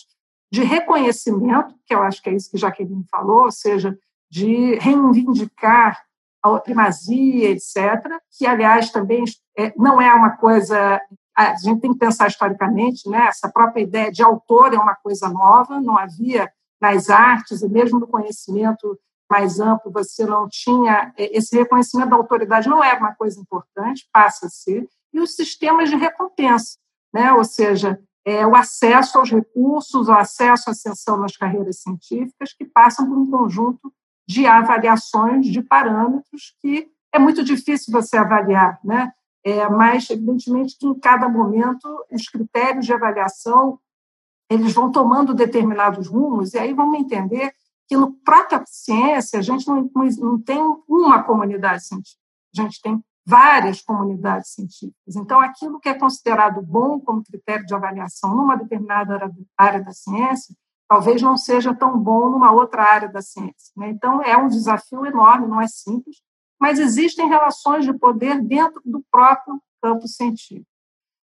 de 0.51 0.61
reconhecimento, 0.61 1.73
que 1.85 1.95
eu 1.95 2.03
acho 2.03 2.21
que 2.21 2.29
é 2.29 2.33
isso 2.33 2.51
que 2.51 2.57
Jaqueline 2.57 3.05
falou, 3.09 3.43
ou 3.43 3.51
seja, 3.51 3.97
de 4.29 4.75
reivindicar 4.75 6.03
a 6.43 6.59
primazia, 6.59 7.51
etc., 7.51 8.03
que, 8.37 8.45
aliás, 8.45 8.91
também 8.91 9.23
é, 9.57 9.73
não 9.77 10.01
é 10.01 10.13
uma 10.13 10.31
coisa 10.31 10.99
a 11.47 11.55
gente 11.55 11.79
tem 11.79 11.93
que 11.93 11.99
pensar 11.99 12.27
historicamente, 12.27 13.09
né? 13.09 13.27
Essa 13.27 13.49
própria 13.49 13.81
ideia 13.81 14.11
de 14.11 14.21
autor 14.21 14.73
é 14.73 14.77
uma 14.77 14.95
coisa 14.95 15.29
nova, 15.29 15.79
não 15.79 15.97
havia 15.97 16.51
nas 16.81 17.09
artes 17.09 17.61
e 17.61 17.69
mesmo 17.69 17.99
no 17.99 18.07
conhecimento 18.07 18.99
mais 19.29 19.59
amplo 19.59 19.91
você 19.91 20.25
não 20.25 20.47
tinha 20.49 21.13
é, 21.17 21.37
esse 21.37 21.55
reconhecimento 21.55 22.09
da 22.09 22.15
autoridade 22.15 22.67
não 22.67 22.83
era 22.83 22.99
uma 22.99 23.13
coisa 23.13 23.39
importante, 23.39 24.07
passa 24.11 24.47
a 24.47 24.49
ser 24.49 24.87
e 25.13 25.19
os 25.19 25.35
sistemas 25.35 25.89
de 25.89 25.95
recompensa, 25.95 26.77
né? 27.13 27.31
Ou 27.33 27.43
seja, 27.43 27.99
é, 28.25 28.45
o 28.45 28.55
acesso 28.55 29.17
aos 29.17 29.31
recursos, 29.31 30.07
o 30.07 30.13
acesso 30.13 30.69
à 30.69 30.71
ascensão 30.71 31.17
nas 31.17 31.37
carreiras 31.37 31.81
científicas 31.81 32.53
que 32.53 32.65
passam 32.65 33.07
por 33.07 33.17
um 33.17 33.29
conjunto 33.29 33.93
de 34.27 34.45
avaliações 34.45 35.47
de 35.47 35.61
parâmetros 35.61 36.55
que 36.61 36.91
é 37.13 37.17
muito 37.17 37.43
difícil 37.43 37.91
você 37.91 38.17
avaliar, 38.17 38.79
né? 38.83 39.11
É, 39.43 39.69
mas, 39.69 40.09
evidentemente, 40.09 40.77
que 40.77 40.85
em 40.85 40.99
cada 40.99 41.29
momento 41.29 41.87
os 42.11 42.27
critérios 42.27 42.85
de 42.85 42.93
avaliação 42.93 43.79
eles 44.49 44.73
vão 44.73 44.91
tomando 44.91 45.33
determinados 45.33 46.07
rumos, 46.07 46.53
e 46.53 46.57
aí 46.57 46.73
vamos 46.73 46.99
entender 46.99 47.53
que 47.87 47.95
no 47.95 48.13
própria 48.13 48.63
ciência 48.65 49.39
a 49.39 49.41
gente 49.41 49.67
não, 49.67 49.89
não 50.19 50.41
tem 50.41 50.59
uma 50.87 51.23
comunidade 51.23 51.85
científica, 51.85 52.21
a 52.57 52.61
gente 52.61 52.81
tem 52.81 53.03
várias 53.25 53.79
comunidades 53.81 54.49
científicas. 54.53 55.15
Então, 55.15 55.39
aquilo 55.39 55.79
que 55.79 55.87
é 55.87 55.93
considerado 55.93 56.61
bom 56.63 56.99
como 56.99 57.23
critério 57.23 57.65
de 57.65 57.75
avaliação 57.75 58.35
numa 58.35 58.55
determinada 58.55 59.31
área 59.55 59.83
da 59.83 59.91
ciência, 59.91 60.55
talvez 60.87 61.21
não 61.21 61.37
seja 61.37 61.75
tão 61.75 61.97
bom 61.99 62.29
numa 62.29 62.51
outra 62.51 62.83
área 62.83 63.07
da 63.07 63.21
ciência. 63.21 63.71
Né? 63.77 63.89
Então, 63.89 64.19
é 64.23 64.35
um 64.35 64.47
desafio 64.47 65.05
enorme, 65.05 65.47
não 65.47 65.61
é 65.61 65.67
simples, 65.67 66.17
mas 66.59 66.79
existem 66.79 67.27
relações 67.27 67.85
de 67.85 67.93
poder 67.93 68.41
dentro 68.41 68.81
do 68.83 69.03
próprio 69.11 69.61
campo 69.81 70.07
científico. 70.07 70.67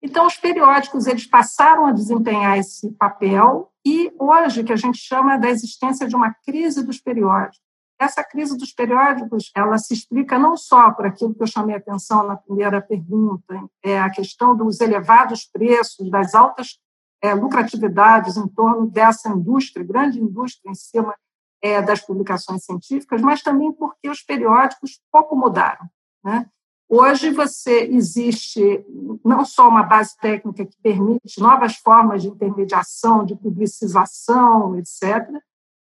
Então, 0.04 0.26
os 0.26 0.36
periódicos 0.36 1.06
eles 1.06 1.28
passaram 1.28 1.86
a 1.86 1.92
desempenhar 1.92 2.58
esse 2.58 2.92
papel 2.94 3.72
e 3.86 4.12
hoje 4.18 4.64
que 4.64 4.74
a 4.74 4.78
gente 4.78 4.98
chama 4.98 5.38
da 5.38 5.50
existência 5.50 6.08
de 6.08 6.16
uma 6.16 6.34
crise 6.46 6.84
dos 6.84 7.00
periódicos. 7.00 7.62
Essa 8.00 8.24
crise 8.24 8.58
dos 8.58 8.74
periódicos, 8.74 9.52
ela 9.56 9.78
se 9.78 9.94
explica 9.94 10.40
não 10.40 10.58
só 10.58 10.90
por 10.92 11.06
aquilo 11.06 11.36
que 11.36 11.44
eu 11.44 11.48
chamei 11.48 11.76
a 11.76 11.78
atenção 11.78 12.26
na 12.26 12.36
primeira 12.36 12.82
pergunta, 12.82 13.64
é 13.84 14.00
a 14.00 14.10
questão 14.10 14.58
dos 14.58 14.82
elevados 14.82 15.46
preços, 15.46 16.10
das 16.10 16.34
altas 16.34 16.80
é, 17.22 17.36
lucratividades 17.36 18.38
em 18.38 18.48
torno 18.48 18.90
dessa 18.90 19.30
indústria, 19.30 19.86
grande 19.86 20.20
indústria 20.20 20.72
em 20.72 20.76
cima 20.76 21.16
é, 21.62 21.82
das 21.82 22.02
publicações 22.02 22.64
científicas, 22.64 23.22
mas 23.22 23.42
também 23.42 23.72
porque 23.72 24.10
os 24.10 24.22
periódicos 24.22 25.00
pouco 25.12 25.36
mudaram. 25.36 25.88
Né? 26.24 26.46
Hoje 26.90 27.32
você 27.32 27.84
existe 27.84 28.86
não 29.24 29.46
só 29.46 29.70
uma 29.70 29.84
base 29.84 30.18
técnica 30.18 30.66
que 30.66 30.76
permite 30.82 31.40
novas 31.40 31.78
formas 31.78 32.22
de 32.22 32.28
intermediação, 32.28 33.24
de 33.24 33.36
publicização, 33.36 34.76
etc., 34.78 35.30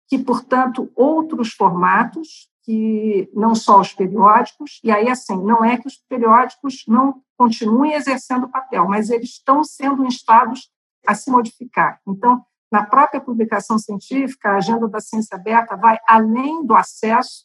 que, 0.09 0.19
portanto, 0.19 0.91
outros 0.95 1.53
formatos, 1.53 2.49
que 2.63 3.29
não 3.35 3.55
só 3.55 3.81
os 3.81 3.93
periódicos, 3.93 4.81
e 4.83 4.91
aí, 4.91 5.09
assim, 5.11 5.37
não 5.37 5.65
é 5.65 5.77
que 5.77 5.87
os 5.87 5.97
periódicos 6.09 6.85
não 6.89 7.21
continuem 7.37 7.93
exercendo 7.93 8.49
papel, 8.49 8.89
mas 8.89 9.11
eles 9.11 9.31
estão 9.31 9.63
sendo 9.63 10.07
instados 10.07 10.71
a 11.07 11.15
se 11.15 11.31
modificar. 11.31 12.01
Então, 12.07 12.45
na 12.71 12.85
própria 12.85 13.21
publicação 13.21 13.79
científica, 13.79 14.51
a 14.51 14.57
agenda 14.57 14.89
da 14.89 15.01
ciência 15.01 15.37
aberta 15.37 15.77
vai 15.77 15.99
além 16.07 16.65
do 16.65 16.75
acesso 16.75 17.45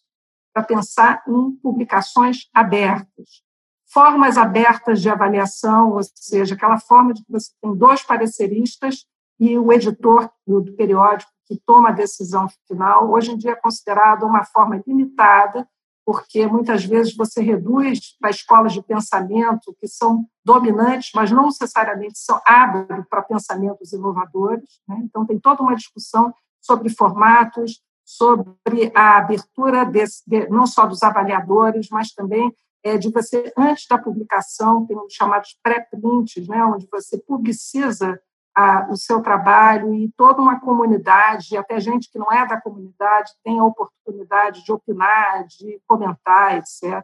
para 0.53 0.63
pensar 0.63 1.23
em 1.27 1.51
publicações 1.57 2.49
abertas, 2.53 3.43
formas 3.91 4.37
abertas 4.37 5.01
de 5.01 5.09
avaliação, 5.09 5.91
ou 5.91 6.01
seja, 6.15 6.55
aquela 6.55 6.79
forma 6.79 7.13
de 7.13 7.23
que 7.23 7.31
você 7.31 7.51
tem 7.61 7.75
dois 7.75 8.03
pareceristas 8.03 9.05
e 9.39 9.57
o 9.57 9.71
editor 9.71 10.29
do 10.45 10.73
periódico 10.73 11.31
que 11.45 11.59
toma 11.65 11.89
a 11.89 11.93
decisão 11.93 12.47
final, 12.67 13.11
hoje 13.11 13.31
em 13.31 13.37
dia 13.37 13.51
é 13.51 13.55
considerado 13.55 14.23
uma 14.23 14.43
forma 14.45 14.81
limitada 14.85 15.67
porque 16.11 16.45
muitas 16.45 16.83
vezes 16.83 17.15
você 17.15 17.41
reduz 17.41 18.17
para 18.19 18.29
escolas 18.29 18.73
de 18.73 18.83
pensamento 18.83 19.73
que 19.79 19.87
são 19.87 20.25
dominantes, 20.43 21.11
mas 21.15 21.31
não 21.31 21.45
necessariamente 21.45 22.19
são 22.19 22.41
abrem 22.45 23.01
para 23.09 23.21
pensamentos 23.21 23.93
inovadores. 23.93 24.81
Né? 24.85 24.97
Então, 25.05 25.25
tem 25.25 25.39
toda 25.39 25.63
uma 25.63 25.73
discussão 25.73 26.33
sobre 26.59 26.89
formatos, 26.89 27.81
sobre 28.03 28.91
a 28.93 29.19
abertura 29.19 29.85
desse, 29.85 30.21
de, 30.27 30.49
não 30.49 30.67
só 30.67 30.85
dos 30.85 31.01
avaliadores, 31.01 31.87
mas 31.89 32.11
também 32.11 32.53
é, 32.83 32.97
de 32.97 33.09
você, 33.09 33.53
antes 33.57 33.87
da 33.87 33.97
publicação, 33.97 34.85
tem 34.85 34.97
os 34.97 35.13
chamados 35.13 35.57
pré-prints, 35.63 36.45
né? 36.45 36.61
onde 36.65 36.89
você 36.91 37.17
publiciza 37.19 38.19
a, 38.55 38.87
o 38.89 38.97
seu 38.97 39.21
trabalho 39.21 39.93
e 39.93 40.11
toda 40.15 40.41
uma 40.41 40.59
comunidade, 40.59 41.55
até 41.57 41.79
gente 41.79 42.11
que 42.11 42.19
não 42.19 42.31
é 42.31 42.45
da 42.45 42.59
comunidade, 42.59 43.31
tem 43.43 43.59
a 43.59 43.63
oportunidade 43.63 44.63
de 44.63 44.71
opinar, 44.71 45.45
de 45.47 45.81
comentar, 45.87 46.57
etc. 46.57 47.03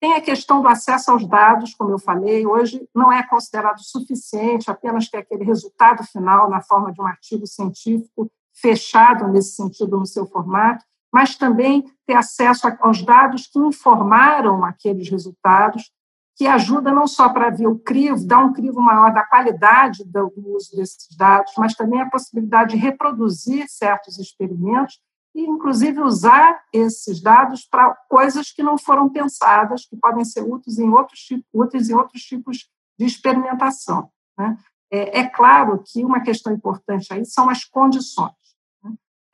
Tem 0.00 0.14
a 0.14 0.20
questão 0.20 0.60
do 0.60 0.68
acesso 0.68 1.10
aos 1.10 1.26
dados, 1.26 1.74
como 1.74 1.90
eu 1.90 1.98
falei, 1.98 2.46
hoje 2.46 2.86
não 2.94 3.10
é 3.10 3.26
considerado 3.26 3.78
suficiente 3.80 4.70
apenas 4.70 5.08
ter 5.08 5.18
aquele 5.18 5.44
resultado 5.44 6.04
final 6.04 6.50
na 6.50 6.60
forma 6.60 6.92
de 6.92 7.00
um 7.00 7.06
artigo 7.06 7.46
científico 7.46 8.30
fechado 8.52 9.26
nesse 9.28 9.56
sentido 9.56 9.98
no 9.98 10.06
seu 10.06 10.26
formato, 10.26 10.84
mas 11.12 11.36
também 11.36 11.84
ter 12.06 12.14
acesso 12.14 12.66
aos 12.80 13.02
dados 13.02 13.46
que 13.46 13.58
informaram 13.58 14.64
aqueles 14.64 15.08
resultados 15.08 15.90
que 16.36 16.46
ajuda 16.46 16.92
não 16.92 17.06
só 17.06 17.28
para 17.28 17.50
ver 17.50 17.68
o 17.68 17.78
crivo, 17.78 18.26
dar 18.26 18.38
um 18.38 18.52
crivo 18.52 18.80
maior 18.80 19.12
da 19.12 19.24
qualidade 19.24 20.04
do 20.04 20.32
uso 20.36 20.74
desses 20.74 21.16
dados, 21.16 21.52
mas 21.56 21.74
também 21.74 22.00
a 22.00 22.10
possibilidade 22.10 22.72
de 22.72 22.76
reproduzir 22.76 23.68
certos 23.68 24.18
experimentos 24.18 25.00
e, 25.34 25.42
inclusive, 25.42 26.00
usar 26.00 26.60
esses 26.72 27.20
dados 27.20 27.64
para 27.64 27.94
coisas 28.08 28.52
que 28.52 28.62
não 28.62 28.76
foram 28.76 29.08
pensadas, 29.08 29.86
que 29.86 29.96
podem 29.96 30.24
ser 30.24 30.42
úteis 30.42 30.78
em 30.78 30.88
outros, 30.88 31.20
tipos, 31.20 31.46
úteis 31.52 31.88
em 31.88 31.94
outros 31.94 32.22
tipos 32.22 32.68
de 32.98 33.06
experimentação. 33.06 34.10
Né? 34.36 34.56
É, 34.90 35.20
é 35.20 35.28
claro 35.28 35.82
que 35.84 36.04
uma 36.04 36.20
questão 36.20 36.52
importante 36.52 37.12
aí 37.12 37.24
são 37.24 37.48
as 37.48 37.64
condições. 37.64 38.32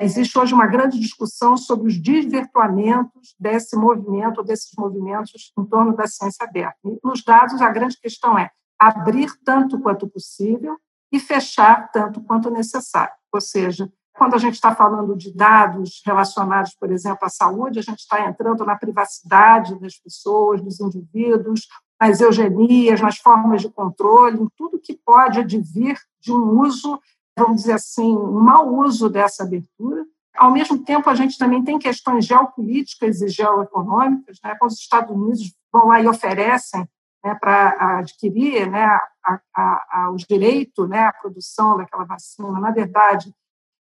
Existe 0.03 0.39
hoje 0.39 0.55
uma 0.55 0.67
grande 0.67 0.99
discussão 0.99 1.59
sobre 1.59 1.89
os 1.89 2.01
desvirtuamentos 2.01 3.35
desse 3.39 3.77
movimento, 3.77 4.43
desses 4.43 4.73
movimentos 4.79 5.53
em 5.59 5.65
torno 5.67 5.95
da 5.95 6.07
ciência 6.07 6.47
aberta. 6.47 6.79
E 6.87 6.99
nos 7.05 7.23
dados, 7.23 7.61
a 7.61 7.69
grande 7.69 8.01
questão 8.01 8.39
é 8.39 8.51
abrir 8.79 9.31
tanto 9.45 9.79
quanto 9.79 10.09
possível 10.09 10.79
e 11.13 11.21
fechar 11.21 11.91
tanto 11.93 12.23
quanto 12.23 12.51
necessário. 12.51 13.13
Ou 13.31 13.43
seja, 13.43 13.93
quando 14.15 14.35
a 14.35 14.39
gente 14.39 14.55
está 14.55 14.75
falando 14.75 15.15
de 15.15 15.35
dados 15.35 16.01
relacionados, 16.07 16.75
por 16.75 16.91
exemplo, 16.91 17.27
à 17.27 17.29
saúde, 17.29 17.79
a 17.79 17.83
gente 17.83 17.99
está 17.99 18.27
entrando 18.27 18.65
na 18.65 18.77
privacidade 18.77 19.79
das 19.79 19.99
pessoas, 19.99 20.63
dos 20.63 20.81
indivíduos, 20.81 21.69
nas 22.01 22.23
eugenias, 22.23 23.03
nas 23.03 23.19
formas 23.19 23.61
de 23.61 23.69
controle, 23.69 24.41
em 24.41 24.49
tudo 24.57 24.81
que 24.81 24.95
pode 24.95 25.41
advir 25.41 25.99
de 26.23 26.33
um 26.33 26.59
uso 26.63 26.99
vamos 27.41 27.63
dizer 27.63 27.73
assim, 27.73 28.17
mau 28.17 28.75
uso 28.79 29.09
dessa 29.09 29.43
abertura. 29.43 30.05
Ao 30.37 30.53
mesmo 30.53 30.85
tempo, 30.85 31.11
a 31.11 31.15
gente 31.15 31.37
também 31.37 31.65
tem 31.65 31.79
questões 31.79 32.25
geopolíticas 32.25 33.21
e 33.21 33.29
geoeconômicas, 33.29 34.39
né? 34.45 34.55
quando 34.59 34.71
os 34.71 34.79
Estados 34.79 35.15
Unidos 35.15 35.55
vão 35.73 35.89
lá 35.89 36.01
e 36.01 36.07
oferecem 36.07 36.89
né, 37.25 37.35
para 37.35 37.99
adquirir 37.99 38.71
né, 38.71 38.85
a, 38.85 39.41
a, 39.55 39.87
a, 39.91 40.11
o 40.11 40.17
direito 40.17 40.87
né, 40.87 41.05
à 41.07 41.13
produção 41.13 41.77
daquela 41.77 42.05
vacina. 42.05 42.61
Na 42.61 42.71
verdade, 42.71 43.35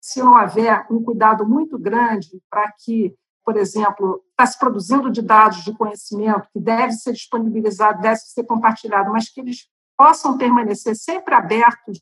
se 0.02 0.22
não 0.22 0.40
houver 0.40 0.86
um 0.92 1.04
cuidado 1.04 1.48
muito 1.48 1.78
grande 1.78 2.42
para 2.50 2.72
que 2.72 3.16
por 3.48 3.56
exemplo, 3.56 4.22
está 4.32 4.46
se 4.46 4.60
produzindo 4.60 5.10
de 5.10 5.22
dados 5.22 5.64
de 5.64 5.74
conhecimento 5.74 6.50
que 6.52 6.60
deve 6.60 6.92
ser 6.92 7.14
disponibilizado, 7.14 8.02
deve 8.02 8.18
ser 8.18 8.44
compartilhado, 8.44 9.10
mas 9.10 9.30
que 9.30 9.40
eles 9.40 9.70
possam 9.98 10.38
permanecer 10.38 10.98
sempre 10.98 11.34
abertos 11.34 12.02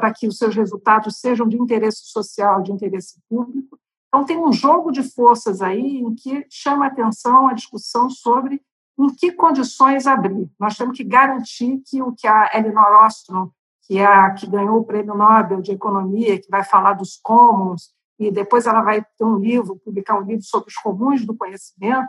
para 0.00 0.14
que 0.14 0.26
os 0.26 0.38
seus 0.38 0.56
resultados 0.56 1.20
sejam 1.20 1.46
de 1.46 1.58
interesse 1.58 2.00
social, 2.04 2.62
de 2.62 2.72
interesse 2.72 3.20
público. 3.28 3.78
Então, 4.08 4.24
tem 4.24 4.38
um 4.38 4.50
jogo 4.50 4.90
de 4.90 5.02
forças 5.02 5.60
aí 5.60 5.98
em 5.98 6.14
que 6.14 6.46
chama 6.48 6.86
a 6.86 6.88
atenção 6.88 7.46
a 7.46 7.52
discussão 7.52 8.08
sobre 8.08 8.62
em 8.98 9.14
que 9.14 9.30
condições 9.32 10.06
abrir. 10.06 10.50
Nós 10.58 10.74
temos 10.76 10.96
que 10.96 11.04
garantir 11.04 11.82
que 11.86 12.00
o 12.00 12.12
que 12.12 12.26
a 12.26 12.50
Elinor 12.54 13.04
Ostrom, 13.04 13.50
que 13.82 13.98
é 13.98 14.06
a 14.06 14.30
que 14.30 14.46
ganhou 14.46 14.78
o 14.78 14.84
Prêmio 14.84 15.14
Nobel 15.14 15.60
de 15.60 15.72
Economia, 15.72 16.40
que 16.40 16.50
vai 16.50 16.64
falar 16.64 16.94
dos 16.94 17.18
commons, 17.22 17.90
e 18.18 18.30
depois 18.30 18.66
ela 18.66 18.80
vai 18.80 19.02
ter 19.02 19.24
um 19.24 19.36
livro, 19.36 19.78
publicar 19.84 20.18
um 20.18 20.22
livro 20.22 20.44
sobre 20.44 20.70
os 20.70 20.76
comuns 20.76 21.26
do 21.26 21.36
conhecimento, 21.36 22.08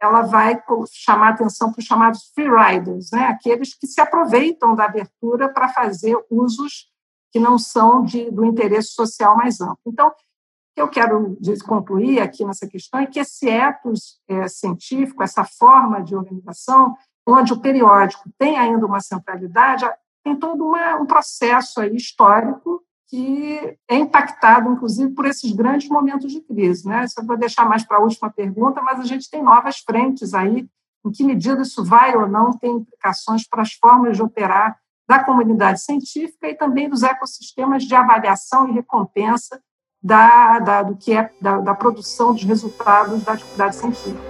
ela 0.00 0.22
vai 0.22 0.62
chamar 0.90 1.30
atenção 1.30 1.72
para 1.72 1.80
os 1.80 1.84
chamados 1.84 2.30
free 2.34 2.48
riders, 2.48 3.10
né? 3.12 3.24
aqueles 3.24 3.74
que 3.74 3.86
se 3.86 4.00
aproveitam 4.00 4.76
da 4.76 4.84
abertura 4.84 5.48
para 5.48 5.68
fazer 5.68 6.16
usos 6.30 6.91
que 7.32 7.40
não 7.40 7.58
são 7.58 8.04
de, 8.04 8.30
do 8.30 8.44
interesse 8.44 8.90
social 8.90 9.36
mais 9.36 9.60
amplo. 9.60 9.78
Então, 9.86 10.08
o 10.08 10.12
que 10.74 10.80
eu 10.80 10.88
quero 10.88 11.36
concluir 11.66 12.20
aqui 12.20 12.44
nessa 12.44 12.66
questão 12.66 13.00
é 13.00 13.06
que 13.06 13.18
esse 13.18 13.48
ethos 13.48 14.20
é, 14.28 14.46
científico, 14.48 15.22
essa 15.22 15.44
forma 15.44 16.02
de 16.02 16.14
organização, 16.14 16.94
onde 17.26 17.52
o 17.52 17.60
periódico 17.60 18.30
tem 18.38 18.58
ainda 18.58 18.84
uma 18.86 19.00
centralidade, 19.00 19.88
tem 20.22 20.36
todo 20.36 20.66
uma, 20.66 20.96
um 20.96 21.06
processo 21.06 21.80
aí 21.80 21.96
histórico 21.96 22.82
que 23.08 23.76
é 23.88 23.96
impactado, 23.96 24.72
inclusive, 24.72 25.12
por 25.12 25.26
esses 25.26 25.52
grandes 25.52 25.88
momentos 25.88 26.32
de 26.32 26.40
crise. 26.40 26.88
Né? 26.88 27.04
Isso 27.04 27.20
eu 27.20 27.26
vou 27.26 27.36
deixar 27.36 27.68
mais 27.68 27.84
para 27.84 27.98
a 27.98 28.00
última 28.00 28.30
pergunta, 28.30 28.80
mas 28.80 29.00
a 29.00 29.04
gente 29.04 29.28
tem 29.28 29.42
novas 29.42 29.78
frentes 29.78 30.32
aí. 30.32 30.66
Em 31.04 31.10
que 31.10 31.24
medida 31.24 31.60
isso 31.60 31.84
vai 31.84 32.16
ou 32.16 32.28
não 32.28 32.52
ter 32.52 32.68
implicações 32.68 33.46
para 33.46 33.62
as 33.62 33.72
formas 33.72 34.16
de 34.16 34.22
operar 34.22 34.78
da 35.08 35.22
comunidade 35.24 35.80
científica 35.80 36.48
e 36.48 36.54
também 36.54 36.88
dos 36.88 37.02
ecossistemas 37.02 37.84
de 37.84 37.94
avaliação 37.94 38.68
e 38.68 38.72
recompensa 38.72 39.62
da, 40.02 40.58
da 40.58 40.82
do 40.82 40.96
que 40.96 41.12
é 41.12 41.30
da, 41.40 41.58
da 41.58 41.74
produção 41.74 42.32
dos 42.32 42.42
resultados 42.44 43.22
da 43.22 43.32
atividade 43.32 43.76
científica. 43.76 44.20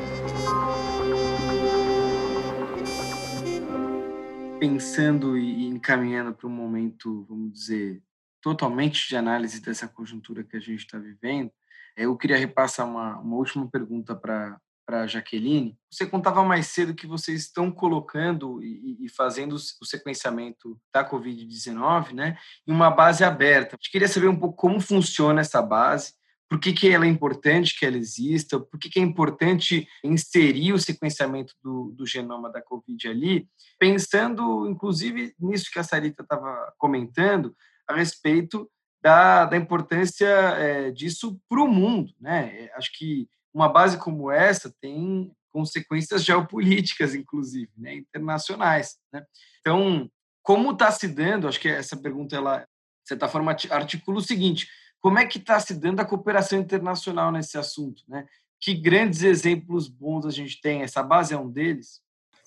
Pensando 4.60 5.36
e 5.36 5.66
encaminhando 5.66 6.34
para 6.34 6.46
um 6.46 6.50
momento, 6.50 7.26
vamos 7.28 7.52
dizer, 7.52 8.02
totalmente 8.40 9.08
de 9.08 9.16
análise 9.16 9.60
dessa 9.60 9.88
conjuntura 9.88 10.44
que 10.44 10.56
a 10.56 10.60
gente 10.60 10.80
está 10.80 10.98
vivendo, 10.98 11.50
eu 11.96 12.16
queria 12.16 12.38
repassar 12.38 12.86
uma, 12.86 13.18
uma 13.18 13.36
última 13.36 13.68
pergunta 13.68 14.14
para 14.14 14.58
para 14.84 15.06
Jaqueline. 15.06 15.76
Você 15.90 16.06
contava 16.06 16.44
mais 16.44 16.66
cedo 16.66 16.94
que 16.94 17.06
vocês 17.06 17.42
estão 17.42 17.70
colocando 17.70 18.62
e, 18.62 19.04
e 19.04 19.08
fazendo 19.08 19.54
o 19.54 19.84
sequenciamento 19.84 20.78
da 20.92 21.08
Covid-19 21.08 22.12
né, 22.12 22.36
em 22.66 22.72
uma 22.72 22.90
base 22.90 23.24
aberta. 23.24 23.76
A 23.76 23.76
gente 23.76 23.90
queria 23.90 24.08
saber 24.08 24.28
um 24.28 24.38
pouco 24.38 24.56
como 24.56 24.80
funciona 24.80 25.40
essa 25.40 25.62
base, 25.62 26.14
por 26.52 26.60
que, 26.60 26.74
que 26.74 26.90
ela 26.90 27.06
é 27.06 27.08
importante 27.08 27.78
que 27.78 27.86
ela 27.86 27.96
exista, 27.96 28.60
por 28.60 28.78
que, 28.78 28.90
que 28.90 29.00
é 29.00 29.02
importante 29.02 29.88
inserir 30.04 30.74
o 30.74 30.78
sequenciamento 30.78 31.54
do, 31.62 31.92
do 31.96 32.06
genoma 32.06 32.52
da 32.52 32.60
Covid 32.60 33.08
ali, 33.08 33.48
pensando, 33.78 34.68
inclusive, 34.68 35.34
nisso 35.40 35.70
que 35.72 35.78
a 35.78 35.82
Sarita 35.82 36.22
estava 36.22 36.70
comentando, 36.76 37.56
a 37.88 37.94
respeito 37.94 38.70
da, 39.02 39.46
da 39.46 39.56
importância 39.56 40.26
é, 40.26 40.90
disso 40.90 41.40
para 41.48 41.62
o 41.62 41.66
mundo. 41.66 42.12
Né? 42.20 42.68
Acho 42.74 42.90
que 42.98 43.28
uma 43.52 43.68
base 43.68 43.98
como 43.98 44.30
essa 44.30 44.74
tem 44.80 45.30
consequências 45.52 46.24
geopolíticas, 46.24 47.14
inclusive, 47.14 47.70
né? 47.76 47.94
internacionais. 47.94 48.96
Né? 49.12 49.24
Então, 49.60 50.10
como 50.42 50.72
está 50.72 50.90
se 50.90 51.06
dando, 51.06 51.46
acho 51.46 51.60
que 51.60 51.68
essa 51.68 51.96
pergunta, 51.96 52.34
ela, 52.34 52.60
de 52.60 53.08
certa 53.08 53.28
forma, 53.28 53.54
articula 53.70 54.18
o 54.18 54.22
seguinte, 54.22 54.66
como 55.00 55.18
é 55.18 55.26
que 55.26 55.38
está 55.38 55.60
se 55.60 55.74
dando 55.74 56.00
a 56.00 56.04
cooperação 56.04 56.58
internacional 56.58 57.30
nesse 57.30 57.58
assunto? 57.58 58.02
Né? 58.08 58.26
Que 58.60 58.74
grandes 58.74 59.22
exemplos 59.22 59.88
bons 59.88 60.24
a 60.24 60.30
gente 60.30 60.60
tem? 60.60 60.82
Essa 60.82 61.02
base 61.02 61.34
é 61.34 61.38
um 61.38 61.50
deles? 61.50 62.00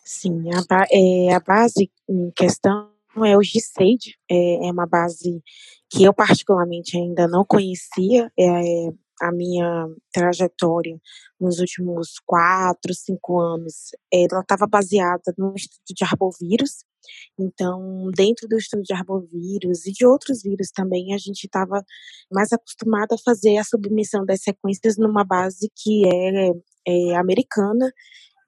Sim, 0.03 0.49
a, 0.53 0.85
é, 0.91 1.33
a 1.33 1.39
base 1.39 1.91
em 2.07 2.31
questão 2.31 2.91
é 3.25 3.35
o 3.37 3.41
GSAID, 3.41 4.15
é, 4.29 4.67
é 4.67 4.71
uma 4.71 4.85
base 4.85 5.41
que 5.89 6.03
eu 6.03 6.13
particularmente 6.13 6.97
ainda 6.97 7.27
não 7.27 7.45
conhecia, 7.45 8.31
é, 8.37 8.89
a 9.21 9.31
minha 9.31 9.87
trajetória 10.11 10.99
nos 11.39 11.59
últimos 11.59 12.19
quatro, 12.25 12.93
cinco 12.93 13.39
anos, 13.39 13.91
ela 14.11 14.41
estava 14.41 14.67
baseada 14.67 15.33
no 15.37 15.53
estudo 15.55 15.93
de 15.95 16.03
arbovírus. 16.03 16.83
Então, 17.39 18.09
dentro 18.15 18.47
do 18.47 18.57
estudo 18.57 18.81
de 18.83 18.93
arbovírus 18.93 19.85
e 19.85 19.91
de 19.91 20.05
outros 20.05 20.41
vírus 20.41 20.71
também, 20.71 21.13
a 21.13 21.17
gente 21.17 21.45
estava 21.45 21.83
mais 22.31 22.51
acostumado 22.51 23.13
a 23.13 23.17
fazer 23.17 23.57
a 23.57 23.63
submissão 23.63 24.25
das 24.25 24.41
sequências 24.41 24.97
numa 24.97 25.23
base 25.23 25.71
que 25.75 26.03
é, 26.07 26.51
é 26.87 27.15
americana. 27.15 27.91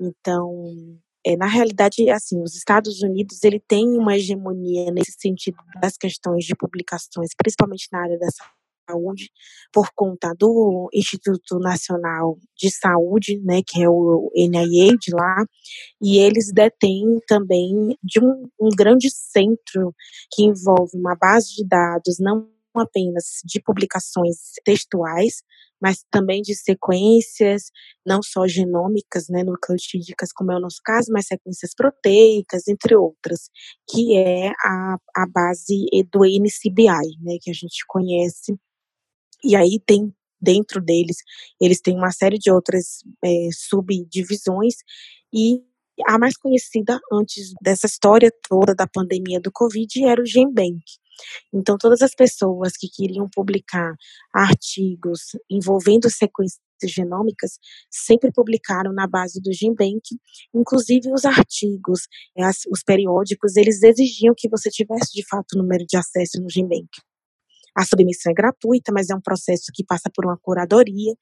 Então, 0.01 0.99
é, 1.26 1.36
na 1.36 1.45
realidade, 1.45 2.09
assim, 2.09 2.41
os 2.41 2.55
Estados 2.55 3.01
Unidos 3.01 3.43
ele 3.43 3.59
tem 3.59 3.97
uma 3.97 4.15
hegemonia 4.15 4.89
nesse 4.91 5.13
sentido 5.20 5.57
das 5.82 5.97
questões 5.97 6.45
de 6.45 6.55
publicações, 6.55 7.32
principalmente 7.38 7.89
na 7.91 8.01
área 8.01 8.18
da 8.18 8.30
saúde, 8.30 8.56
por 9.73 9.89
conta 9.95 10.33
do 10.38 10.89
Instituto 10.93 11.59
Nacional 11.59 12.38
de 12.57 12.69
Saúde, 12.71 13.39
né, 13.43 13.61
que 13.65 13.81
é 13.81 13.89
o 13.89 14.31
NIH 14.35 14.97
lá, 15.13 15.45
e 16.01 16.19
eles 16.19 16.51
detêm 16.53 17.19
também 17.27 17.97
de 18.03 18.19
um, 18.19 18.47
um 18.59 18.69
grande 18.69 19.09
centro 19.09 19.93
que 20.31 20.43
envolve 20.43 20.97
uma 20.97 21.15
base 21.15 21.55
de 21.55 21.67
dados 21.67 22.17
não 22.19 22.49
apenas 22.75 23.41
de 23.43 23.59
publicações 23.59 24.38
textuais, 24.63 25.41
mas 25.81 26.03
também 26.09 26.41
de 26.41 26.55
sequências, 26.55 27.71
não 28.05 28.21
só 28.23 28.47
genômicas, 28.47 29.27
né, 29.29 29.43
nucleotídicas, 29.43 30.31
como 30.33 30.51
é 30.51 30.57
o 30.57 30.59
nosso 30.59 30.81
caso, 30.83 31.11
mas 31.11 31.27
sequências 31.27 31.73
proteicas, 31.75 32.67
entre 32.67 32.95
outras, 32.95 33.49
que 33.89 34.17
é 34.17 34.49
a, 34.63 34.97
a 35.15 35.27
base 35.27 35.85
do 36.11 36.25
NCBI, 36.25 37.17
né, 37.21 37.38
que 37.41 37.51
a 37.51 37.53
gente 37.53 37.83
conhece. 37.88 38.55
E 39.43 39.55
aí 39.55 39.79
tem 39.85 40.13
dentro 40.39 40.79
deles, 40.81 41.17
eles 41.59 41.81
têm 41.81 41.95
uma 41.95 42.11
série 42.11 42.38
de 42.38 42.51
outras 42.51 42.99
é, 43.23 43.49
subdivisões 43.51 44.75
e 45.33 45.61
a 46.05 46.19
mais 46.19 46.38
conhecida 46.38 46.99
antes 47.11 47.53
dessa 47.59 47.88
história 47.88 48.31
toda 48.47 48.75
da 48.75 48.85
pandemia 48.85 49.39
do 49.41 49.51
Covid 49.51 50.05
era 50.05 50.21
o 50.21 50.25
GenBank, 50.25 50.83
então, 51.53 51.77
todas 51.77 52.01
as 52.01 52.13
pessoas 52.13 52.73
que 52.77 52.88
queriam 52.89 53.27
publicar 53.33 53.93
artigos 54.33 55.21
envolvendo 55.49 56.09
sequências 56.09 56.61
genômicas 56.83 57.57
sempre 57.89 58.31
publicaram 58.31 58.93
na 58.93 59.07
base 59.07 59.41
do 59.41 59.51
GenBank, 59.51 60.01
inclusive 60.53 61.11
os 61.11 61.25
artigos, 61.25 62.01
eh, 62.38 62.49
os 62.71 62.83
periódicos, 62.83 63.55
eles 63.55 63.81
exigiam 63.81 64.33
que 64.38 64.49
você 64.49 64.69
tivesse 64.69 65.11
de 65.13 65.25
fato 65.27 65.53
o 65.53 65.57
número 65.57 65.85
de 65.88 65.97
acesso 65.97 66.39
no 66.41 66.49
GenBank. 66.49 66.88
A 67.78 67.86
submissão 67.86 68.32
é 68.32 68.34
gratuita, 68.34 68.91
mas 68.91 69.09
é 69.09 69.15
um 69.15 69.21
processo 69.21 69.65
que 69.73 69.86
passa 69.86 70.09
por 70.13 70.25
uma 70.25 70.38
curadoria 70.41 71.13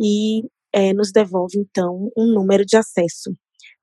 e 0.00 0.42
é, 0.72 0.92
nos 0.94 1.12
devolve 1.12 1.58
então 1.58 2.10
um 2.16 2.32
número 2.32 2.64
de 2.64 2.76
acesso. 2.76 3.30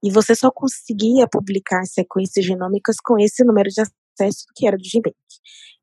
E 0.03 0.11
você 0.11 0.35
só 0.35 0.49
conseguia 0.51 1.27
publicar 1.31 1.83
sequências 1.85 2.45
genômicas 2.45 2.95
com 3.03 3.19
esse 3.19 3.43
número 3.43 3.69
de 3.69 3.81
acesso 3.81 4.45
que 4.55 4.67
era 4.67 4.77
do 4.77 4.83
GenBank. 4.83 5.15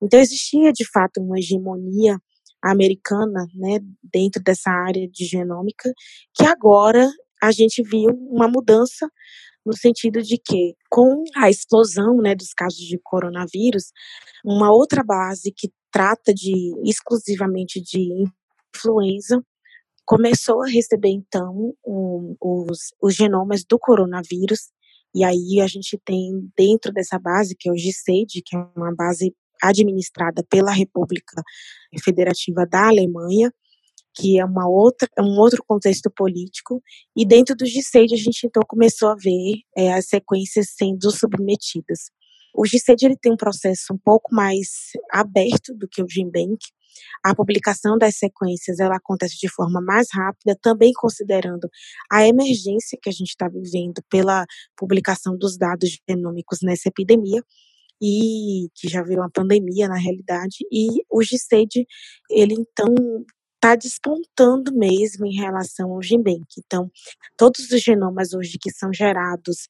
Então 0.02 0.18
existia 0.18 0.72
de 0.72 0.84
fato 0.90 1.20
uma 1.20 1.38
hegemonia 1.38 2.18
americana, 2.62 3.46
né, 3.54 3.78
dentro 4.02 4.42
dessa 4.42 4.70
área 4.70 5.08
de 5.08 5.24
genômica, 5.24 5.92
que 6.34 6.44
agora 6.44 7.08
a 7.42 7.50
gente 7.50 7.82
viu 7.82 8.10
uma 8.30 8.48
mudança 8.48 9.08
no 9.66 9.76
sentido 9.76 10.22
de 10.22 10.38
que 10.38 10.74
com 10.90 11.24
a 11.36 11.50
explosão, 11.50 12.16
né, 12.16 12.34
dos 12.34 12.52
casos 12.52 12.78
de 12.78 12.98
coronavírus, 13.02 13.92
uma 14.44 14.72
outra 14.72 15.02
base 15.04 15.52
que 15.56 15.68
trata 15.92 16.32
de 16.32 16.72
exclusivamente 16.84 17.80
de 17.80 18.26
influenza 18.74 19.44
começou 20.04 20.62
a 20.62 20.68
receber 20.68 21.10
então 21.10 21.74
um, 21.86 22.36
os, 22.40 22.92
os 23.00 23.14
genomas 23.14 23.64
do 23.64 23.78
coronavírus 23.78 24.72
e 25.14 25.24
aí 25.24 25.60
a 25.60 25.66
gente 25.66 26.00
tem 26.04 26.50
dentro 26.56 26.92
dessa 26.92 27.18
base, 27.18 27.54
que 27.54 27.68
é 27.68 27.72
o 27.72 27.76
GSAID, 27.76 28.42
que 28.44 28.56
é 28.56 28.66
uma 28.74 28.94
base 28.94 29.34
administrada 29.62 30.42
pela 30.48 30.72
República 30.72 31.42
Federativa 32.02 32.66
da 32.66 32.88
Alemanha, 32.88 33.52
que 34.14 34.38
é 34.38 34.44
uma 34.44 34.68
outra, 34.68 35.08
é 35.16 35.22
um 35.22 35.38
outro 35.38 35.62
contexto 35.66 36.10
político, 36.10 36.82
e 37.16 37.26
dentro 37.26 37.54
do 37.54 37.64
GSAID 37.64 38.14
a 38.14 38.16
gente 38.16 38.46
então 38.46 38.62
começou 38.66 39.10
a 39.10 39.14
ver 39.14 39.60
é, 39.76 39.92
as 39.92 40.06
sequências 40.06 40.70
sendo 40.76 41.10
submetidas. 41.10 42.10
O 42.54 42.66
GCD 42.66 43.06
ele 43.06 43.16
tem 43.16 43.32
um 43.32 43.36
processo 43.36 43.92
um 43.92 43.98
pouco 43.98 44.34
mais 44.34 44.92
aberto 45.10 45.74
do 45.74 45.88
que 45.88 46.02
o 46.02 46.08
GenBank. 46.08 46.58
A 47.24 47.34
publicação 47.34 47.96
das 47.96 48.16
sequências 48.16 48.78
ela 48.78 48.96
acontece 48.96 49.38
de 49.38 49.48
forma 49.48 49.80
mais 49.80 50.08
rápida, 50.12 50.56
também 50.60 50.92
considerando 50.94 51.68
a 52.10 52.26
emergência 52.26 52.98
que 53.00 53.08
a 53.08 53.12
gente 53.12 53.30
está 53.30 53.48
vivendo 53.48 54.02
pela 54.10 54.44
publicação 54.76 55.36
dos 55.36 55.56
dados 55.56 55.98
genômicos 56.08 56.58
nessa 56.62 56.88
epidemia 56.88 57.42
e 58.02 58.68
que 58.74 58.88
já 58.88 59.02
virou 59.02 59.24
uma 59.24 59.30
pandemia 59.30 59.88
na 59.88 59.96
realidade. 59.96 60.58
E 60.70 60.88
o 61.10 61.22
GCD 61.22 61.86
ele 62.30 62.54
então 62.54 62.94
está 63.62 63.76
despontando 63.76 64.74
mesmo 64.74 65.24
em 65.24 65.36
relação 65.36 65.92
ao 65.92 66.02
GenBank. 66.02 66.44
Então, 66.58 66.90
todos 67.36 67.70
os 67.70 67.80
genomas 67.80 68.34
hoje 68.34 68.58
que 68.60 68.72
são 68.72 68.92
gerados 68.92 69.68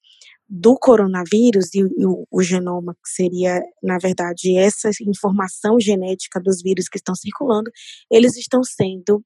do 0.55 0.77
coronavírus 0.79 1.75
e, 1.75 1.83
o, 1.83 2.27
o, 2.31 2.43
genoma, 2.43 2.93
que 3.03 3.09
seria, 3.09 3.59
na 3.83 3.97
verdade, 3.97 4.55
essa 4.55 4.91
informação 5.01 5.81
genética 5.81 6.39
dos 6.39 6.61
vírus 6.61 6.91
que 6.91 6.99
estão 6.99 7.15
circulando, 7.15 7.71
eles 8.11 8.37
estão 8.37 8.63
sendo 8.63 9.25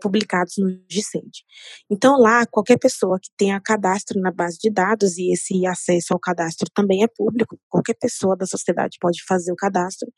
publicados 0.00 0.54
no 0.58 0.68
GSAID. 0.88 1.44
Então, 1.88 2.18
lá, 2.18 2.44
qualquer 2.44 2.76
pessoa 2.76 3.20
que 3.20 3.30
tenha 3.36 3.60
cadastro 3.60 4.20
na 4.20 4.32
base 4.32 4.58
de 4.60 4.68
dados, 4.68 5.16
e 5.16 5.32
esse 5.32 5.64
acesso 5.64 6.12
ao 6.12 6.18
cadastro 6.18 6.68
também 6.74 7.04
é 7.04 7.06
público, 7.06 7.56
qualquer 7.68 7.94
pessoa 7.94 8.36
da 8.36 8.46
sociedade 8.46 8.98
pode 9.00 9.22
fazer 9.28 9.52
o 9.52 9.56
cadastro, 9.56 10.08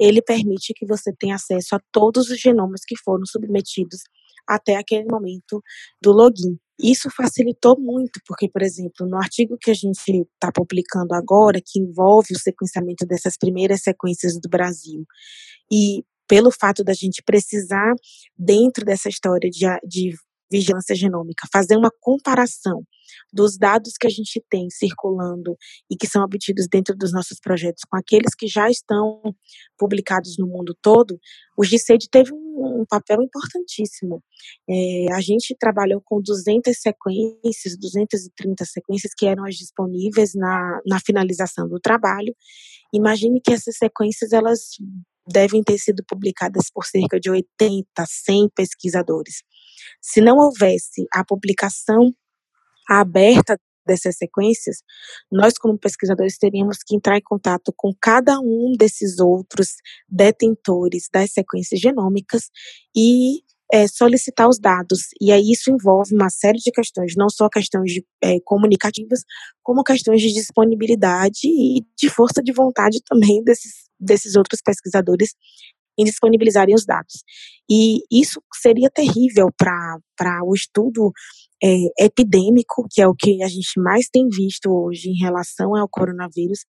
ele 0.00 0.22
permite 0.22 0.72
que 0.74 0.86
você 0.86 1.12
tenha 1.18 1.34
acesso 1.34 1.74
a 1.74 1.80
todos 1.92 2.30
os 2.30 2.40
genomas 2.40 2.80
que 2.86 2.96
foram 2.96 3.26
submetidos 3.26 4.00
até 4.46 4.76
aquele 4.76 5.06
momento 5.06 5.62
do 6.00 6.12
login. 6.12 6.58
Isso 6.82 7.08
facilitou 7.10 7.78
muito, 7.78 8.20
porque, 8.26 8.48
por 8.48 8.62
exemplo, 8.62 9.06
no 9.06 9.16
artigo 9.16 9.56
que 9.60 9.70
a 9.70 9.74
gente 9.74 9.98
está 10.34 10.50
publicando 10.52 11.14
agora, 11.14 11.60
que 11.64 11.78
envolve 11.78 12.34
o 12.34 12.38
sequenciamento 12.38 13.06
dessas 13.06 13.36
primeiras 13.36 13.82
sequências 13.82 14.40
do 14.40 14.48
Brasil, 14.48 15.04
e 15.70 16.04
pelo 16.26 16.50
fato 16.50 16.82
da 16.82 16.94
gente 16.94 17.22
precisar, 17.24 17.94
dentro 18.36 18.84
dessa 18.84 19.08
história 19.08 19.50
de, 19.50 19.66
de 19.86 20.14
vigilância 20.52 20.94
genômica, 20.94 21.48
fazer 21.50 21.76
uma 21.76 21.90
comparação 22.00 22.84
dos 23.32 23.56
dados 23.56 23.94
que 23.98 24.06
a 24.06 24.10
gente 24.10 24.42
tem 24.50 24.68
circulando 24.70 25.56
e 25.90 25.96
que 25.96 26.06
são 26.06 26.22
obtidos 26.22 26.66
dentro 26.70 26.94
dos 26.96 27.12
nossos 27.12 27.40
projetos 27.40 27.82
com 27.88 27.96
aqueles 27.96 28.34
que 28.34 28.46
já 28.46 28.70
estão 28.70 29.20
publicados 29.78 30.36
no 30.38 30.46
mundo 30.46 30.76
todo, 30.80 31.18
o 31.56 31.64
GCD 31.64 32.06
teve 32.10 32.32
um, 32.32 32.82
um 32.82 32.84
papel 32.88 33.22
importantíssimo. 33.22 34.22
É, 34.68 35.12
a 35.12 35.20
gente 35.20 35.56
trabalhou 35.58 36.02
com 36.04 36.20
200 36.20 36.76
sequências, 36.78 37.76
230 37.78 38.64
sequências 38.64 39.12
que 39.16 39.26
eram 39.26 39.44
as 39.44 39.54
disponíveis 39.56 40.34
na, 40.34 40.80
na 40.86 41.00
finalização 41.00 41.68
do 41.68 41.80
trabalho. 41.80 42.34
Imagine 42.92 43.40
que 43.40 43.52
essas 43.52 43.76
sequências 43.76 44.32
elas 44.32 44.76
devem 45.26 45.62
ter 45.62 45.78
sido 45.78 46.02
publicadas 46.06 46.64
por 46.72 46.84
cerca 46.84 47.18
de 47.18 47.30
80, 47.30 47.86
100 48.04 48.48
pesquisadores. 48.54 49.42
Se 50.00 50.20
não 50.20 50.36
houvesse 50.36 51.06
a 51.12 51.24
publicação 51.24 52.12
aberta 52.88 53.58
dessas 53.86 54.16
sequências, 54.16 54.78
nós, 55.30 55.54
como 55.58 55.78
pesquisadores, 55.78 56.38
teríamos 56.38 56.78
que 56.86 56.94
entrar 56.94 57.16
em 57.16 57.22
contato 57.22 57.72
com 57.76 57.92
cada 58.00 58.38
um 58.38 58.72
desses 58.78 59.18
outros 59.18 59.68
detentores 60.08 61.08
das 61.12 61.32
sequências 61.32 61.80
genômicas 61.80 62.50
e 62.96 63.42
é, 63.72 63.88
solicitar 63.88 64.48
os 64.48 64.58
dados. 64.58 65.08
E 65.20 65.32
aí 65.32 65.50
isso 65.50 65.70
envolve 65.70 66.14
uma 66.14 66.28
série 66.28 66.58
de 66.58 66.70
questões, 66.70 67.14
não 67.16 67.30
só 67.30 67.48
questões 67.48 67.90
de, 67.90 68.04
é, 68.22 68.38
comunicativas, 68.44 69.20
como 69.62 69.82
questões 69.82 70.20
de 70.20 70.32
disponibilidade 70.32 71.46
e 71.46 71.82
de 71.96 72.08
força 72.10 72.42
de 72.42 72.52
vontade 72.52 73.00
também 73.06 73.42
desses, 73.42 73.88
desses 73.98 74.36
outros 74.36 74.60
pesquisadores 74.62 75.30
em 75.98 76.04
disponibilizarem 76.04 76.74
os 76.74 76.84
dados. 76.84 77.22
E 77.70 78.00
isso 78.10 78.42
seria 78.54 78.90
terrível 78.90 79.48
para 79.56 80.44
o 80.44 80.54
estudo 80.54 81.12
é, 81.62 82.04
epidêmico, 82.04 82.86
que 82.90 83.00
é 83.00 83.06
o 83.06 83.14
que 83.14 83.42
a 83.42 83.48
gente 83.48 83.78
mais 83.80 84.08
tem 84.08 84.28
visto 84.28 84.70
hoje 84.70 85.10
em 85.10 85.18
relação 85.18 85.76
ao 85.76 85.88
coronavírus, 85.88 86.60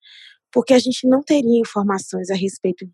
porque 0.52 0.74
a 0.74 0.78
gente 0.78 1.08
não 1.08 1.22
teria 1.22 1.60
informações 1.60 2.30
a 2.30 2.34
respeito 2.34 2.86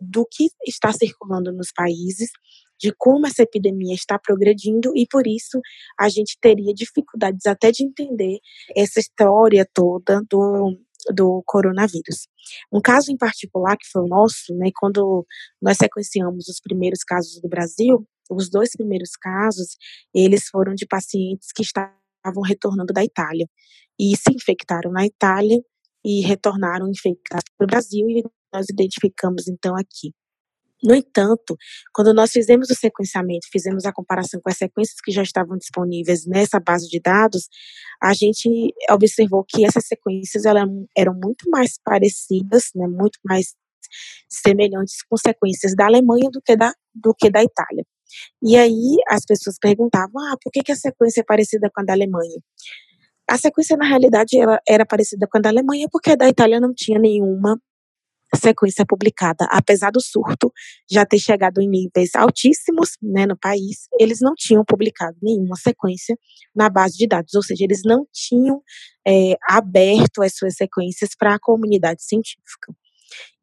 do 0.00 0.26
que 0.30 0.48
está 0.66 0.92
circulando 0.92 1.52
nos 1.52 1.70
países, 1.72 2.30
de 2.78 2.92
como 2.98 3.26
essa 3.26 3.42
epidemia 3.42 3.94
está 3.94 4.18
progredindo 4.18 4.90
e 4.96 5.06
por 5.06 5.26
isso 5.26 5.60
a 5.98 6.08
gente 6.08 6.36
teria 6.40 6.74
dificuldades 6.74 7.46
até 7.46 7.70
de 7.70 7.84
entender 7.84 8.38
essa 8.76 8.98
história 8.98 9.66
toda 9.72 10.20
do, 10.28 10.76
do 11.12 11.42
coronavírus. 11.46 12.26
Um 12.72 12.80
caso 12.80 13.10
em 13.10 13.16
particular 13.16 13.76
que 13.76 13.88
foi 13.90 14.02
o 14.02 14.08
nosso, 14.08 14.54
né, 14.56 14.70
quando 14.76 15.26
nós 15.60 15.76
sequenciamos 15.76 16.48
os 16.48 16.60
primeiros 16.60 17.02
casos 17.04 17.40
do 17.40 17.48
Brasil, 17.48 18.06
os 18.30 18.48
dois 18.48 18.70
primeiros 18.70 19.10
casos, 19.20 19.76
eles 20.14 20.48
foram 20.48 20.74
de 20.74 20.86
pacientes 20.86 21.48
que 21.54 21.62
estavam 21.62 22.42
retornando 22.44 22.92
da 22.92 23.04
Itália 23.04 23.46
e 23.98 24.16
se 24.16 24.32
infectaram 24.34 24.90
na 24.90 25.06
Itália 25.06 25.58
e 26.04 26.20
retornaram 26.20 26.88
infectados 26.88 27.44
para 27.56 27.64
o 27.64 27.68
Brasil 27.68 28.08
e 28.08 28.22
nós 28.52 28.66
identificamos 28.70 29.48
então 29.48 29.74
aqui. 29.76 30.12
No 30.82 30.94
entanto, 30.94 31.56
quando 31.94 32.12
nós 32.12 32.30
fizemos 32.30 32.68
o 32.70 32.74
sequenciamento, 32.74 33.46
fizemos 33.50 33.84
a 33.86 33.92
comparação 33.92 34.40
com 34.40 34.50
as 34.50 34.58
sequências 34.58 35.00
que 35.02 35.10
já 35.10 35.22
estavam 35.22 35.56
disponíveis 35.56 36.26
nessa 36.26 36.60
base 36.60 36.88
de 36.88 37.00
dados, 37.00 37.48
a 38.02 38.12
gente 38.12 38.74
observou 38.90 39.44
que 39.48 39.64
essas 39.64 39.86
sequências 39.86 40.44
eram, 40.44 40.86
eram 40.96 41.14
muito 41.14 41.48
mais 41.48 41.78
parecidas, 41.82 42.64
né, 42.74 42.86
muito 42.86 43.18
mais 43.24 43.54
semelhantes 44.28 45.02
com 45.08 45.16
sequências 45.16 45.74
da 45.74 45.86
Alemanha 45.86 46.28
do 46.30 46.40
que 46.42 46.56
da, 46.56 46.72
do 46.94 47.14
que 47.14 47.30
da 47.30 47.42
Itália. 47.42 47.84
E 48.42 48.56
aí 48.56 48.96
as 49.08 49.24
pessoas 49.24 49.56
perguntavam, 49.58 50.20
ah, 50.20 50.36
por 50.42 50.50
que, 50.52 50.62
que 50.62 50.72
a 50.72 50.76
sequência 50.76 51.20
é 51.20 51.24
parecida 51.24 51.70
com 51.74 51.80
a 51.80 51.84
da 51.84 51.92
Alemanha? 51.92 52.40
A 53.30 53.38
sequência, 53.38 53.76
na 53.76 53.86
realidade, 53.86 54.38
ela 54.38 54.58
era 54.68 54.84
parecida 54.84 55.26
com 55.26 55.38
a 55.38 55.40
da 55.40 55.48
Alemanha 55.48 55.88
porque 55.90 56.10
a 56.10 56.16
da 56.16 56.28
Itália 56.28 56.60
não 56.60 56.74
tinha 56.74 56.98
nenhuma 56.98 57.58
sequência 58.34 58.84
publicada, 58.86 59.46
apesar 59.50 59.90
do 59.90 60.00
surto 60.00 60.52
já 60.90 61.04
ter 61.04 61.18
chegado 61.18 61.60
em 61.60 61.68
níveis 61.68 62.14
altíssimos 62.14 62.96
né, 63.02 63.26
no 63.26 63.36
país, 63.36 63.88
eles 63.98 64.20
não 64.20 64.34
tinham 64.34 64.64
publicado 64.64 65.16
nenhuma 65.22 65.56
sequência 65.56 66.18
na 66.54 66.68
base 66.68 66.96
de 66.96 67.06
dados, 67.06 67.34
ou 67.34 67.42
seja, 67.42 67.64
eles 67.64 67.82
não 67.84 68.06
tinham 68.12 68.62
é, 69.06 69.36
aberto 69.48 70.22
as 70.22 70.34
suas 70.34 70.54
sequências 70.54 71.10
para 71.18 71.34
a 71.34 71.38
comunidade 71.38 72.02
científica. 72.02 72.74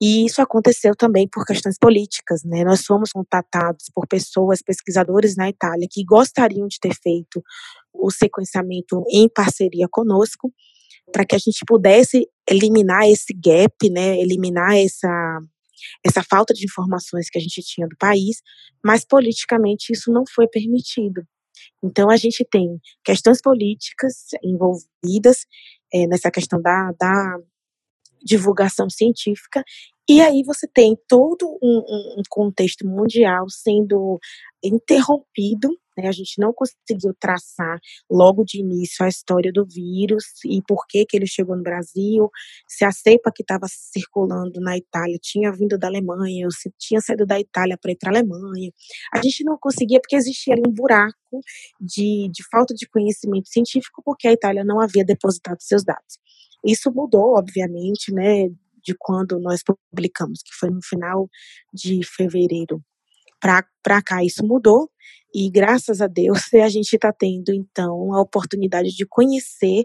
E 0.01 0.25
isso 0.25 0.41
aconteceu 0.41 0.95
também 0.95 1.27
por 1.27 1.45
questões 1.45 1.77
políticas, 1.79 2.43
né? 2.43 2.63
Nós 2.63 2.81
fomos 2.81 3.11
contatados 3.11 3.85
por 3.93 4.07
pessoas, 4.07 4.61
pesquisadores 4.61 5.35
na 5.35 5.49
Itália, 5.49 5.87
que 5.89 6.03
gostariam 6.03 6.67
de 6.67 6.79
ter 6.79 6.93
feito 6.95 7.41
o 7.93 8.09
sequenciamento 8.09 9.03
em 9.09 9.29
parceria 9.29 9.87
conosco, 9.89 10.51
para 11.11 11.25
que 11.25 11.35
a 11.35 11.37
gente 11.39 11.63
pudesse 11.67 12.27
eliminar 12.49 13.07
esse 13.07 13.33
gap, 13.33 13.89
né, 13.89 14.19
eliminar 14.19 14.75
essa 14.77 15.39
essa 16.05 16.23
falta 16.23 16.53
de 16.53 16.63
informações 16.63 17.27
que 17.27 17.39
a 17.39 17.41
gente 17.41 17.59
tinha 17.63 17.87
do 17.87 17.97
país, 17.97 18.41
mas 18.85 19.03
politicamente 19.03 19.91
isso 19.91 20.11
não 20.11 20.23
foi 20.31 20.47
permitido. 20.47 21.23
Então 21.83 22.09
a 22.09 22.17
gente 22.17 22.45
tem 22.49 22.79
questões 23.03 23.41
políticas 23.41 24.27
envolvidas 24.43 25.45
é, 25.91 26.05
nessa 26.05 26.29
questão 26.29 26.61
da, 26.61 26.91
da 26.99 27.37
divulgação 28.23 28.89
científica 28.89 29.63
e 30.09 30.19
aí 30.19 30.43
você 30.43 30.67
tem 30.67 30.97
todo 31.07 31.57
um, 31.61 32.19
um 32.19 32.21
contexto 32.29 32.85
mundial 32.85 33.45
sendo 33.49 34.19
interrompido? 34.63 35.69
A 35.97 36.11
gente 36.11 36.39
não 36.39 36.53
conseguiu 36.53 37.13
traçar 37.19 37.79
logo 38.09 38.43
de 38.43 38.59
início 38.59 39.05
a 39.05 39.09
história 39.09 39.51
do 39.51 39.65
vírus 39.65 40.23
e 40.45 40.61
por 40.67 40.85
que, 40.87 41.05
que 41.05 41.17
ele 41.17 41.27
chegou 41.27 41.55
no 41.55 41.63
Brasil, 41.63 42.29
se 42.67 42.85
a 42.85 42.91
cepa 42.91 43.31
que 43.33 43.43
estava 43.43 43.65
circulando 43.67 44.59
na 44.61 44.77
Itália 44.77 45.17
tinha 45.21 45.51
vindo 45.51 45.77
da 45.77 45.87
Alemanha, 45.87 46.45
ou 46.45 46.51
se 46.51 46.71
tinha 46.77 47.01
saído 47.01 47.25
da 47.25 47.39
Itália 47.39 47.77
para 47.77 47.91
ir 47.91 47.97
para 47.97 48.09
a 48.09 48.13
Alemanha. 48.13 48.71
A 49.13 49.21
gente 49.21 49.43
não 49.43 49.57
conseguia 49.59 49.99
porque 49.99 50.15
existia 50.15 50.53
ali 50.53 50.63
um 50.65 50.73
buraco 50.73 51.15
de, 51.79 52.29
de 52.31 52.43
falta 52.49 52.73
de 52.73 52.87
conhecimento 52.87 53.49
científico, 53.49 54.01
porque 54.03 54.27
a 54.27 54.33
Itália 54.33 54.63
não 54.63 54.79
havia 54.79 55.03
depositado 55.03 55.57
seus 55.61 55.83
dados. 55.83 56.19
Isso 56.65 56.91
mudou, 56.91 57.37
obviamente, 57.37 58.13
né, 58.13 58.49
de 58.83 58.95
quando 58.97 59.39
nós 59.39 59.61
publicamos, 59.63 60.41
que 60.43 60.53
foi 60.53 60.69
no 60.69 60.81
final 60.83 61.29
de 61.73 62.01
fevereiro 62.05 62.81
para 63.39 64.01
cá. 64.03 64.23
Isso 64.23 64.45
mudou 64.45 64.89
e 65.33 65.49
graças 65.49 66.01
a 66.01 66.07
Deus 66.07 66.41
a 66.53 66.69
gente 66.69 66.93
está 66.93 67.11
tendo 67.11 67.53
então 67.53 68.13
a 68.13 68.21
oportunidade 68.21 68.89
de 68.89 69.05
conhecer 69.05 69.83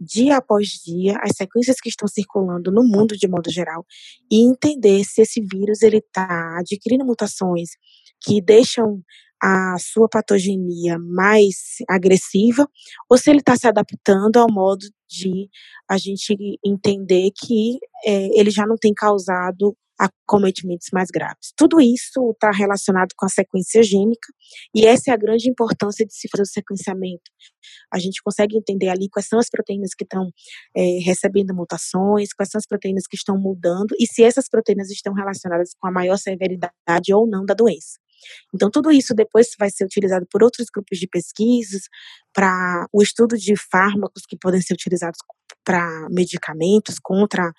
dia 0.00 0.36
após 0.36 0.68
dia 0.84 1.16
as 1.22 1.36
sequências 1.36 1.76
que 1.80 1.88
estão 1.88 2.08
circulando 2.08 2.70
no 2.70 2.82
mundo 2.82 3.16
de 3.16 3.28
modo 3.28 3.50
geral 3.50 3.84
e 4.30 4.42
entender 4.42 5.04
se 5.04 5.22
esse 5.22 5.40
vírus 5.40 5.82
ele 5.82 5.98
está 5.98 6.58
adquirindo 6.58 7.04
mutações 7.04 7.70
que 8.22 8.40
deixam 8.40 9.02
a 9.42 9.76
sua 9.78 10.06
patogenia 10.06 10.98
mais 10.98 11.78
agressiva, 11.88 12.68
ou 13.08 13.16
se 13.16 13.30
ele 13.30 13.38
está 13.38 13.56
se 13.56 13.66
adaptando 13.66 14.36
ao 14.36 14.52
modo 14.52 14.84
de 15.08 15.48
a 15.88 15.96
gente 15.96 16.36
entender 16.64 17.30
que 17.34 17.78
é, 18.04 18.38
ele 18.38 18.50
já 18.50 18.66
não 18.66 18.76
tem 18.76 18.92
causado 18.92 19.74
acometimentos 20.00 20.88
mais 20.92 21.08
graves. 21.10 21.52
Tudo 21.56 21.80
isso 21.80 22.30
está 22.32 22.50
relacionado 22.50 23.10
com 23.16 23.26
a 23.26 23.28
sequência 23.28 23.82
gênica, 23.82 24.32
e 24.74 24.86
essa 24.86 25.10
é 25.10 25.14
a 25.14 25.16
grande 25.16 25.48
importância 25.48 26.06
de 26.06 26.14
se 26.14 26.28
fazer 26.28 26.42
o 26.42 26.46
sequenciamento. 26.46 27.30
A 27.92 27.98
gente 27.98 28.22
consegue 28.22 28.56
entender 28.56 28.88
ali 28.88 29.08
quais 29.10 29.26
são 29.26 29.38
as 29.38 29.50
proteínas 29.50 29.90
que 29.94 30.04
estão 30.04 30.30
é, 30.74 30.98
recebendo 31.04 31.54
mutações, 31.54 32.32
quais 32.32 32.50
são 32.50 32.58
as 32.58 32.66
proteínas 32.66 33.06
que 33.06 33.16
estão 33.16 33.38
mudando, 33.38 33.94
e 33.98 34.06
se 34.06 34.22
essas 34.22 34.48
proteínas 34.48 34.90
estão 34.90 35.12
relacionadas 35.12 35.74
com 35.78 35.86
a 35.86 35.92
maior 35.92 36.16
severidade 36.16 37.12
ou 37.12 37.26
não 37.26 37.44
da 37.44 37.54
doença. 37.54 37.98
Então, 38.54 38.70
tudo 38.70 38.92
isso 38.92 39.14
depois 39.14 39.48
vai 39.58 39.70
ser 39.70 39.84
utilizado 39.84 40.26
por 40.30 40.42
outros 40.42 40.66
grupos 40.72 40.98
de 40.98 41.08
pesquisas, 41.08 41.82
para 42.32 42.86
o 42.92 43.02
estudo 43.02 43.36
de 43.36 43.54
fármacos 43.56 44.22
que 44.28 44.36
podem 44.36 44.60
ser 44.60 44.74
utilizados 44.74 45.18
para 45.64 46.08
medicamentos 46.10 46.96
contra 47.02 47.52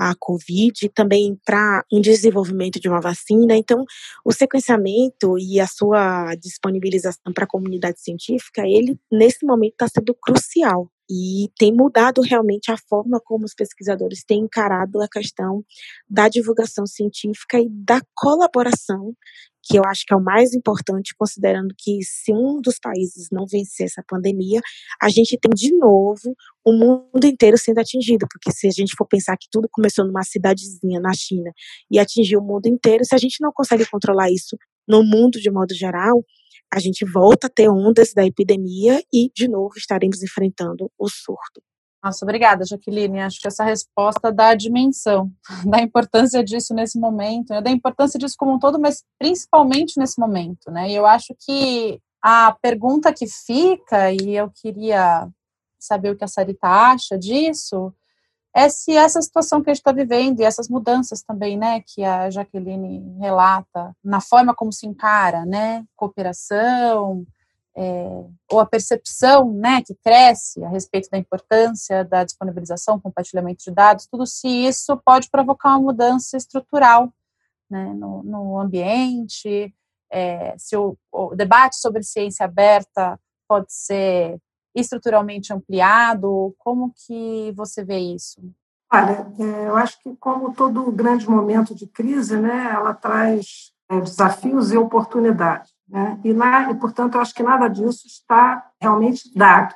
a 0.00 0.14
Covid, 0.18 0.88
também 0.94 1.38
para 1.44 1.84
um 1.92 2.00
desenvolvimento 2.00 2.80
de 2.80 2.88
uma 2.88 3.02
vacina. 3.02 3.54
Então, 3.54 3.84
o 4.24 4.32
sequenciamento 4.32 5.38
e 5.38 5.60
a 5.60 5.66
sua 5.66 6.34
disponibilização 6.36 7.34
para 7.34 7.44
a 7.44 7.48
comunidade 7.48 8.00
científica, 8.00 8.62
ele, 8.66 8.98
nesse 9.12 9.44
momento, 9.44 9.72
está 9.72 9.88
sendo 9.88 10.14
crucial 10.14 10.90
e 11.10 11.50
tem 11.58 11.74
mudado 11.74 12.22
realmente 12.22 12.70
a 12.70 12.78
forma 12.88 13.20
como 13.22 13.44
os 13.44 13.52
pesquisadores 13.52 14.24
têm 14.24 14.44
encarado 14.44 15.02
a 15.02 15.08
questão 15.08 15.62
da 16.08 16.28
divulgação 16.28 16.86
científica 16.86 17.58
e 17.58 17.68
da 17.68 18.00
colaboração 18.14 19.14
que 19.62 19.78
eu 19.78 19.84
acho 19.84 20.04
que 20.06 20.12
é 20.14 20.16
o 20.16 20.22
mais 20.22 20.54
importante, 20.54 21.14
considerando 21.16 21.74
que 21.76 22.02
se 22.02 22.32
um 22.32 22.60
dos 22.60 22.78
países 22.78 23.28
não 23.30 23.46
vencer 23.46 23.86
essa 23.86 24.02
pandemia, 24.06 24.60
a 25.00 25.08
gente 25.08 25.38
tem 25.38 25.50
de 25.54 25.76
novo 25.76 26.34
o 26.70 26.78
mundo 26.78 27.24
inteiro 27.24 27.58
sendo 27.58 27.78
atingido, 27.78 28.26
porque 28.30 28.50
se 28.50 28.66
a 28.66 28.70
gente 28.70 28.94
for 28.96 29.06
pensar 29.06 29.36
que 29.36 29.48
tudo 29.50 29.68
começou 29.70 30.06
numa 30.06 30.22
cidadezinha 30.22 31.00
na 31.00 31.12
China 31.12 31.50
e 31.90 31.98
atingiu 31.98 32.40
o 32.40 32.44
mundo 32.44 32.66
inteiro, 32.66 33.04
se 33.04 33.14
a 33.14 33.18
gente 33.18 33.40
não 33.40 33.50
consegue 33.52 33.84
controlar 33.86 34.30
isso 34.30 34.56
no 34.88 35.02
mundo 35.02 35.40
de 35.40 35.50
modo 35.50 35.74
geral, 35.74 36.24
a 36.72 36.78
gente 36.78 37.04
volta 37.04 37.48
a 37.48 37.50
ter 37.50 37.68
ondas 37.68 38.12
da 38.14 38.24
epidemia 38.24 39.02
e 39.12 39.30
de 39.34 39.48
novo 39.48 39.74
estaremos 39.76 40.22
enfrentando 40.22 40.90
o 40.98 41.08
surto. 41.08 41.60
Nossa, 42.02 42.24
obrigada, 42.24 42.64
Jaqueline. 42.64 43.20
Acho 43.20 43.38
que 43.40 43.48
essa 43.48 43.62
resposta 43.62 44.32
dá 44.32 44.50
a 44.50 44.54
dimensão 44.54 45.30
da 45.68 45.80
importância 45.82 46.42
disso 46.42 46.72
nesse 46.72 46.98
momento, 46.98 47.50
né? 47.50 47.60
da 47.60 47.70
importância 47.70 48.18
disso 48.18 48.36
como 48.38 48.54
um 48.54 48.58
todo, 48.58 48.80
mas 48.80 49.04
principalmente 49.18 49.98
nesse 49.98 50.18
momento, 50.18 50.70
né? 50.70 50.90
E 50.90 50.94
eu 50.94 51.04
acho 51.04 51.34
que 51.38 52.00
a 52.22 52.56
pergunta 52.62 53.12
que 53.12 53.26
fica, 53.26 54.12
e 54.12 54.36
eu 54.36 54.50
queria 54.50 55.28
saber 55.84 56.10
o 56.10 56.16
que 56.16 56.24
a 56.24 56.28
Sarita 56.28 56.66
acha 56.66 57.18
disso, 57.18 57.92
é 58.54 58.68
se 58.68 58.92
essa 58.92 59.22
situação 59.22 59.62
que 59.62 59.70
a 59.70 59.74
gente 59.74 59.80
está 59.80 59.92
vivendo 59.92 60.40
e 60.40 60.44
essas 60.44 60.68
mudanças 60.68 61.22
também, 61.22 61.56
né, 61.56 61.80
que 61.86 62.02
a 62.02 62.30
Jaqueline 62.30 63.16
relata, 63.18 63.94
na 64.02 64.20
forma 64.20 64.54
como 64.54 64.72
se 64.72 64.86
encara, 64.86 65.44
né, 65.46 65.84
cooperação, 65.96 67.24
é, 67.76 68.24
ou 68.50 68.58
a 68.58 68.66
percepção 68.66 69.52
né, 69.52 69.80
que 69.82 69.94
cresce 69.94 70.62
a 70.64 70.68
respeito 70.68 71.08
da 71.10 71.18
importância 71.18 72.04
da 72.04 72.24
disponibilização, 72.24 72.98
compartilhamento 72.98 73.62
de 73.64 73.70
dados, 73.70 74.06
tudo 74.06 74.26
se 74.26 74.48
isso 74.48 74.96
pode 75.04 75.30
provocar 75.30 75.70
uma 75.70 75.92
mudança 75.92 76.36
estrutural 76.36 77.12
né, 77.70 77.94
no, 77.94 78.22
no, 78.24 78.58
ambiente, 78.58 79.72
é, 80.10 80.56
se 80.58 80.76
o, 80.76 80.98
o, 81.12 81.36
debate 81.36 81.76
sobre 81.76 82.02
ciência 82.02 82.44
aberta 82.44 83.18
pode 83.46 83.72
ser 83.72 84.40
estruturalmente 84.74 85.52
ampliado, 85.52 86.54
como 86.58 86.92
que 86.94 87.52
você 87.56 87.84
vê 87.84 87.98
isso? 87.98 88.40
Olha, 88.92 89.32
é, 89.38 89.68
eu 89.68 89.76
acho 89.76 90.00
que 90.02 90.16
como 90.16 90.52
todo 90.52 90.90
grande 90.90 91.28
momento 91.28 91.74
de 91.74 91.86
crise, 91.86 92.36
né, 92.36 92.72
ela 92.72 92.92
traz 92.92 93.72
é, 93.88 94.00
desafios 94.00 94.72
e 94.72 94.76
oportunidades. 94.76 95.72
Né? 95.88 96.20
E, 96.24 96.32
lá, 96.32 96.70
e, 96.70 96.74
portanto, 96.74 97.16
eu 97.16 97.20
acho 97.20 97.34
que 97.34 97.42
nada 97.42 97.68
disso 97.68 98.06
está 98.06 98.70
realmente 98.80 99.32
dado. 99.34 99.74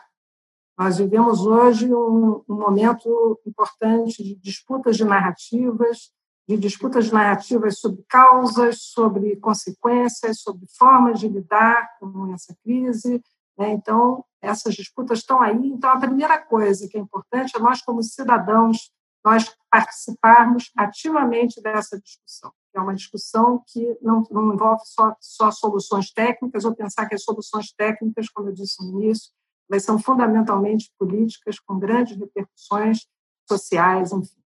Nós 0.78 0.98
vivemos 0.98 1.46
hoje 1.46 1.92
um, 1.92 2.42
um 2.48 2.54
momento 2.56 3.40
importante 3.46 4.22
de 4.22 4.34
disputas 4.36 4.96
de 4.96 5.04
narrativas, 5.04 6.10
de 6.48 6.56
disputas 6.56 7.06
de 7.06 7.14
narrativas 7.14 7.78
sobre 7.78 8.04
causas, 8.08 8.78
sobre 8.80 9.36
consequências, 9.36 10.40
sobre 10.40 10.66
formas 10.76 11.20
de 11.20 11.28
lidar 11.28 11.88
com 11.98 12.32
essa 12.34 12.54
crise. 12.62 13.22
Né? 13.56 13.72
Então, 13.72 14.24
essas 14.44 14.74
disputas 14.74 15.20
estão 15.20 15.40
aí. 15.40 15.68
Então, 15.68 15.90
a 15.90 15.98
primeira 15.98 16.38
coisa 16.38 16.88
que 16.88 16.96
é 16.96 17.00
importante 17.00 17.56
é 17.56 17.58
nós, 17.58 17.82
como 17.82 18.02
cidadãos, 18.02 18.90
nós 19.24 19.54
participarmos 19.70 20.70
ativamente 20.76 21.60
dessa 21.62 21.98
discussão. 21.98 22.52
É 22.74 22.80
uma 22.80 22.94
discussão 22.94 23.62
que 23.66 23.96
não, 24.02 24.22
não 24.30 24.52
envolve 24.52 24.82
só, 24.84 25.16
só 25.20 25.50
soluções 25.50 26.12
técnicas, 26.12 26.64
ou 26.64 26.74
pensar 26.74 27.06
que 27.06 27.14
as 27.14 27.22
soluções 27.22 27.72
técnicas, 27.72 28.28
como 28.28 28.50
eu 28.50 28.52
disse 28.52 28.84
no 28.84 29.00
início, 29.00 29.32
elas 29.70 29.82
são 29.82 29.98
fundamentalmente 29.98 30.92
políticas, 30.98 31.58
com 31.58 31.78
grandes 31.78 32.18
repercussões 32.18 33.06
sociais, 33.48 34.12
enfim. 34.12 34.43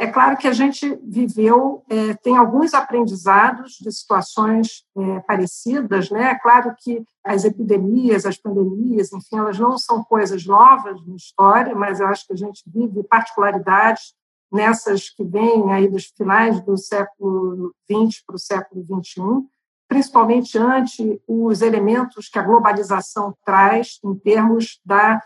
É 0.00 0.06
claro 0.06 0.36
que 0.36 0.46
a 0.46 0.52
gente 0.52 0.96
viveu, 1.02 1.82
é, 1.90 2.14
tem 2.14 2.36
alguns 2.36 2.72
aprendizados 2.72 3.72
de 3.80 3.90
situações 3.90 4.84
é, 4.96 5.20
parecidas, 5.20 6.08
né? 6.08 6.30
É 6.30 6.38
claro 6.38 6.72
que 6.78 7.04
as 7.24 7.44
epidemias, 7.44 8.24
as 8.24 8.38
pandemias, 8.38 9.12
enfim, 9.12 9.38
elas 9.38 9.58
não 9.58 9.76
são 9.76 10.04
coisas 10.04 10.46
novas 10.46 11.04
na 11.04 11.16
história, 11.16 11.74
mas 11.74 11.98
eu 11.98 12.06
acho 12.06 12.24
que 12.28 12.32
a 12.32 12.36
gente 12.36 12.62
vive 12.64 13.02
particularidades 13.02 14.14
nessas 14.52 15.10
que 15.10 15.24
vêm 15.24 15.72
aí 15.72 15.88
dos 15.88 16.06
finais 16.16 16.60
do 16.60 16.76
século 16.76 17.74
XX 17.90 18.22
para 18.24 18.36
o 18.36 18.38
século 18.38 18.86
XXI, 19.02 19.20
principalmente 19.88 20.56
ante 20.56 21.20
os 21.26 21.60
elementos 21.60 22.28
que 22.28 22.38
a 22.38 22.42
globalização 22.42 23.34
traz 23.44 23.98
em 24.04 24.14
termos 24.14 24.80
da 24.84 25.20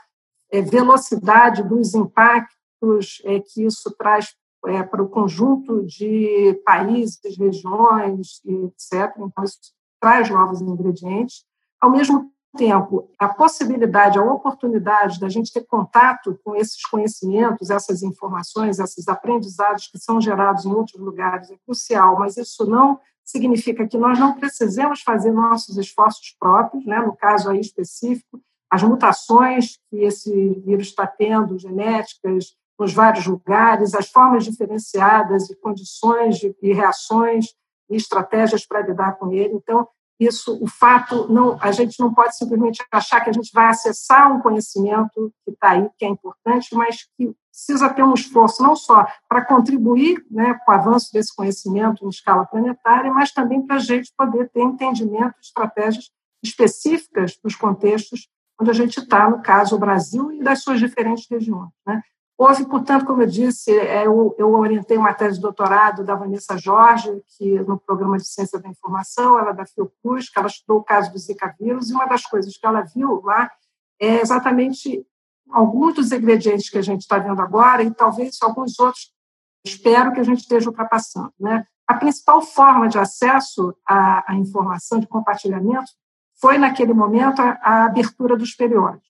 é, 0.50 0.62
velocidade 0.62 1.62
dos 1.62 1.94
impactos 1.94 3.20
é, 3.24 3.38
que 3.38 3.64
isso 3.64 3.94
traz 3.98 4.34
é, 4.66 4.82
para 4.82 5.02
o 5.02 5.08
conjunto 5.08 5.84
de 5.84 6.60
países, 6.64 7.18
regiões, 7.38 8.40
etc. 8.44 9.14
Então, 9.18 9.44
isso 9.44 9.58
traz 10.00 10.28
novos 10.30 10.60
ingredientes. 10.60 11.44
Ao 11.80 11.90
mesmo 11.90 12.30
tempo, 12.56 13.10
a 13.18 13.28
possibilidade, 13.28 14.18
a 14.18 14.22
oportunidade 14.22 15.18
da 15.18 15.28
gente 15.28 15.52
ter 15.52 15.64
contato 15.64 16.38
com 16.44 16.54
esses 16.54 16.84
conhecimentos, 16.86 17.70
essas 17.70 18.02
informações, 18.02 18.78
esses 18.78 19.08
aprendizados 19.08 19.88
que 19.88 19.98
são 19.98 20.20
gerados 20.20 20.64
em 20.64 20.72
outros 20.72 21.00
lugares 21.00 21.50
é 21.50 21.56
crucial, 21.64 22.18
mas 22.18 22.36
isso 22.36 22.66
não 22.66 23.00
significa 23.24 23.86
que 23.86 23.96
nós 23.96 24.18
não 24.18 24.34
precisemos 24.34 25.00
fazer 25.00 25.32
nossos 25.32 25.76
esforços 25.78 26.36
próprios, 26.38 26.84
né? 26.84 27.00
no 27.00 27.16
caso 27.16 27.48
aí 27.48 27.60
específico, 27.60 28.40
as 28.70 28.82
mutações 28.82 29.78
que 29.90 29.98
esse 29.98 30.60
vírus 30.64 30.88
está 30.88 31.06
tendo, 31.06 31.58
genéticas, 31.58 32.56
nos 32.82 32.92
vários 32.92 33.26
lugares, 33.26 33.94
as 33.94 34.08
formas 34.08 34.44
diferenciadas 34.44 35.48
e 35.48 35.56
condições 35.56 36.38
de, 36.38 36.54
e 36.60 36.72
reações 36.72 37.46
e 37.88 37.96
estratégias 37.96 38.66
para 38.66 38.82
lidar 38.82 39.12
com 39.12 39.32
ele. 39.32 39.54
Então, 39.54 39.86
isso, 40.18 40.58
o 40.60 40.66
fato, 40.68 41.32
não, 41.32 41.56
a 41.60 41.70
gente 41.70 41.98
não 42.00 42.12
pode 42.12 42.36
simplesmente 42.36 42.84
achar 42.90 43.20
que 43.20 43.30
a 43.30 43.32
gente 43.32 43.50
vai 43.52 43.66
acessar 43.66 44.32
um 44.32 44.40
conhecimento 44.40 45.32
que 45.44 45.52
está 45.52 45.70
aí, 45.70 45.88
que 45.96 46.04
é 46.04 46.08
importante, 46.08 46.74
mas 46.74 47.08
que 47.16 47.32
precisa 47.50 47.88
ter 47.88 48.02
um 48.02 48.14
esforço 48.14 48.62
não 48.62 48.74
só 48.74 49.06
para 49.28 49.44
contribuir 49.44 50.24
né, 50.30 50.58
com 50.64 50.72
o 50.72 50.74
avanço 50.74 51.12
desse 51.12 51.34
conhecimento 51.34 52.04
em 52.04 52.08
escala 52.08 52.46
planetária, 52.46 53.12
mas 53.12 53.32
também 53.32 53.64
para 53.64 53.76
a 53.76 53.80
gente 53.80 54.12
poder 54.16 54.50
ter 54.50 54.62
entendimento, 54.62 55.34
estratégias 55.40 56.10
específicas 56.42 57.38
dos 57.42 57.54
contextos 57.54 58.28
onde 58.60 58.70
a 58.70 58.74
gente 58.74 58.98
está, 58.98 59.28
no 59.28 59.42
caso, 59.42 59.76
o 59.76 59.78
Brasil 59.78 60.32
e 60.32 60.42
das 60.42 60.62
suas 60.62 60.78
diferentes 60.78 61.26
regiões. 61.28 61.70
Né? 61.86 62.00
Houve, 62.42 62.66
portanto, 62.66 63.04
como 63.04 63.22
eu 63.22 63.26
disse, 63.28 63.70
é, 63.70 64.04
eu, 64.04 64.34
eu 64.36 64.52
orientei 64.52 64.96
uma 64.96 65.14
tese 65.14 65.36
de 65.36 65.42
doutorado 65.42 66.02
da 66.02 66.16
Vanessa 66.16 66.58
Jorge, 66.58 67.22
que 67.38 67.60
no 67.60 67.78
programa 67.78 68.16
de 68.16 68.26
Ciência 68.26 68.58
da 68.58 68.68
Informação, 68.68 69.38
ela 69.38 69.50
é 69.50 69.54
da 69.54 69.64
Fiocruz, 69.64 70.28
que 70.28 70.40
ela 70.40 70.48
estudou 70.48 70.78
o 70.78 70.82
caso 70.82 71.12
do 71.12 71.18
Zika 71.20 71.54
vírus, 71.56 71.88
e 71.88 71.94
uma 71.94 72.04
das 72.04 72.24
coisas 72.24 72.56
que 72.56 72.66
ela 72.66 72.80
viu 72.80 73.22
lá 73.22 73.48
é 74.00 74.20
exatamente 74.20 75.06
alguns 75.52 75.94
dos 75.94 76.10
ingredientes 76.10 76.68
que 76.68 76.78
a 76.78 76.82
gente 76.82 77.02
está 77.02 77.16
vendo 77.16 77.40
agora, 77.40 77.84
e 77.84 77.94
talvez 77.94 78.36
alguns 78.42 78.76
outros, 78.80 79.12
espero 79.64 80.12
que 80.12 80.18
a 80.18 80.24
gente 80.24 80.40
esteja 80.40 80.68
ultrapassando. 80.68 81.32
Né? 81.38 81.64
A 81.86 81.94
principal 81.94 82.42
forma 82.42 82.88
de 82.88 82.98
acesso 82.98 83.72
à, 83.86 84.32
à 84.32 84.34
informação, 84.34 84.98
de 84.98 85.06
compartilhamento, 85.06 85.92
foi, 86.40 86.58
naquele 86.58 86.92
momento, 86.92 87.40
a, 87.40 87.56
a 87.62 87.84
abertura 87.84 88.36
dos 88.36 88.52
periódicos. 88.52 89.08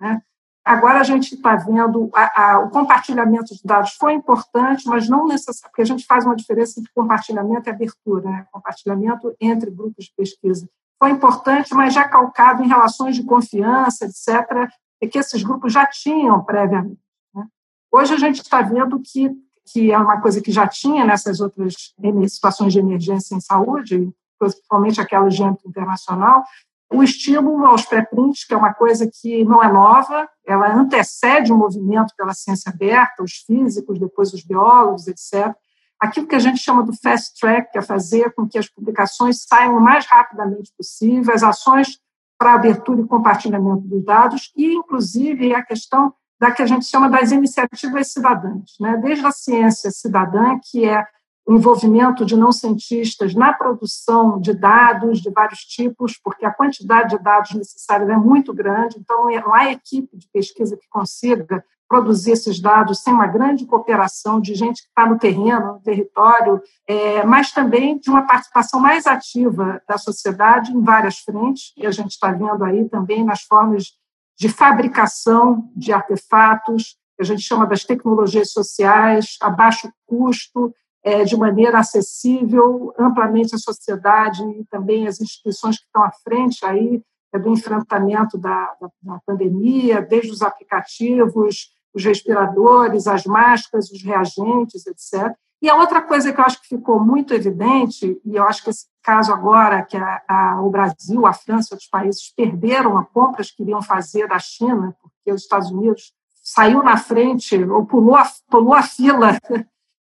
Né? 0.00 0.20
Agora 0.64 1.00
a 1.00 1.04
gente 1.04 1.34
está 1.34 1.56
vendo 1.56 2.08
a, 2.14 2.52
a, 2.52 2.58
o 2.60 2.70
compartilhamento 2.70 3.54
de 3.54 3.60
dados 3.64 3.94
foi 3.94 4.12
importante, 4.12 4.86
mas 4.86 5.08
não 5.08 5.26
necessariamente, 5.26 5.70
porque 5.70 5.82
a 5.82 5.86
gente 5.86 6.06
faz 6.06 6.24
uma 6.24 6.36
diferença 6.36 6.78
entre 6.78 6.92
compartilhamento 6.94 7.68
e 7.68 7.72
abertura, 7.72 8.30
né? 8.30 8.46
compartilhamento 8.52 9.34
entre 9.40 9.70
grupos 9.70 10.04
de 10.04 10.12
pesquisa 10.16 10.68
foi 11.02 11.10
importante, 11.10 11.74
mas 11.74 11.92
já 11.92 12.08
calcado 12.08 12.62
em 12.62 12.68
relações 12.68 13.16
de 13.16 13.24
confiança, 13.24 14.04
etc., 14.04 14.70
e 15.00 15.08
que 15.08 15.18
esses 15.18 15.42
grupos 15.42 15.72
já 15.72 15.84
tinham 15.84 16.44
previamente. 16.44 17.00
Né? 17.34 17.44
Hoje 17.90 18.14
a 18.14 18.16
gente 18.16 18.40
está 18.40 18.62
vendo 18.62 19.00
que, 19.00 19.28
que 19.66 19.90
é 19.90 19.98
uma 19.98 20.20
coisa 20.20 20.40
que 20.40 20.52
já 20.52 20.68
tinha 20.68 21.04
nessas 21.04 21.40
outras 21.40 21.92
situações 22.28 22.72
de 22.72 22.78
emergência 22.78 23.34
em 23.34 23.40
saúde, 23.40 24.12
principalmente 24.38 25.00
aquela 25.00 25.28
de 25.28 25.42
âmbito 25.42 25.68
internacional, 25.68 26.44
o 26.92 27.02
estímulo 27.02 27.64
aos 27.66 27.84
pré-prints, 27.86 28.44
que 28.44 28.54
é 28.54 28.56
uma 28.56 28.74
coisa 28.74 29.08
que 29.10 29.44
não 29.44 29.62
é 29.62 29.72
nova, 29.72 30.28
ela 30.46 30.74
antecede 30.74 31.52
o 31.52 31.56
movimento 31.56 32.14
pela 32.16 32.34
ciência 32.34 32.70
aberta, 32.70 33.22
os 33.22 33.38
físicos, 33.46 33.98
depois 33.98 34.32
os 34.32 34.44
biólogos, 34.44 35.06
etc. 35.08 35.54
Aquilo 36.00 36.26
que 36.26 36.34
a 36.34 36.38
gente 36.38 36.58
chama 36.58 36.82
do 36.82 36.92
fast 37.00 37.38
track, 37.40 37.72
que 37.72 37.78
é 37.78 37.82
fazer 37.82 38.34
com 38.34 38.48
que 38.48 38.58
as 38.58 38.68
publicações 38.68 39.44
saiam 39.48 39.76
o 39.76 39.80
mais 39.80 40.04
rapidamente 40.06 40.72
possível, 40.76 41.32
as 41.32 41.42
ações 41.42 41.98
para 42.38 42.54
abertura 42.54 43.00
e 43.00 43.06
compartilhamento 43.06 43.82
dos 43.82 44.04
dados, 44.04 44.52
e, 44.56 44.74
inclusive, 44.74 45.54
a 45.54 45.62
questão 45.62 46.12
da 46.40 46.50
que 46.50 46.60
a 46.60 46.66
gente 46.66 46.86
chama 46.86 47.08
das 47.08 47.30
iniciativas 47.30 48.12
cidadãs, 48.12 48.72
né? 48.80 48.96
desde 48.96 49.24
a 49.24 49.30
ciência 49.30 49.92
cidadã, 49.92 50.58
que 50.60 50.84
é 50.84 51.06
envolvimento 51.48 52.24
de 52.24 52.36
não 52.36 52.52
cientistas 52.52 53.34
na 53.34 53.52
produção 53.52 54.40
de 54.40 54.54
dados 54.54 55.20
de 55.20 55.30
vários 55.30 55.60
tipos, 55.60 56.18
porque 56.22 56.46
a 56.46 56.52
quantidade 56.52 57.16
de 57.16 57.22
dados 57.22 57.52
necessários 57.52 58.08
é 58.08 58.16
muito 58.16 58.54
grande, 58.54 58.96
então 58.98 59.28
não 59.28 59.54
há 59.54 59.72
equipe 59.72 60.16
de 60.16 60.28
pesquisa 60.32 60.76
que 60.76 60.88
consiga 60.88 61.64
produzir 61.88 62.32
esses 62.32 62.58
dados 62.58 63.02
sem 63.02 63.12
uma 63.12 63.26
grande 63.26 63.66
cooperação 63.66 64.40
de 64.40 64.54
gente 64.54 64.80
que 64.80 64.88
está 64.88 65.06
no 65.06 65.18
terreno, 65.18 65.74
no 65.74 65.80
território, 65.80 66.62
é, 66.86 67.22
mas 67.24 67.52
também 67.52 67.98
de 67.98 68.08
uma 68.08 68.26
participação 68.26 68.80
mais 68.80 69.06
ativa 69.06 69.82
da 69.86 69.98
sociedade 69.98 70.72
em 70.72 70.80
várias 70.80 71.18
frentes, 71.18 71.72
e 71.76 71.86
a 71.86 71.90
gente 71.90 72.12
está 72.12 72.32
vendo 72.32 72.64
aí 72.64 72.88
também 72.88 73.22
nas 73.22 73.42
formas 73.42 73.92
de 74.38 74.48
fabricação 74.48 75.70
de 75.76 75.92
artefatos, 75.92 76.96
que 77.14 77.22
a 77.22 77.24
gente 77.24 77.42
chama 77.42 77.66
das 77.66 77.84
tecnologias 77.84 78.52
sociais, 78.52 79.36
a 79.42 79.50
baixo 79.50 79.92
custo, 80.06 80.74
é, 81.04 81.24
de 81.24 81.36
maneira 81.36 81.78
acessível 81.78 82.94
amplamente 82.98 83.54
à 83.54 83.58
sociedade 83.58 84.42
e 84.42 84.64
também 84.66 85.06
às 85.06 85.20
instituições 85.20 85.78
que 85.78 85.84
estão 85.84 86.04
à 86.04 86.12
frente 86.22 86.64
aí 86.64 87.02
é, 87.32 87.38
do 87.38 87.50
enfrentamento 87.50 88.38
da, 88.38 88.74
da, 88.80 88.88
da, 89.02 89.20
pandemia, 89.26 90.00
desde 90.00 90.30
os 90.30 90.42
aplicativos, 90.42 91.70
os 91.92 92.04
respiradores, 92.04 93.06
as 93.06 93.24
máscaras, 93.24 93.90
os 93.90 94.02
reagentes, 94.02 94.86
etc. 94.86 95.34
E 95.60 95.68
a 95.68 95.76
outra 95.76 96.00
coisa 96.02 96.32
que 96.32 96.40
eu 96.40 96.44
acho 96.44 96.60
que 96.60 96.68
ficou 96.68 96.98
muito 97.00 97.34
evidente, 97.34 98.20
e 98.24 98.36
eu 98.36 98.44
acho 98.44 98.64
que 98.64 98.70
esse 98.70 98.86
caso 99.02 99.32
agora, 99.32 99.82
que 99.82 99.96
a, 99.96 100.22
a, 100.28 100.60
o 100.62 100.70
Brasil, 100.70 101.26
a 101.26 101.32
França 101.32 101.68
e 101.70 101.74
outros 101.74 101.88
países 101.88 102.32
perderam 102.36 102.96
a 102.96 103.04
compras 103.04 103.50
que 103.50 103.62
iriam 103.62 103.82
fazer 103.82 104.28
da 104.28 104.38
China, 104.38 104.96
porque 105.00 105.32
os 105.32 105.42
Estados 105.42 105.70
Unidos 105.70 106.12
saiu 106.42 106.82
na 106.82 106.96
frente, 106.96 107.62
ou 107.64 107.86
pulou 107.86 108.16
a, 108.16 108.24
pulou 108.50 108.74
a 108.74 108.82
fila 108.82 109.38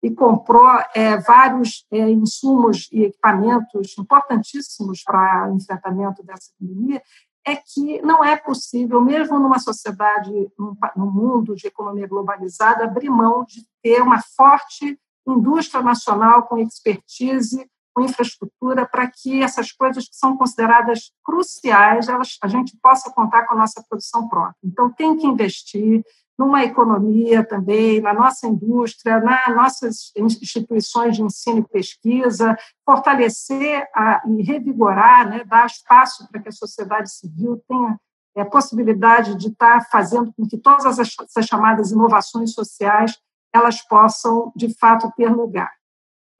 e 0.01 0.09
comprou 0.11 0.67
é, 0.95 1.17
vários 1.17 1.85
é, 1.91 2.09
insumos 2.09 2.87
e 2.91 3.03
equipamentos 3.03 3.97
importantíssimos 3.97 5.03
para 5.03 5.49
o 5.51 5.57
enfrentamento 5.57 6.23
dessa 6.23 6.51
pandemia, 6.59 7.01
é 7.45 7.55
que 7.55 8.01
não 8.01 8.23
é 8.23 8.37
possível, 8.37 9.01
mesmo 9.01 9.39
numa 9.39 9.59
sociedade, 9.59 10.31
num, 10.57 10.75
num 10.95 11.11
mundo 11.11 11.55
de 11.55 11.67
economia 11.67 12.07
globalizada, 12.07 12.83
abrir 12.83 13.09
mão 13.09 13.45
de 13.45 13.65
ter 13.81 14.01
uma 14.01 14.21
forte 14.21 14.99
indústria 15.27 15.81
nacional 15.83 16.43
com 16.43 16.57
expertise, 16.57 17.69
com 17.93 18.03
infraestrutura, 18.03 18.85
para 18.85 19.09
que 19.09 19.41
essas 19.41 19.71
coisas 19.71 20.07
que 20.07 20.15
são 20.15 20.37
consideradas 20.37 21.11
cruciais, 21.23 22.07
elas, 22.07 22.37
a 22.41 22.47
gente 22.47 22.77
possa 22.81 23.11
contar 23.11 23.45
com 23.45 23.55
a 23.55 23.57
nossa 23.57 23.83
produção 23.87 24.27
própria. 24.27 24.55
Então, 24.63 24.91
tem 24.91 25.17
que 25.17 25.27
investir, 25.27 26.03
numa 26.39 26.63
economia 26.63 27.43
também, 27.43 27.99
na 27.99 28.13
nossa 28.13 28.47
indústria, 28.47 29.19
nas 29.19 29.53
nossas 29.53 30.13
instituições 30.15 31.17
de 31.17 31.21
ensino 31.21 31.59
e 31.59 31.67
pesquisa, 31.67 32.57
fortalecer 32.85 33.85
a, 33.93 34.21
e 34.25 34.41
revigorar, 34.41 35.29
né, 35.29 35.43
dar 35.43 35.65
espaço 35.65 36.25
para 36.31 36.41
que 36.41 36.47
a 36.47 36.53
sociedade 36.53 37.11
civil 37.11 37.61
tenha 37.67 37.99
é, 38.37 38.41
a 38.41 38.45
possibilidade 38.45 39.35
de 39.35 39.49
estar 39.49 39.85
fazendo 39.91 40.31
com 40.31 40.47
que 40.47 40.57
todas 40.57 40.97
essas 40.97 41.45
chamadas 41.45 41.91
inovações 41.91 42.53
sociais 42.53 43.17
elas 43.53 43.81
possam, 43.81 44.53
de 44.55 44.73
fato, 44.79 45.11
ter 45.17 45.29
lugar. 45.29 45.71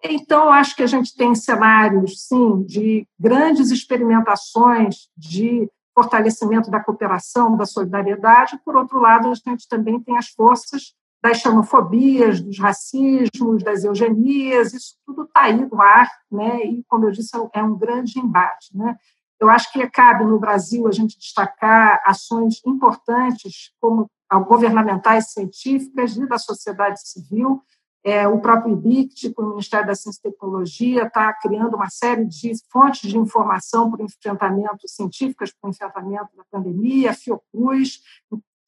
Então, 0.01 0.49
acho 0.49 0.77
que 0.77 0.83
a 0.83 0.87
gente 0.87 1.13
tem 1.13 1.35
cenários, 1.35 2.25
sim, 2.25 2.63
de 2.63 3.05
grandes 3.19 3.69
experimentações 3.69 5.09
de 5.17 5.69
fortalecimento 5.99 6.71
da 6.71 6.79
cooperação, 6.79 7.57
da 7.57 7.65
solidariedade. 7.65 8.57
Por 8.63 8.77
outro 8.77 8.99
lado, 8.99 9.29
a 9.29 9.33
gente 9.33 9.67
também 9.67 9.99
tem 9.99 10.17
as 10.17 10.29
forças 10.29 10.93
das 11.21 11.39
xenofobias, 11.39 12.39
dos 12.39 12.57
racismos, 12.57 13.61
das 13.61 13.83
eugenias, 13.83 14.73
isso 14.73 14.95
tudo 15.05 15.23
está 15.23 15.41
aí 15.41 15.65
no 15.65 15.81
ar, 15.81 16.09
né? 16.31 16.63
e, 16.63 16.83
como 16.87 17.05
eu 17.05 17.11
disse, 17.11 17.31
é 17.53 17.61
um 17.61 17.77
grande 17.77 18.17
embate. 18.17 18.69
Né? 18.73 18.95
Eu 19.37 19.49
acho 19.49 19.69
que 19.73 19.85
cabe 19.89 20.23
no 20.23 20.39
Brasil 20.39 20.87
a 20.87 20.91
gente 20.91 21.19
destacar 21.19 22.01
ações 22.05 22.61
importantes, 22.65 23.73
como 23.81 24.09
governamentais 24.47 25.33
científicas 25.33 26.15
e 26.15 26.25
da 26.25 26.37
sociedade 26.37 27.01
civil, 27.05 27.61
é, 28.03 28.27
o 28.27 28.39
próprio 28.39 28.73
IBICT, 28.73 29.33
o 29.37 29.49
Ministério 29.49 29.87
da 29.87 29.95
Ciência 29.95 30.19
e 30.19 30.31
Tecnologia, 30.31 31.03
está 31.03 31.33
criando 31.33 31.75
uma 31.75 31.89
série 31.89 32.25
de 32.25 32.53
fontes 32.71 33.09
de 33.09 33.17
informação 33.17 33.91
para 33.91 34.01
o 34.01 34.05
enfrentamento, 34.05 34.87
científicas 34.87 35.51
para 35.51 35.67
o 35.67 35.71
enfrentamento 35.71 36.29
da 36.35 36.43
pandemia, 36.49 37.11
a 37.11 37.13
Fiocruz, 37.13 37.99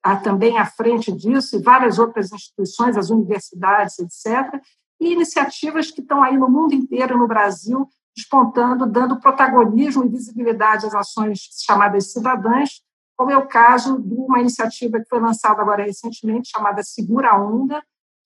a, 0.03 0.17
também 0.17 0.57
à 0.57 0.65
frente 0.65 1.11
disso, 1.11 1.55
e 1.55 1.61
várias 1.61 1.97
outras 1.97 2.31
instituições, 2.31 2.97
as 2.97 3.09
universidades, 3.09 3.99
etc., 3.99 4.61
e 4.99 5.13
iniciativas 5.13 5.89
que 5.89 6.01
estão 6.01 6.21
aí 6.21 6.37
no 6.37 6.47
mundo 6.47 6.75
inteiro, 6.75 7.17
no 7.17 7.27
Brasil, 7.27 7.87
despontando, 8.15 8.85
dando 8.85 9.19
protagonismo 9.19 10.05
e 10.05 10.09
visibilidade 10.09 10.85
às 10.85 10.93
ações 10.93 11.39
chamadas 11.65 12.11
cidadãs, 12.11 12.81
como 13.17 13.31
é 13.31 13.37
o 13.37 13.47
caso 13.47 13.99
de 13.99 14.13
uma 14.13 14.39
iniciativa 14.39 14.99
que 14.99 15.09
foi 15.09 15.19
lançada 15.19 15.61
agora 15.61 15.83
recentemente, 15.83 16.51
chamada 16.51 16.83
Segura 16.83 17.35
Onda, 17.35 17.81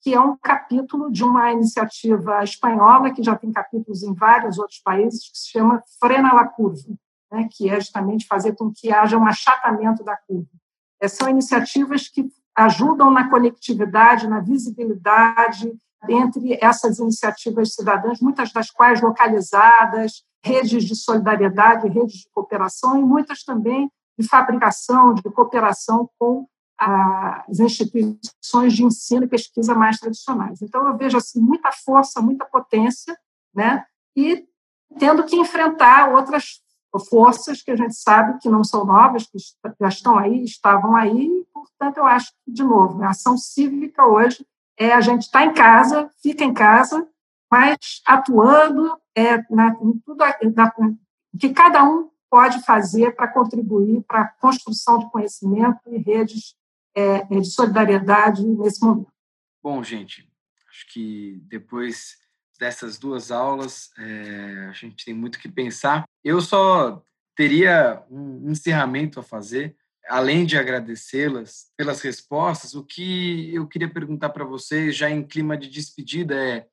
que 0.05 0.13
é 0.13 0.21
um 0.21 0.37
capítulo 0.37 1.11
de 1.11 1.23
uma 1.23 1.51
iniciativa 1.51 2.43
espanhola, 2.43 3.11
que 3.11 3.23
já 3.23 3.35
tem 3.35 3.51
capítulos 3.51 4.03
em 4.03 4.13
vários 4.13 4.59
outros 4.59 4.77
países, 4.77 5.27
que 5.31 5.35
se 5.35 5.49
chama 5.49 5.81
Frena 5.99 6.31
la 6.31 6.47
Curva, 6.47 6.93
né, 7.31 7.49
que 7.51 7.67
é 7.67 7.79
justamente 7.79 8.27
fazer 8.27 8.55
com 8.55 8.71
que 8.71 8.93
haja 8.93 9.17
um 9.17 9.25
achatamento 9.25 10.03
da 10.03 10.15
curva. 10.15 10.47
É, 11.01 11.07
são 11.07 11.27
iniciativas 11.27 12.07
que 12.07 12.23
ajudam 12.55 13.09
na 13.09 13.31
conectividade, 13.31 14.27
na 14.27 14.41
visibilidade 14.41 15.75
entre 16.07 16.59
essas 16.61 16.99
iniciativas 16.99 17.73
cidadãs, 17.73 18.21
muitas 18.21 18.53
das 18.53 18.69
quais 18.69 19.01
localizadas, 19.01 20.23
redes 20.43 20.83
de 20.83 20.95
solidariedade, 20.95 21.87
redes 21.87 22.17
de 22.17 22.29
cooperação, 22.31 22.99
e 22.99 23.03
muitas 23.03 23.43
também 23.43 23.89
de 24.19 24.27
fabricação, 24.27 25.15
de 25.15 25.23
cooperação 25.23 26.07
com 26.19 26.45
as 26.77 27.59
instituições 27.59 28.73
de 28.73 28.83
ensino 28.83 29.23
e 29.23 29.29
pesquisa 29.29 29.73
mais 29.73 29.97
tradicionais. 29.97 30.61
Então, 30.61 30.87
eu 30.87 30.97
vejo 30.97 31.17
assim, 31.17 31.39
muita 31.39 31.71
força, 31.71 32.21
muita 32.21 32.45
potência, 32.45 33.17
né? 33.53 33.85
e 34.15 34.47
tendo 34.97 35.23
que 35.25 35.35
enfrentar 35.35 36.09
outras 36.09 36.61
forças 37.09 37.61
que 37.61 37.71
a 37.71 37.75
gente 37.75 37.95
sabe 37.95 38.39
que 38.39 38.47
não 38.47 38.63
são 38.63 38.85
novas, 38.85 39.27
que 39.27 39.37
já 39.81 39.87
estão 39.89 40.17
aí, 40.17 40.43
estavam 40.45 40.95
aí, 40.95 41.45
portanto, 41.53 41.97
eu 41.97 42.05
acho 42.05 42.31
que, 42.45 42.51
de 42.51 42.63
novo, 42.63 43.03
a 43.03 43.09
ação 43.09 43.37
cívica 43.37 44.05
hoje 44.05 44.45
é 44.77 44.93
a 44.93 45.01
gente 45.01 45.23
estar 45.23 45.39
tá 45.39 45.45
em 45.45 45.53
casa, 45.53 46.09
fica 46.21 46.45
em 46.45 46.53
casa, 46.53 47.05
mas 47.51 48.01
atuando 48.05 48.97
é, 49.13 49.37
na, 49.49 49.75
em 49.81 49.99
tudo 50.05 50.23
na, 50.55 50.73
que 51.37 51.49
cada 51.49 51.83
um 51.83 52.09
pode 52.29 52.63
fazer 52.63 53.13
para 53.13 53.27
contribuir 53.27 54.01
para 54.07 54.21
a 54.21 54.27
construção 54.27 54.99
de 54.99 55.11
conhecimento 55.11 55.79
e 55.87 55.97
redes 55.97 56.55
é, 56.95 57.17
é, 57.29 57.39
de 57.39 57.51
solidariedade 57.51 58.45
nesse 58.45 58.83
momento. 58.83 59.11
Bom, 59.61 59.83
gente, 59.83 60.29
acho 60.69 60.91
que 60.93 61.41
depois 61.47 62.17
dessas 62.59 62.97
duas 62.97 63.31
aulas 63.31 63.89
é, 63.97 64.67
a 64.69 64.71
gente 64.71 65.03
tem 65.03 65.13
muito 65.13 65.39
que 65.39 65.49
pensar. 65.49 66.05
Eu 66.23 66.39
só 66.39 67.03
teria 67.35 68.03
um 68.09 68.49
encerramento 68.49 69.19
a 69.19 69.23
fazer, 69.23 69.75
além 70.07 70.45
de 70.45 70.57
agradecê-las 70.57 71.71
pelas 71.75 72.01
respostas. 72.01 72.73
O 72.73 72.83
que 72.83 73.53
eu 73.53 73.67
queria 73.67 73.91
perguntar 73.91 74.29
para 74.29 74.45
vocês, 74.45 74.95
já 74.95 75.09
em 75.09 75.23
clima 75.23 75.57
de 75.57 75.69
despedida, 75.69 76.35
é: 76.35 76.67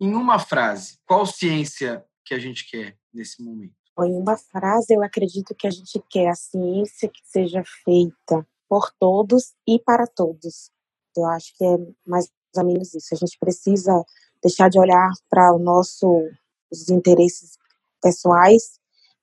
em 0.00 0.14
uma 0.14 0.38
frase, 0.38 0.98
qual 1.04 1.26
ciência 1.26 2.04
que 2.24 2.34
a 2.34 2.38
gente 2.38 2.70
quer 2.70 2.96
nesse 3.12 3.42
momento? 3.42 3.74
Em 4.00 4.12
uma 4.12 4.36
frase, 4.36 4.94
eu 4.94 5.02
acredito 5.02 5.56
que 5.56 5.66
a 5.66 5.70
gente 5.70 6.00
quer 6.08 6.28
a 6.28 6.34
ciência 6.34 7.08
que 7.08 7.20
seja 7.24 7.64
feita 7.84 8.46
por 8.68 8.92
todos 8.98 9.54
e 9.66 9.78
para 9.78 10.06
todos. 10.06 10.70
Eu 11.16 11.24
acho 11.26 11.56
que 11.56 11.64
é 11.64 11.76
mais 12.06 12.30
ou 12.56 12.64
menos 12.64 12.94
isso. 12.94 13.14
A 13.14 13.16
gente 13.16 13.38
precisa 13.38 14.04
deixar 14.42 14.68
de 14.68 14.78
olhar 14.78 15.10
para 15.28 15.54
o 15.54 15.58
nosso 15.58 16.06
os 16.70 16.88
interesses 16.88 17.56
pessoais 18.02 18.78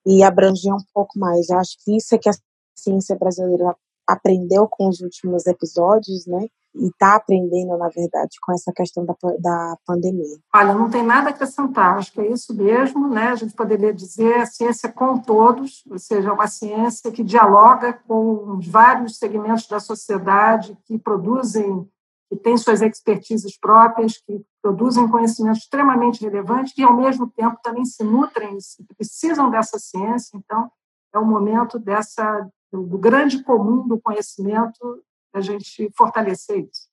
e 0.05 0.23
abranger 0.23 0.73
um 0.73 0.83
pouco 0.93 1.17
mais. 1.17 1.49
Eu 1.49 1.57
acho 1.57 1.77
que 1.83 1.95
isso 1.95 2.15
é 2.15 2.17
que 2.17 2.29
a 2.29 2.33
ciência 2.75 3.15
brasileira 3.15 3.75
aprendeu 4.07 4.67
com 4.67 4.87
os 4.87 4.99
últimos 4.99 5.45
episódios, 5.47 6.25
né? 6.25 6.47
E 6.75 6.87
está 6.87 7.15
aprendendo, 7.15 7.77
na 7.77 7.87
verdade, 7.87 8.37
com 8.41 8.51
essa 8.53 8.71
questão 8.73 9.05
da, 9.05 9.15
da 9.39 9.77
pandemia. 9.85 10.37
Olha, 10.53 10.73
não 10.73 10.89
tem 10.89 11.03
nada 11.03 11.29
a 11.29 11.31
acrescentar, 11.31 11.97
acho 11.97 12.11
que 12.11 12.19
é 12.19 12.31
isso 12.31 12.53
mesmo, 12.53 13.07
né? 13.07 13.29
A 13.29 13.35
gente 13.35 13.53
poderia 13.53 13.93
dizer 13.93 14.35
a 14.35 14.45
ciência 14.45 14.91
com 14.91 15.17
todos, 15.17 15.83
ou 15.89 15.97
seja, 15.97 16.33
uma 16.33 16.47
ciência 16.47 17.11
que 17.11 17.23
dialoga 17.23 17.93
com 18.07 18.57
os 18.57 18.67
vários 18.67 19.17
segmentos 19.17 19.67
da 19.67 19.79
sociedade 19.79 20.77
que 20.85 20.99
produzem, 20.99 21.87
que 22.29 22.35
têm 22.35 22.57
suas 22.57 22.81
expertises 22.81 23.57
próprias, 23.57 24.17
que 24.17 24.43
produzem 24.61 25.07
conhecimentos 25.07 25.59
extremamente 25.59 26.23
relevantes 26.23 26.73
e, 26.77 26.83
ao 26.83 26.95
mesmo 26.95 27.27
tempo, 27.29 27.57
também 27.63 27.85
se 27.85 28.03
nutrem, 28.03 28.57
precisam 28.97 29.49
dessa 29.49 29.79
ciência. 29.79 30.37
Então, 30.37 30.69
é 31.13 31.19
o 31.19 31.25
momento 31.25 31.79
dessa 31.79 32.49
do 32.83 32.97
grande 32.97 33.43
comum 33.43 33.87
do 33.87 33.99
conhecimento, 33.99 35.01
a 35.35 35.41
gente 35.41 35.91
fortalecer 35.95 36.59
isso. 36.59 36.87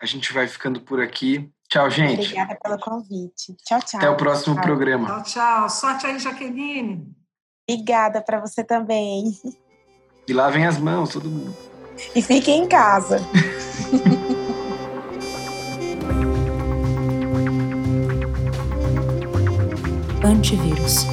A 0.00 0.06
gente 0.06 0.32
vai 0.32 0.46
ficando 0.46 0.80
por 0.80 1.00
aqui. 1.00 1.50
Tchau, 1.68 1.90
gente. 1.90 2.20
Obrigada 2.22 2.58
pelo 2.62 2.78
convite. 2.78 3.54
Tchau, 3.64 3.80
tchau. 3.82 3.98
Até 4.00 4.08
o 4.08 4.16
próximo 4.16 4.54
tchau. 4.54 4.64
programa. 4.64 5.06
Tchau, 5.06 5.22
tchau. 5.24 5.70
Sorte 5.70 6.06
aí, 6.06 6.18
Jaqueline. 6.18 7.14
Obrigada 7.68 8.22
para 8.22 8.40
você 8.40 8.64
também. 8.64 9.24
E 10.26 10.32
lavem 10.32 10.66
as 10.66 10.78
mãos, 10.78 11.10
todo 11.10 11.28
mundo. 11.28 11.54
E 12.14 12.22
fiquem 12.22 12.64
em 12.64 12.68
casa. 12.68 13.18
Antivírus. 20.24 21.04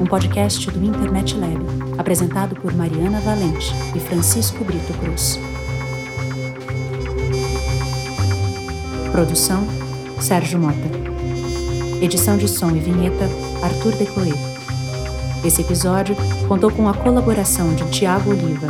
Um 0.00 0.06
podcast 0.06 0.70
do 0.70 0.84
Internet 0.84 1.36
Lab, 1.36 1.64
apresentado 1.98 2.54
por 2.56 2.74
Mariana 2.74 3.20
Valente 3.20 3.74
e 3.94 4.00
Francisco 4.00 4.64
Brito 4.64 4.92
Cruz. 4.94 5.38
Produção: 9.10 9.66
Sérgio 10.20 10.58
Mota. 10.58 10.76
Edição 12.00 12.36
de 12.36 12.48
som 12.48 12.70
e 12.70 12.78
vinheta: 12.80 13.28
Arthur 13.62 13.92
Decloé. 13.96 14.32
Esse 15.44 15.62
episódio 15.62 16.16
contou 16.48 16.70
com 16.70 16.88
a 16.88 16.94
colaboração 16.94 17.74
de 17.74 17.84
Tiago 17.90 18.30
Oliva, 18.30 18.68